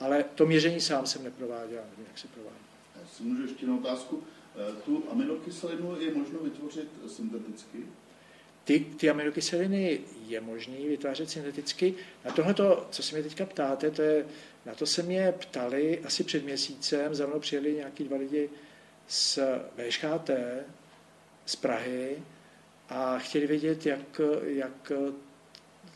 [0.00, 2.56] Ale to měření sám jsem neprováděl, nevím, jak se provádí.
[3.00, 4.22] Já si můžu ještě na otázku.
[4.56, 7.78] Eh, tu aminokyselinu je možno vytvořit synteticky?
[8.64, 11.94] Ty, ty aminokyseliny je možné vytvářet synteticky.
[12.24, 12.54] Na tohle,
[12.90, 14.26] co se mě teďka ptáte, to je,
[14.66, 18.50] na to se mě ptali asi před měsícem, za mnou přijeli nějaký dva lidi
[19.08, 19.38] z
[19.76, 20.30] VŠHT,
[21.46, 22.22] z Prahy,
[22.94, 24.92] a chtěli vědět, jak, jak,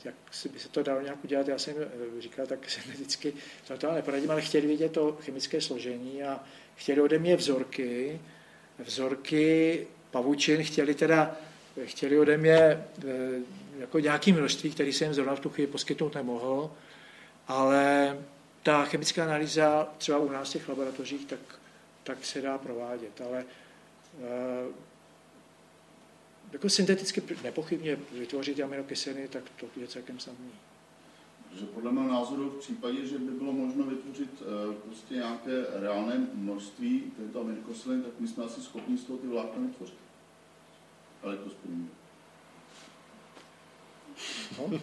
[0.04, 1.48] jak si by se to dalo nějak udělat.
[1.48, 1.74] Já jsem
[2.18, 3.32] říkal, tak se vždycky
[3.68, 6.40] to, to neporadím, ale chtěli vědět to chemické složení a
[6.76, 8.20] chtěli ode mě vzorky,
[8.78, 11.36] vzorky pavučin, chtěli teda
[11.84, 12.84] chtěli ode mě eh,
[13.78, 16.70] jako nějaké množství, které jsem zrovna v tu chvíli poskytnout nemohl,
[17.48, 18.16] ale
[18.62, 21.40] ta chemická analýza třeba u nás v těch laboratořích, tak,
[22.04, 23.44] tak se dá provádět, ale
[24.22, 24.86] eh,
[26.52, 30.50] jako synteticky nepochybně vytvořit aminokyseliny, tak to je celkem samý.
[31.50, 36.26] Protože podle mého názoru v případě, že by bylo možno vytvořit uh, prostě nějaké reálné
[36.34, 39.98] množství této aminokyseliny, tak my jsme asi schopni z toho ty vlákna vytvořit.
[41.22, 41.90] Elektrospojení.
[44.58, 44.70] No.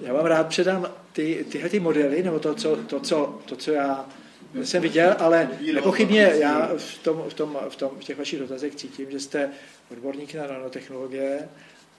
[0.00, 3.70] já vám rád předám ty, tyhle ty modely, nebo to, co, to, co, to, co
[3.70, 4.08] já
[4.54, 8.74] jsem viděl, ale nepochybně já v, tom, v, tom, v, tom, v těch vašich dotazech
[8.74, 9.50] cítím, že jste
[9.90, 11.48] odborník na nanotechnologie,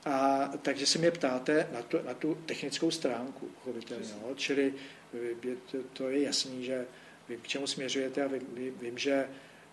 [0.05, 4.35] a takže se mě ptáte na, to, na tu technickou stránku, no?
[4.35, 4.73] čili
[5.71, 6.85] to, to je jasný, že
[7.30, 9.27] vím, k čemu směřujete a vím, vím že,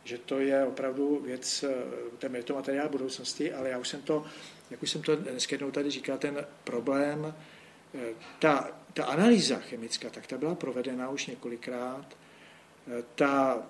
[0.05, 1.65] že to je opravdu věc,
[2.19, 4.24] ten je to materiál budoucnosti, ale já už jsem to,
[4.70, 7.35] jak už jsem to dneska jednou tady říkal, ten problém,
[8.39, 12.16] ta, ta analýza chemická, tak ta byla provedena už několikrát
[13.15, 13.62] ta,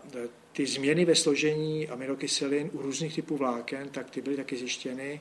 [0.53, 5.21] ty změny ve složení aminokyselin u různých typů vláken, tak ty byly taky zjištěny.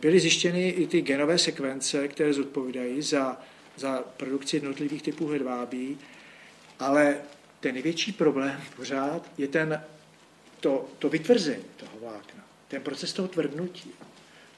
[0.00, 3.40] Byly zjištěny i ty genové sekvence, které zodpovídají za,
[3.76, 5.98] za produkci jednotlivých typů hedvábí,
[6.78, 7.16] ale
[7.60, 9.84] ten největší problém pořád je ten,
[10.60, 13.90] to, to vytvrzení toho vlákna, ten proces toho tvrdnutí.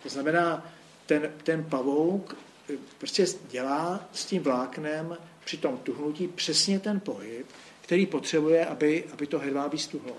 [0.03, 0.73] To znamená,
[1.07, 2.37] ten, ten pavouk
[2.70, 7.47] eh, prostě dělá s tím vláknem při tom tuhnutí přesně ten pohyb,
[7.87, 10.17] který potřebuje, aby, aby to hedvábí stuhlo.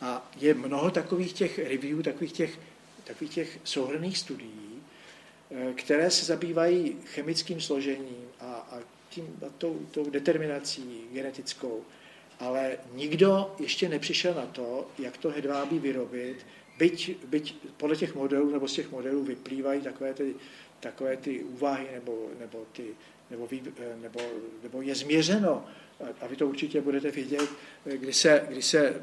[0.00, 2.58] A je mnoho takových těch review, takových těch,
[3.04, 4.82] takových těch souhrných studií,
[5.50, 8.78] eh, které se zabývají chemickým složením a, a,
[9.10, 11.84] tím, a tou, tou determinací genetickou,
[12.40, 16.46] ale nikdo ještě nepřišel na to, jak to hedvábí vyrobit,
[16.78, 20.34] byť, byť podle těch modelů nebo z těch modelů vyplývají takové ty,
[20.80, 22.84] takové ty úvahy nebo, nebo, ty,
[23.30, 24.20] nebo, eh, nebo,
[24.62, 25.64] nebo je změřeno,
[26.20, 27.48] a vy to určitě budete vědět,
[27.84, 29.00] když se, když se,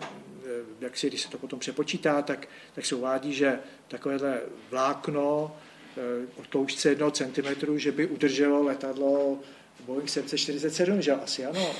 [0.82, 5.56] jak si, když se to potom přepočítá, tak, tak se uvádí, že takovéhle vlákno
[5.98, 9.40] eh, o tloušťce jednoho centimetru, že by udrželo letadlo
[9.86, 11.76] Boeing 747, že asi ano.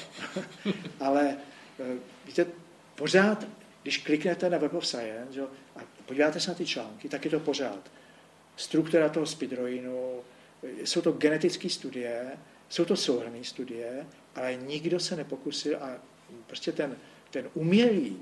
[1.00, 1.38] Ale
[1.80, 2.46] eh, víte,
[2.96, 3.48] pořád,
[3.84, 5.42] když kliknete na Web of Science že,
[5.76, 7.92] a podíváte se na ty články, tak je to pořád.
[8.56, 10.20] Struktura toho spidroinu,
[10.64, 12.32] eh, jsou to genetické studie,
[12.70, 15.90] jsou to souhrné studie, ale nikdo se nepokusil a
[16.48, 16.96] prostě ten,
[17.32, 18.18] ten umělý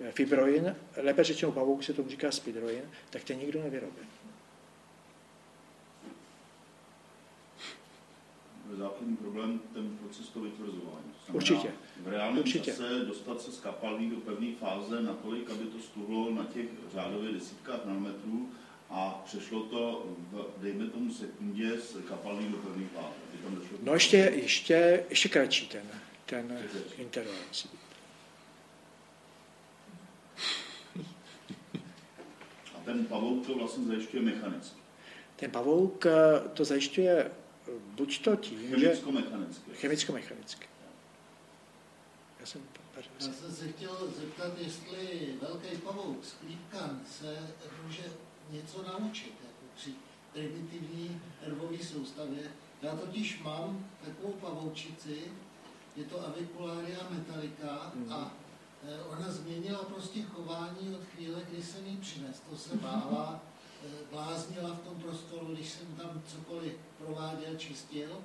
[0.00, 4.04] eh, fibroin, lépe řečeno pavouk se tomu říká spidroin, tak ten nikdo nevyrobil.
[8.82, 11.12] základní problém ten proces toho vytvrzování.
[11.32, 11.70] Určitě.
[12.00, 12.70] V reálném Určitě.
[12.70, 17.32] čase dostat se z kapalí do pevné fáze natolik, aby to stuhlo na těch řádově
[17.32, 18.48] desítkách nanometrů
[18.92, 23.14] a přešlo to, v, dejme tomu sekundě, z kapalní do pevné fáze.
[23.82, 25.82] No ještě, ještě, ještě kratší ten,
[26.26, 27.80] ten interval musí být.
[32.74, 34.80] A ten pavouk to vlastně zajišťuje mechanicky.
[35.36, 36.12] Ten pavouk eh,
[36.54, 37.30] to zajišťuje
[37.94, 38.76] buď to tím, že...
[38.76, 39.70] Chemicko-mechanicky.
[39.74, 40.66] Chemicko-mechanicky.
[42.40, 42.62] Já jsem,
[43.20, 46.34] Já jsem se chtěl zeptat, jestli velký pavouk z
[47.18, 47.38] se
[47.84, 48.02] může
[48.52, 49.94] něco naučit, jako při
[50.32, 52.50] primitivní nervové soustavě.
[52.82, 55.22] Já totiž mám takovou pavoučici,
[55.96, 58.12] je to Avicularia metallica mm.
[58.12, 58.34] a
[58.88, 62.40] e, ona změnila prostě chování od chvíle, kdy jsem ji přines.
[62.50, 63.40] To se bála,
[63.84, 68.18] e, bláznila v tom prostoru, když jsem tam cokoliv prováděl, čistil.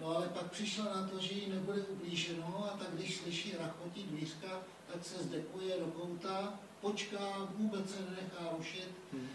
[0.00, 4.02] No ale pak přišla na to, že jí nebude ublíženo a tak když slyší rachotí
[4.02, 4.48] dvířka,
[4.92, 8.90] tak se zdekuje do kouta, počká, vůbec se nenechá rušit.
[9.12, 9.28] Hmm.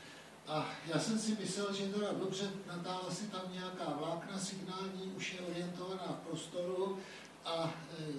[0.48, 5.34] A já jsem si myslel, že teda dobře natáhla si tam nějaká vlákna signální, už
[5.34, 6.98] je orientovaná v prostoru
[7.45, 8.14] a e,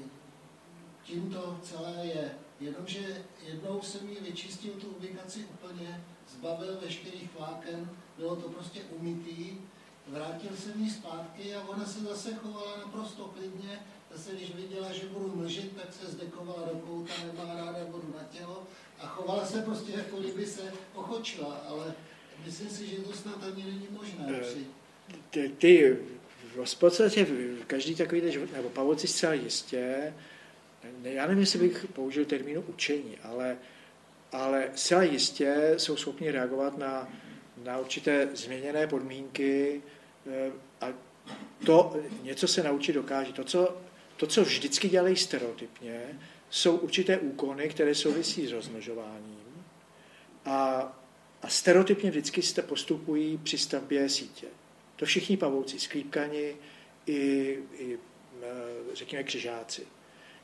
[1.02, 2.34] tím to celé je.
[2.60, 9.58] Jenomže jednou jsem ji vyčistil tu ubikaci úplně, zbavil veškerých vláken, bylo to prostě umytý,
[10.06, 13.80] vrátil jsem ji zpátky a ona se zase chovala naprosto klidně.
[14.14, 18.24] Zase když viděla, že budu mlžit, tak se zdekovala do kouta, nemá ráda vodu na
[18.24, 18.62] tělo
[19.00, 21.94] a chovala se prostě jako kdyby se ochočila, ale
[22.46, 24.26] myslím si, že to snad ani není možné.
[24.30, 24.64] Eh,
[25.30, 25.98] ty, ty
[26.62, 27.26] v podstatě
[27.66, 30.14] každý takový život, nebo pavoci zcela jistě,
[31.02, 33.56] já nevím, jestli bych použil termínu učení, ale,
[34.32, 37.08] ale zcela jistě jsou schopni reagovat na,
[37.64, 39.82] na určité změněné podmínky
[40.26, 40.86] eh, a
[41.66, 43.32] to něco se naučit dokáže.
[43.32, 43.76] To, co,
[44.16, 46.00] to, co vždycky dělají stereotypně,
[46.50, 49.64] jsou určité úkony, které souvisí s rozmnožováním
[50.44, 50.92] a,
[51.44, 54.46] a stereotypně vždycky postupují při stavbě sítě.
[54.96, 56.56] To všichni pavouci, sklípkani
[57.06, 57.98] i, i
[58.42, 58.48] e,
[58.94, 59.82] řekněme křižáci.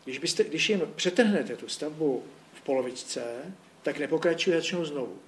[0.04, 2.24] Když, byste, když jim přetrhnete tu stavbu
[2.54, 5.18] v polovičce, tak nepokračuje začnou znovu.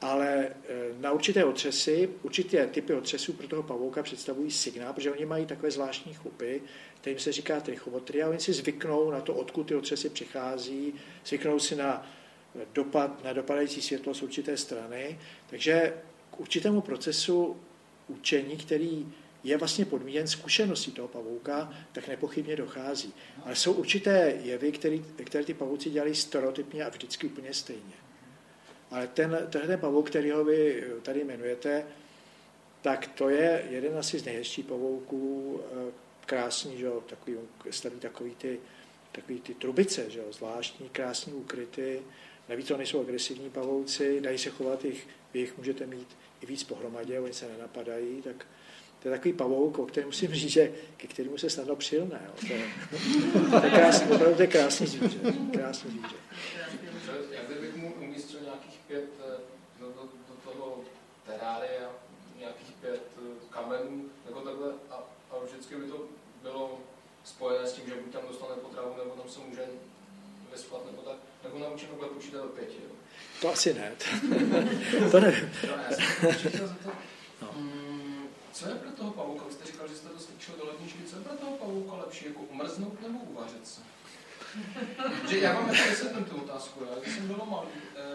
[0.00, 0.52] Ale e,
[1.00, 5.70] na určité otřesy, určité typy otřesů pro toho pavouka představují signál, protože oni mají takové
[5.70, 6.62] zvláštní chupy,
[7.00, 10.94] kterým se říká trichomotria, a oni si zvyknou na to, odkud ty otřesy přichází,
[11.24, 12.06] zvyknou si na
[12.72, 15.18] dopad, na dopadající světlo z určité strany,
[15.50, 15.94] takže
[16.30, 17.56] k určitému procesu
[18.08, 19.12] učení, který
[19.44, 23.14] je vlastně podmíněn zkušeností toho pavouka, tak nepochybně dochází.
[23.44, 27.94] Ale jsou určité jevy, který, které ty pavouci dělají stereotypně a vždycky úplně stejně.
[28.90, 31.86] Ale ten, tenhle pavouk, který ho vy tady jmenujete,
[32.82, 35.92] tak to je jeden asi z nejhezčích pavouků, eh,
[36.26, 37.36] krásný, že jo, takový,
[37.70, 38.60] staví takový ty,
[39.12, 42.02] takový ty trubice, že jo, zvláštní, krásný úkryty,
[42.48, 46.64] navíc to nejsou agresivní pavouci, dají se chovat, jich, vy jich můžete mít i víc
[46.64, 48.46] pohromadě, oni se nenapadají, tak
[49.02, 52.20] to je takový pavouk, o kterém musím říct, že ke kterému se snadno přilne.
[52.26, 52.32] Jo.
[52.40, 52.70] To, je,
[53.60, 55.18] to je krásný, to je krásný zvíře.
[55.52, 56.16] Krásný zvíře.
[57.30, 59.36] Jak kdybych mu umístil nějakých pět eh,
[59.80, 60.80] do, do, do toho
[61.26, 61.90] terária,
[62.38, 63.20] nějakých pět eh,
[63.50, 64.94] kamenů, nebo takhle, a,
[65.30, 66.04] a vždycky by to
[66.42, 66.80] bylo
[67.24, 69.66] spojené s tím, že buď tam dostane potravu, nebo tam se může
[70.52, 72.76] vyspat, nebo tak, nebo naučím takhle počítat do pěti.
[72.88, 72.94] Jo.
[73.40, 73.92] To asi ne.
[75.10, 75.50] to nevím.
[77.42, 77.48] No.
[77.56, 79.44] Mm, co je pro toho pavouka?
[79.44, 81.04] Vy jste říkal, že jste to slyšel do ledničky.
[81.04, 83.80] Co je pro toho pavouka lepší, jako umrznout nebo uvařit se?
[85.28, 86.84] že já vám ještě vysvětlím tu otázku.
[86.84, 87.68] Já, když jsem byl malý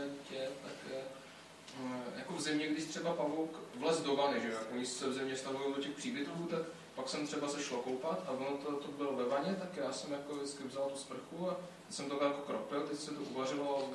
[0.10, 4.86] dítě, tak eh, jako v zimě, když třeba pavouk vlez do vany, že jak oni
[4.86, 6.62] se v zimě stavují do těch příbytků, tak
[6.96, 9.92] pak jsem třeba se šlo koupat a ono to, to bylo ve vaně, tak já
[9.92, 11.58] jsem jako vždycky vzal tu sprchu a
[11.90, 13.90] jsem to jako kropil, teď se to uvařilo,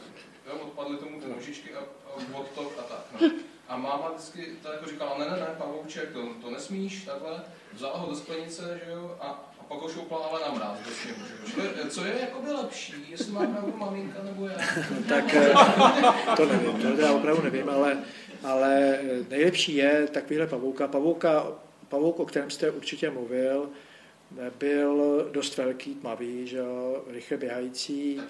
[0.47, 3.21] jo, odpadly tomu ty nožičky a, a odtok a tak.
[3.21, 3.31] No.
[3.69, 7.43] A máma vždycky to jako říkala, ne, ne, ne, pavouček, to, to nesmíš, takhle,
[7.73, 9.27] vzala ho do sklenice, že jo, a,
[9.61, 11.89] a pak ho šoupla ale na mráz do sněhu.
[11.91, 14.57] Co je jakoby lepší, jestli má pravdu maminka nebo já?
[15.09, 15.55] tak eh,
[16.37, 17.99] to nevím, to já opravdu nevím, ale,
[18.43, 20.89] ale nejlepší je takovýhle pavouka.
[20.89, 21.47] Pavouka
[21.89, 23.71] pavouk, o kterém jste určitě mluvil,
[24.59, 28.21] byl dost velký, tmavý, že jo, rychle běhající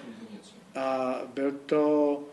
[0.75, 2.23] a byl to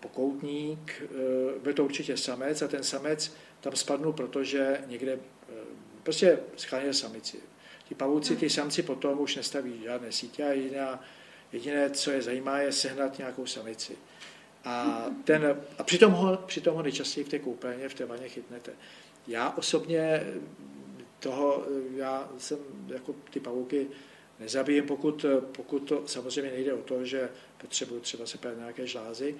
[0.00, 5.52] pokoutník, eh, byl to určitě samec a ten samec tam spadnul, protože někde eh,
[6.02, 7.38] prostě schránil samici.
[7.88, 11.04] Ti pavouci, ty samci potom už nestaví žádné sítě a jediná,
[11.52, 13.96] jediné, co je zajímá, je sehnat nějakou samici.
[14.64, 18.72] A, ten, a přitom, ho, přitom ho nejčastěji v té koupelně, v té vaně chytnete.
[19.26, 20.24] Já osobně
[21.26, 21.64] toho,
[21.96, 23.86] já jsem jako ty pavouky
[24.40, 27.28] nezabijím, pokud, pokud to samozřejmě nejde o to, že
[27.58, 29.34] potřebuji třeba se nějaké žlázy.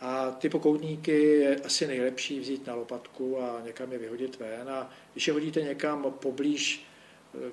[0.00, 4.68] A ty pokoutníky je asi nejlepší vzít na lopatku a někam je vyhodit ven.
[4.70, 6.86] A když je hodíte někam poblíž
[7.34, 7.50] eh,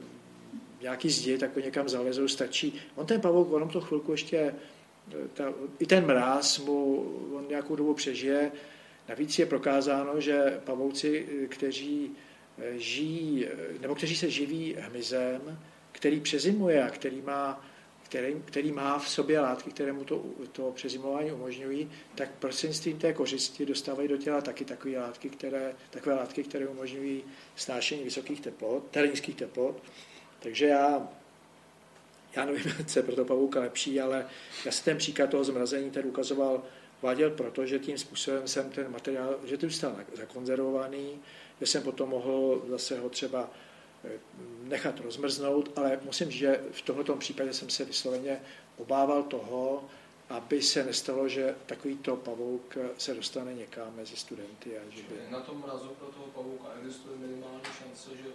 [0.81, 2.81] nějaký zdi, tak ho někam zalezou, stačí.
[2.95, 4.55] On ten pavouk, on to chvilku ještě,
[5.33, 6.95] ta, i ten mráz mu,
[7.33, 8.51] on nějakou dobu přežije.
[9.09, 12.15] Navíc je prokázáno, že pavouci, kteří
[12.71, 13.47] žijí,
[13.81, 15.59] nebo kteří se živí hmyzem,
[15.91, 17.65] který přezimuje a který má,
[18.03, 23.13] který, který má v sobě látky, které mu to, to přezimování umožňují, tak prostřednictvím té
[23.13, 27.23] kořisti dostávají do těla taky takové látky, které, takové látky, které umožňují
[27.55, 29.83] snášení vysokých teplot, terénských teplot.
[30.39, 31.07] Takže já,
[32.35, 34.25] já nevím, co je pro to pavouka lepší, ale
[34.65, 36.63] já si ten příklad toho zmrazení tady ukazoval,
[37.01, 41.19] váděl proto, že tím způsobem jsem ten materiál, že to zůstal zakonzervovaný,
[41.59, 43.49] že jsem potom mohl zase ho třeba
[44.05, 44.09] eh,
[44.63, 48.41] nechat rozmrznout, ale musím říct, že v tomto případě jsem se vysloveně
[48.77, 49.83] obával toho,
[50.29, 54.77] aby se nestalo, že takovýto pavouk se dostane někam mezi studenty.
[54.77, 55.31] A že by...
[55.31, 58.29] Na tom mrazu pro toho pavouka existuje minimální šance, že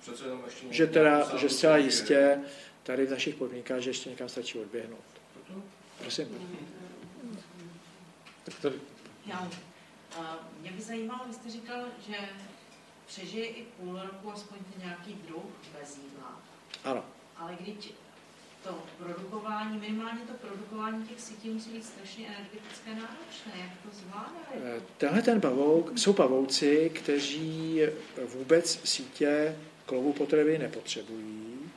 [0.00, 2.40] přece jenom ještě Že teda, že zcela jistě
[2.82, 5.04] tady v našich podmínkách, že ještě někam stačí odběhnout.
[5.98, 6.28] Prosím.
[9.26, 9.50] Já
[10.60, 12.16] mě by zajímalo, vy jste říkal, že
[13.06, 15.44] přežije i půl roku aspoň nějaký druh
[15.80, 16.40] bez jídla.
[16.84, 17.04] Ano.
[17.36, 17.92] Ale když
[18.64, 23.52] to produkování, minimálně to produkování těch sítí musí být strašně energetické náročné.
[23.60, 24.40] Jak to zvládá?
[24.54, 27.80] Eh, tenhle ten pavouk, jsou pavouci, kteří
[28.34, 29.56] vůbec sítě
[29.86, 31.70] klovu potravy nepotřebují.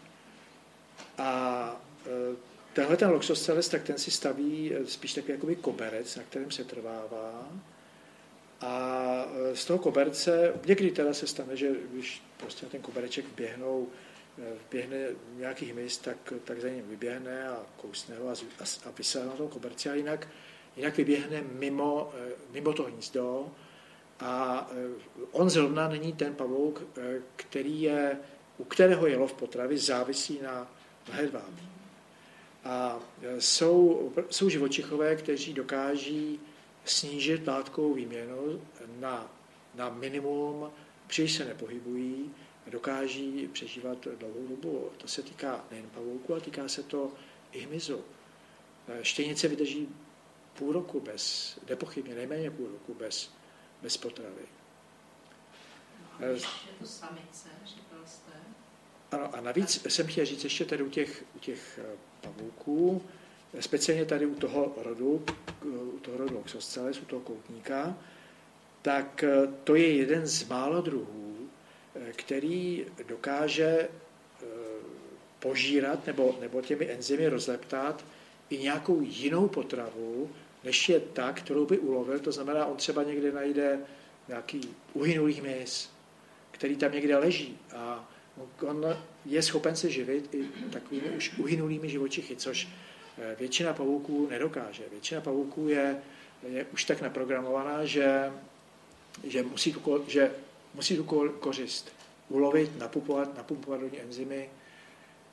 [1.18, 2.36] A eh,
[2.74, 6.64] tenhle ten Loxosceles, tak ten si staví eh, spíš takový jakoby koberec, na kterém se
[6.64, 7.48] trvává.
[8.65, 13.87] A z toho koberce, někdy teda se stane, že když prostě na ten kobereček vběhnou
[14.67, 14.97] vběhne
[15.37, 19.31] nějaký hmyz, tak, tak za ním vyběhne a kousne ho a, a, a vysá na
[19.31, 20.27] tom koberci a jinak,
[20.75, 23.51] jinak vyběhne mimo, eh, mimo to hnízdo
[24.19, 24.67] a
[25.31, 26.83] on zrovna není ten pavouk,
[27.35, 28.17] který je,
[28.57, 30.71] u kterého je lov potravy závisí na,
[31.09, 31.69] na hedvábí.
[32.63, 32.99] A
[33.39, 36.39] jsou, jsou živočichové, kteří dokáží
[36.86, 38.62] snížit látkovou výměnu
[38.99, 39.32] na,
[39.76, 40.72] na minimum,
[41.07, 42.32] příliš se nepohybují,
[42.68, 44.91] dokáží přežívat dlouhou dobu.
[44.98, 47.12] To se týká nejen pavouku, ale týká se to
[47.52, 48.02] i hmyzu.
[49.02, 49.90] Štěnice vydrží
[50.53, 53.32] půl roku bez, nepochybně nejméně půl roku bez,
[53.82, 54.45] bez potravy.
[56.20, 56.40] No, je
[56.80, 58.32] to samice, říkal jste.
[59.12, 63.03] Ano, a navíc jsem chtěl říct ještě tady u těch, u těch eh, pavouků,
[63.60, 65.26] speciálně tady u toho rodu,
[65.94, 67.98] u toho rodu Oxosceles, u toho koutníka,
[68.82, 71.36] tak eh, to je jeden z málo druhů,
[72.11, 74.45] který dokáže eh,
[75.40, 78.06] požírat nebo, nebo těmi enzymy rozleptat
[78.49, 80.30] i nějakou jinou potravu,
[80.64, 82.19] než je ta, kterou by ulovil.
[82.19, 83.80] To znamená, on třeba někde najde
[84.27, 84.61] nějaký
[84.94, 85.90] uhynulý hmyz,
[86.52, 88.11] který tam někde leží a
[88.61, 92.94] on je schopen se živit i takovými už uhynulými živočichy, což eh,
[93.39, 94.83] většina pavouků nedokáže.
[94.91, 95.97] Většina pavouků je,
[96.47, 98.31] je už tak naprogramovaná, že,
[99.23, 100.31] že, musí tu, že
[100.73, 101.03] musí tu
[101.39, 101.91] kořist
[102.29, 104.49] ulovit, napumpovat, napumpovat do ní enzymy,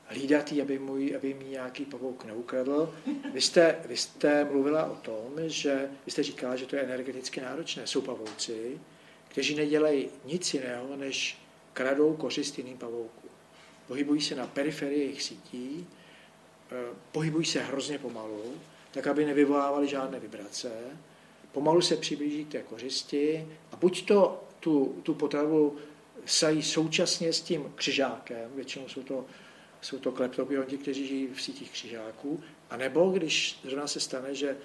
[0.07, 2.95] hlídat ji, aby, můj, aby mi nějaký pavouk neukradl.
[3.33, 7.41] Vy jste, vy jste mluvila o tom, že vy jste říkala, že to je energeticky
[7.41, 7.87] náročné.
[7.87, 8.81] Jsou pavouci,
[9.29, 11.39] kteří nedělají nic jiného, než
[11.73, 13.31] kradou kořist jiným pavoukům.
[13.87, 16.02] Pohybují se na periferii jejich sítí, eh,
[17.13, 18.55] pohybují se hrozně pomalu,
[18.91, 20.71] tak aby nevyvolávali žádné vibrace,
[21.53, 25.77] pomalu se přiblíží k té kořisti a buď to tu, tu potravu
[26.27, 29.27] sají současně s tím křižákem, většinou jsou to,
[29.81, 34.57] jsou to kleptopionti, kteří žijí v sítích křižáků, a nebo když zrovna se stane, že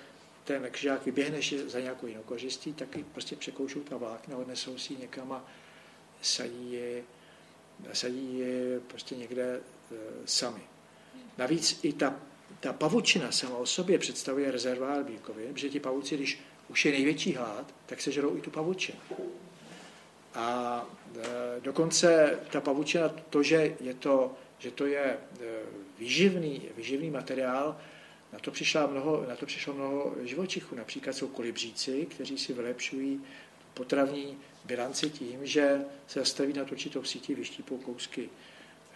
[0.44, 5.32] ten křižák vyběhne za nějakou jinou kořistí, tak prostě překoušou ta vlákna, odnesou si někam
[5.32, 5.46] a
[6.22, 7.04] sadí je,
[7.94, 9.62] sadí je prostě někde e,
[10.26, 10.62] sami.
[11.38, 12.16] Navíc i ta,
[12.60, 16.40] ta pavučina sama o sobě představuje rezervár bílkovin, protože ti pavuci, když
[16.70, 19.00] už je největší hlad, tak se žerou i tu pavučinu.
[20.34, 20.86] A
[21.16, 25.18] e, dokonce ta pavučina, to, že, je to, že to je e,
[26.00, 27.78] výživný, výživný materiál,
[28.34, 30.76] na to, přišlo mnoho, na to přišlo mnoho živočichů.
[30.76, 33.22] Například jsou kolibříci, kteří si vylepšují
[33.74, 38.30] potravní bilanci tím, že se zastaví na určitou síti, vyštípou kousky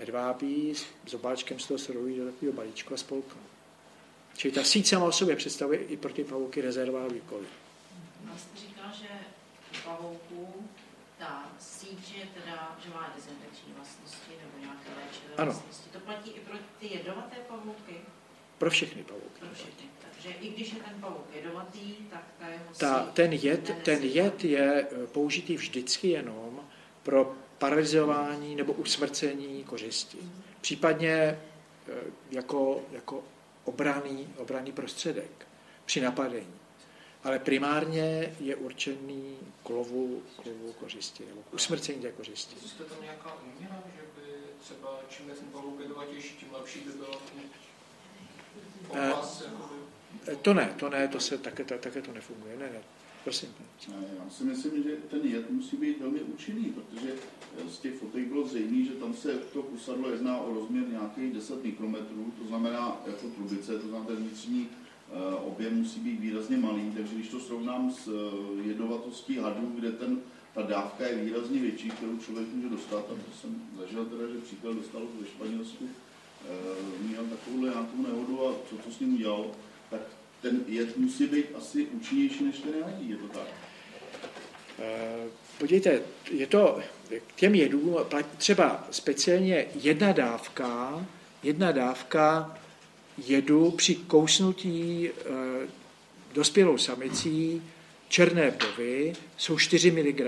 [0.02, 0.76] hedvábí,
[1.06, 3.42] s obáčkem z toho se do takového balíčku a spolknou.
[4.38, 7.46] Čili ta síť sama o sobě představuje i pro ty pavouky rezervár výkoly.
[8.38, 9.08] Jste říkal, že
[9.86, 10.68] pavouků
[11.18, 15.52] ta síť je teda, že má dezinfekční vlastnosti nebo nějaké léčivé ano.
[15.52, 15.90] vlastnosti.
[15.90, 17.96] To platí i pro ty jedovaté pavouky?
[18.58, 19.40] Pro všechny pavouky.
[19.40, 19.86] Pro všechny.
[20.04, 24.44] Takže i když je ten pavouk jedovatý, tak ta jeho ta, ten, jed, ten jed
[24.44, 26.60] je eh, použitý vždycky jenom
[27.04, 30.18] pro paralizování nebo usmrcení kořisti.
[30.62, 31.40] Případně eh,
[32.32, 33.24] jako, jako
[33.64, 35.48] obraný, obraný prostředek
[35.86, 36.54] při napadení.
[37.24, 42.56] Ale primárně je určený k lovu, k lovu kořisti, nebo k usmrcení té kořisti.
[42.56, 44.28] Existuje tam nějaká úměra, že by
[44.64, 47.22] třeba čím je ten pavouk jedovatější, tím lepší by bylo
[48.88, 49.44] popas,
[50.28, 52.58] eh, To ne, to ne, to se také, také to nefunguje.
[52.58, 52.82] Ne, ne,
[53.24, 53.50] Prosím.
[53.90, 57.14] Já si myslím, že ten jed musí být velmi účinný, protože
[57.70, 61.64] z těch fotek bylo zřejmé, že tam se to kusadlo jedná o rozměr nějakých 10
[61.64, 66.92] mikrometrů, to znamená jako trubice, to znamená ten vnitřní eh, objem musí být výrazně malý,
[66.98, 70.20] takže když to srovnám s eh, jedovatostí hadů, kde ten,
[70.54, 74.42] ta dávka je výrazně větší, kterou člověk může dostat, a to jsem zažil teda, že
[74.42, 79.52] příklad dostal ve Španělsku, eh, měl takovou nějakou nehodu a co to s ním udělal,
[79.90, 80.02] tak
[80.42, 83.48] ten jed musí být asi účinnější než ten jadí, je to tak?
[84.80, 85.28] Eh,
[85.58, 86.02] podívejte,
[86.32, 86.80] je to
[87.28, 87.98] k těm jedům
[88.38, 91.06] třeba speciálně jedna dávka,
[91.44, 92.58] jedna dávka
[93.28, 95.12] jedu při kousnutí e,
[96.34, 97.64] dospělou samicí
[98.08, 100.22] černé vdovy jsou 4 mg.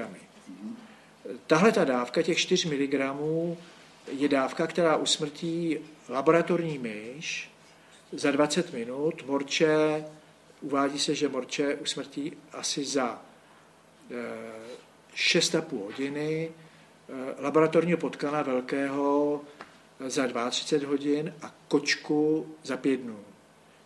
[1.48, 2.94] Tahle ta dávka těch 4 mg
[4.12, 5.78] je dávka, která usmrtí
[6.10, 7.50] laboratorní myš
[8.14, 9.24] za 20 minut.
[9.28, 10.06] Morče,
[10.62, 13.22] uvádí se, že morče usmrtí asi za
[15.16, 16.52] 6,5 eh, hodiny,
[17.10, 19.42] eh, laboratorního potkana velkého
[20.08, 23.20] za 32 hodin a kočku za 5 dnů.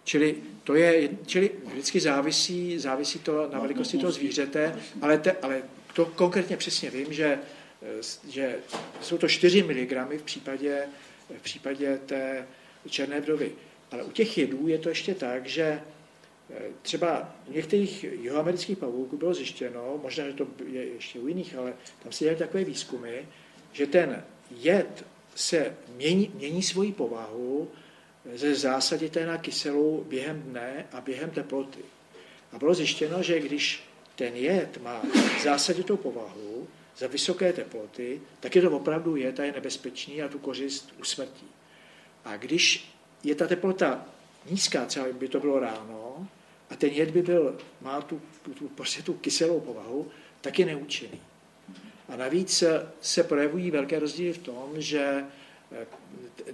[0.04, 5.62] Čili to je, čili vždycky závisí, závisí to na velikosti toho zvířete, ale, te, ale
[5.94, 7.40] to konkrétně přesně vím, že,
[7.82, 8.56] eh, že
[9.02, 10.84] jsou to 4 mg v případě,
[11.38, 12.48] v případě té
[12.90, 13.52] černé vdovy.
[13.92, 19.18] Ale u těch jedů je to ještě tak, že eh, třeba u některých jihoamerických pavouků
[19.18, 21.74] bylo zjištěno, možná, že to je ještě u jiných, ale
[22.04, 23.28] tam se dělají takové výzkumy,
[23.72, 25.06] že ten jed
[25.36, 27.72] se mění, mění svoji povahu
[28.34, 31.80] ze zásadité na kyselou během dne a během teploty.
[32.52, 33.84] A bylo zjištěno, že když
[34.16, 35.02] ten jed má
[35.44, 40.40] zásaditou povahu za vysoké teploty, tak je to opravdu jed a je nebezpečný a tu
[40.40, 41.48] kořist usmrtí.
[42.26, 42.97] A když
[43.28, 44.06] je ta teplota
[44.50, 46.28] nízká, třeba by to bylo ráno,
[46.70, 48.22] a ten jed by byl, má tu,
[48.60, 50.08] tu, prostě tu kyselou povahu,
[50.42, 51.22] tak je neúčinný.
[52.10, 52.64] A navíc
[53.02, 55.26] se projevují velké rozdíly v tom, že
[55.72, 55.88] eh,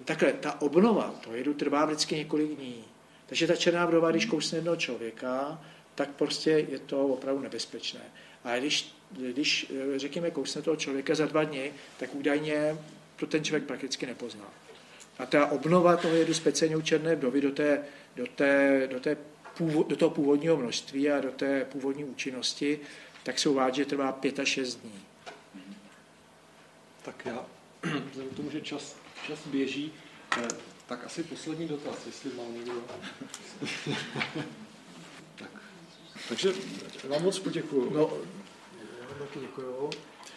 [0.06, 2.84] takhle, ta obnova toho jedu trvá vždycky několik dní.
[3.26, 5.62] Takže ta černá vdova, když kousne jednoho člověka,
[5.96, 8.02] tak prostě je to opravdu nebezpečné.
[8.44, 12.78] A když, když eh, řekněme, kousne toho člověka za dva dny, tak údajně
[13.16, 14.63] to ten člověk prakticky nepozná.
[15.20, 17.84] A ta obnova toho jedu speciálně u černé vdovy do, té,
[18.16, 19.18] do, té, do, té
[19.58, 22.80] původ, do toho původního množství a do té původní účinnosti,
[23.24, 25.04] tak se uvádí, že trvá 5 až 6 dní.
[27.02, 27.46] Tak já,
[28.10, 28.96] vzhledem k tomu, že čas,
[29.28, 29.94] čas běží,
[30.38, 30.48] eh,
[30.86, 32.74] tak asi poslední dotaz, jestli má někdo.
[35.36, 35.50] tak.
[36.30, 36.54] Takže
[37.08, 37.90] vám moc poděkuju.
[37.94, 38.00] No,
[39.02, 39.90] já vám taky děkuju.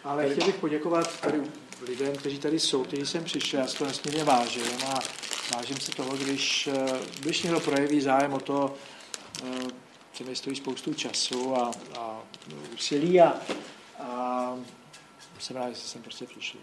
[0.05, 1.41] Ale chtěl bych poděkovat tady
[1.83, 4.99] lidem, kteří tady jsou, kteří jsem přišel, já si to nesmírně vážím a
[5.57, 8.75] vážím se toho, když, eh, když někdo projeví zájem o to,
[9.45, 12.23] eh, tím stojí spoustu času a, a
[12.75, 13.41] úsilí a,
[13.99, 14.59] a
[15.39, 16.61] jsem rád, že jsem prostě přišli.